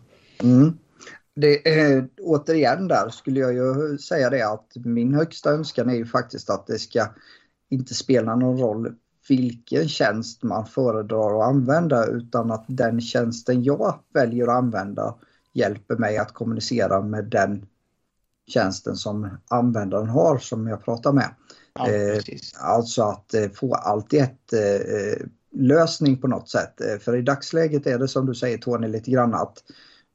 Mm. 0.46 0.78
Det, 1.34 1.80
eh, 1.80 2.04
återigen 2.20 2.88
där 2.88 3.08
skulle 3.08 3.40
jag 3.40 3.54
ju 3.54 3.98
säga 3.98 4.30
det 4.30 4.42
att 4.42 4.66
min 4.74 5.14
högsta 5.14 5.50
önskan 5.50 5.90
är 5.90 5.94
ju 5.94 6.06
faktiskt 6.06 6.50
att 6.50 6.66
det 6.66 6.78
ska 6.78 7.06
inte 7.70 7.94
spela 7.94 8.36
någon 8.36 8.58
roll 8.58 8.94
vilken 9.28 9.88
tjänst 9.88 10.42
man 10.42 10.66
föredrar 10.66 11.40
att 11.40 11.48
använda 11.48 12.06
utan 12.06 12.50
att 12.50 12.64
den 12.68 13.00
tjänsten 13.00 13.62
jag 13.62 13.98
väljer 14.14 14.44
att 14.46 14.58
använda 14.58 15.14
hjälper 15.52 15.96
mig 15.96 16.18
att 16.18 16.32
kommunicera 16.32 17.00
med 17.00 17.24
den 17.24 17.66
tjänsten 18.46 18.96
som 18.96 19.28
användaren 19.48 20.08
har 20.08 20.38
som 20.38 20.66
jag 20.66 20.84
pratar 20.84 21.12
med. 21.12 21.34
Ja, 21.74 21.90
eh, 21.90 22.20
alltså 22.60 23.02
att 23.02 23.34
eh, 23.34 23.50
få 23.50 23.74
allt 23.74 24.14
i 24.14 24.18
ett 24.18 24.52
eh, 24.52 25.26
lösning 25.52 26.20
på 26.20 26.28
något 26.28 26.48
sätt. 26.48 26.74
För 27.00 27.16
i 27.16 27.22
dagsläget 27.22 27.86
är 27.86 27.98
det 27.98 28.08
som 28.08 28.26
du 28.26 28.34
säger 28.34 28.58
Tony 28.58 28.88
lite 28.88 29.10
grann 29.10 29.34
att 29.34 29.58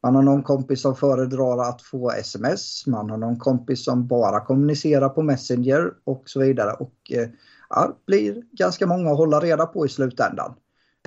man 0.03 0.15
har 0.15 0.23
någon 0.23 0.43
kompis 0.43 0.81
som 0.81 0.95
föredrar 0.95 1.69
att 1.69 1.81
få 1.81 2.11
sms, 2.11 2.87
man 2.87 3.09
har 3.09 3.17
någon 3.17 3.39
kompis 3.39 3.85
som 3.85 4.07
bara 4.07 4.39
kommunicerar 4.39 5.09
på 5.09 5.21
Messenger 5.23 5.91
och 6.03 6.23
så 6.25 6.39
vidare. 6.39 6.71
Och 6.73 6.93
ja, 7.69 7.97
blir 8.05 8.43
ganska 8.51 8.87
många 8.87 9.11
att 9.11 9.17
hålla 9.17 9.39
reda 9.39 9.65
på 9.65 9.85
i 9.85 9.89
slutändan. 9.89 10.53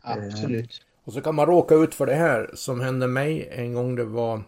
Absolut. 0.03 0.83
Och 1.05 1.13
så 1.13 1.21
kan 1.21 1.35
man 1.35 1.47
råka 1.47 1.75
ut 1.75 1.95
för 1.95 2.07
det 2.07 2.15
här 2.15 2.51
som 2.55 2.81
hände 2.81 3.07
mig 3.07 3.49
en 3.53 3.75
gång 3.75 3.97
det 3.97 4.05
var 4.05 4.43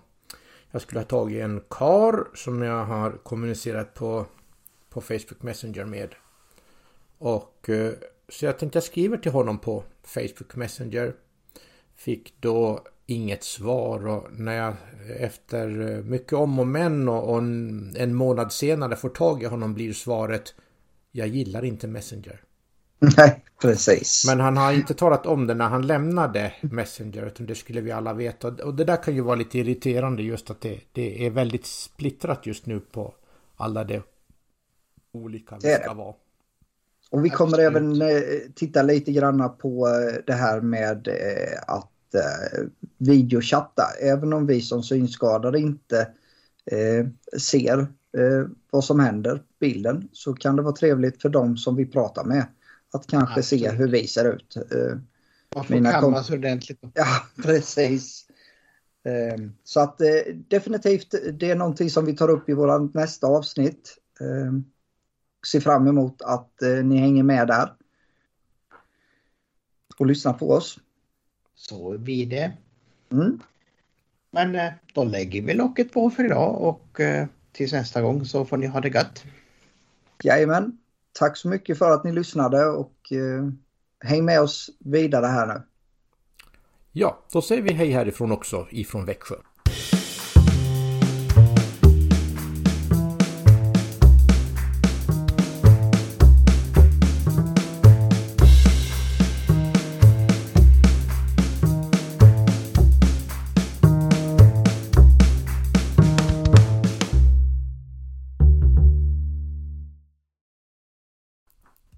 jag 0.72 0.82
skulle 0.82 1.00
ha 1.00 1.06
tagit 1.06 1.42
en 1.42 1.60
kar 1.70 2.24
som 2.34 2.62
jag 2.62 2.84
har 2.84 3.10
kommunicerat 3.10 3.94
på 3.94 4.26
på 4.92 5.00
Facebook 5.00 5.42
Messenger 5.42 5.84
med. 5.84 6.14
Och 7.18 7.68
eh, 7.68 7.92
så 8.28 8.44
jag 8.44 8.58
tänkte 8.58 8.76
jag 8.76 8.84
skriver 8.84 9.16
till 9.16 9.32
honom 9.32 9.58
på 9.58 9.84
Facebook 10.02 10.56
Messenger. 10.56 11.14
Fick 11.96 12.34
då 12.40 12.84
inget 13.06 13.44
svar 13.44 14.06
och 14.06 14.28
när 14.32 14.56
jag 14.56 14.74
efter 15.18 15.90
eh, 15.90 16.04
mycket 16.04 16.32
om 16.32 16.58
och 16.58 16.66
men 16.66 17.08
och, 17.08 17.38
en, 17.38 17.94
en 17.96 18.14
månad 18.14 18.52
senare 18.52 18.96
får 18.96 19.08
tag 19.08 19.42
i 19.42 19.46
honom 19.46 19.74
blir 19.74 19.92
svaret 19.92 20.54
Jag 21.12 21.28
gillar 21.28 21.64
inte 21.64 21.86
Messenger. 21.86 22.40
Nej, 23.16 23.44
precis. 23.62 24.24
Men 24.26 24.40
han 24.40 24.56
har 24.56 24.72
inte 24.72 24.94
talat 24.94 25.26
om 25.26 25.46
det 25.46 25.54
när 25.54 25.68
han 25.68 25.86
lämnade 25.86 26.52
Messenger 26.60 27.26
utan 27.26 27.46
det 27.46 27.54
skulle 27.54 27.80
vi 27.80 27.90
alla 27.92 28.14
veta. 28.14 28.48
Och 28.48 28.74
det 28.74 28.84
där 28.84 29.02
kan 29.02 29.14
ju 29.14 29.20
vara 29.20 29.36
lite 29.36 29.58
irriterande 29.58 30.22
just 30.22 30.50
att 30.50 30.60
det, 30.60 30.80
det 30.92 31.26
är 31.26 31.30
väldigt 31.30 31.66
splittrat 31.66 32.46
just 32.46 32.66
nu 32.66 32.80
på 32.80 33.14
alla 33.56 33.84
de 33.84 34.02
olika 35.12 35.58
vi 35.62 35.74
ska 35.74 35.94
vara. 35.94 36.14
Och 37.12 37.24
vi 37.24 37.30
kommer 37.30 37.66
Absolut. 37.66 38.02
även 38.02 38.02
eh, 38.02 38.22
titta 38.54 38.82
lite 38.82 39.12
grann 39.12 39.56
på 39.58 39.88
eh, 39.88 40.14
det 40.26 40.32
här 40.32 40.60
med 40.60 41.08
eh, 41.08 41.58
att 41.66 41.88
videochatta. 42.98 43.82
Även 44.00 44.32
om 44.32 44.46
vi 44.46 44.60
som 44.60 44.82
synskadade 44.82 45.58
inte 45.58 46.08
ser 47.38 47.86
vad 48.70 48.84
som 48.84 49.00
händer, 49.00 49.42
bilden, 49.60 50.08
så 50.12 50.34
kan 50.34 50.56
det 50.56 50.62
vara 50.62 50.74
trevligt 50.74 51.22
för 51.22 51.28
dem 51.28 51.56
som 51.56 51.76
vi 51.76 51.86
pratar 51.86 52.24
med 52.24 52.46
att 52.92 53.06
kanske 53.06 53.38
Absolut. 53.38 53.62
se 53.62 53.70
hur 53.70 53.88
vi 53.88 54.06
ser 54.06 54.34
ut. 54.34 54.56
Man 55.54 55.64
får 55.64 55.92
kammas 55.92 56.30
ordentligt. 56.30 56.78
Ja, 56.94 57.06
precis. 57.42 58.26
Så 59.64 59.80
att 59.80 60.00
definitivt, 60.48 61.14
det 61.32 61.50
är 61.50 61.56
någonting 61.56 61.90
som 61.90 62.04
vi 62.04 62.16
tar 62.16 62.30
upp 62.30 62.48
i 62.48 62.52
våra 62.52 62.78
nästa 62.78 63.26
avsnitt 63.26 63.96
ser 65.46 65.60
fram 65.60 65.86
emot 65.86 66.22
att 66.22 66.62
eh, 66.62 66.84
ni 66.84 66.96
hänger 66.96 67.22
med 67.22 67.46
där. 67.46 67.72
Och 69.98 70.06
lyssnar 70.06 70.32
på 70.32 70.50
oss. 70.50 70.78
Så 71.54 71.98
blir 71.98 72.26
det. 72.26 72.52
Mm. 73.10 73.40
Men 74.30 74.54
eh, 74.54 74.72
då 74.94 75.04
lägger 75.04 75.42
vi 75.42 75.54
locket 75.54 75.92
på 75.92 76.10
för 76.10 76.24
idag 76.24 76.62
och 76.62 77.00
eh, 77.00 77.26
tills 77.52 77.72
nästa 77.72 78.02
gång 78.02 78.24
så 78.24 78.44
får 78.44 78.56
ni 78.56 78.66
ha 78.66 78.80
det 78.80 78.88
gött. 78.88 79.24
Jajamän. 80.22 80.78
Tack 81.12 81.36
så 81.36 81.48
mycket 81.48 81.78
för 81.78 81.90
att 81.90 82.04
ni 82.04 82.12
lyssnade 82.12 82.66
och 82.66 83.12
eh, 83.12 83.48
häng 84.00 84.24
med 84.24 84.40
oss 84.40 84.70
vidare 84.78 85.26
här 85.26 85.46
nu. 85.46 85.62
Ja, 86.92 87.24
då 87.32 87.42
säger 87.42 87.62
vi 87.62 87.72
hej 87.72 87.90
härifrån 87.90 88.32
också 88.32 88.66
ifrån 88.70 89.04
Växjö. 89.04 89.36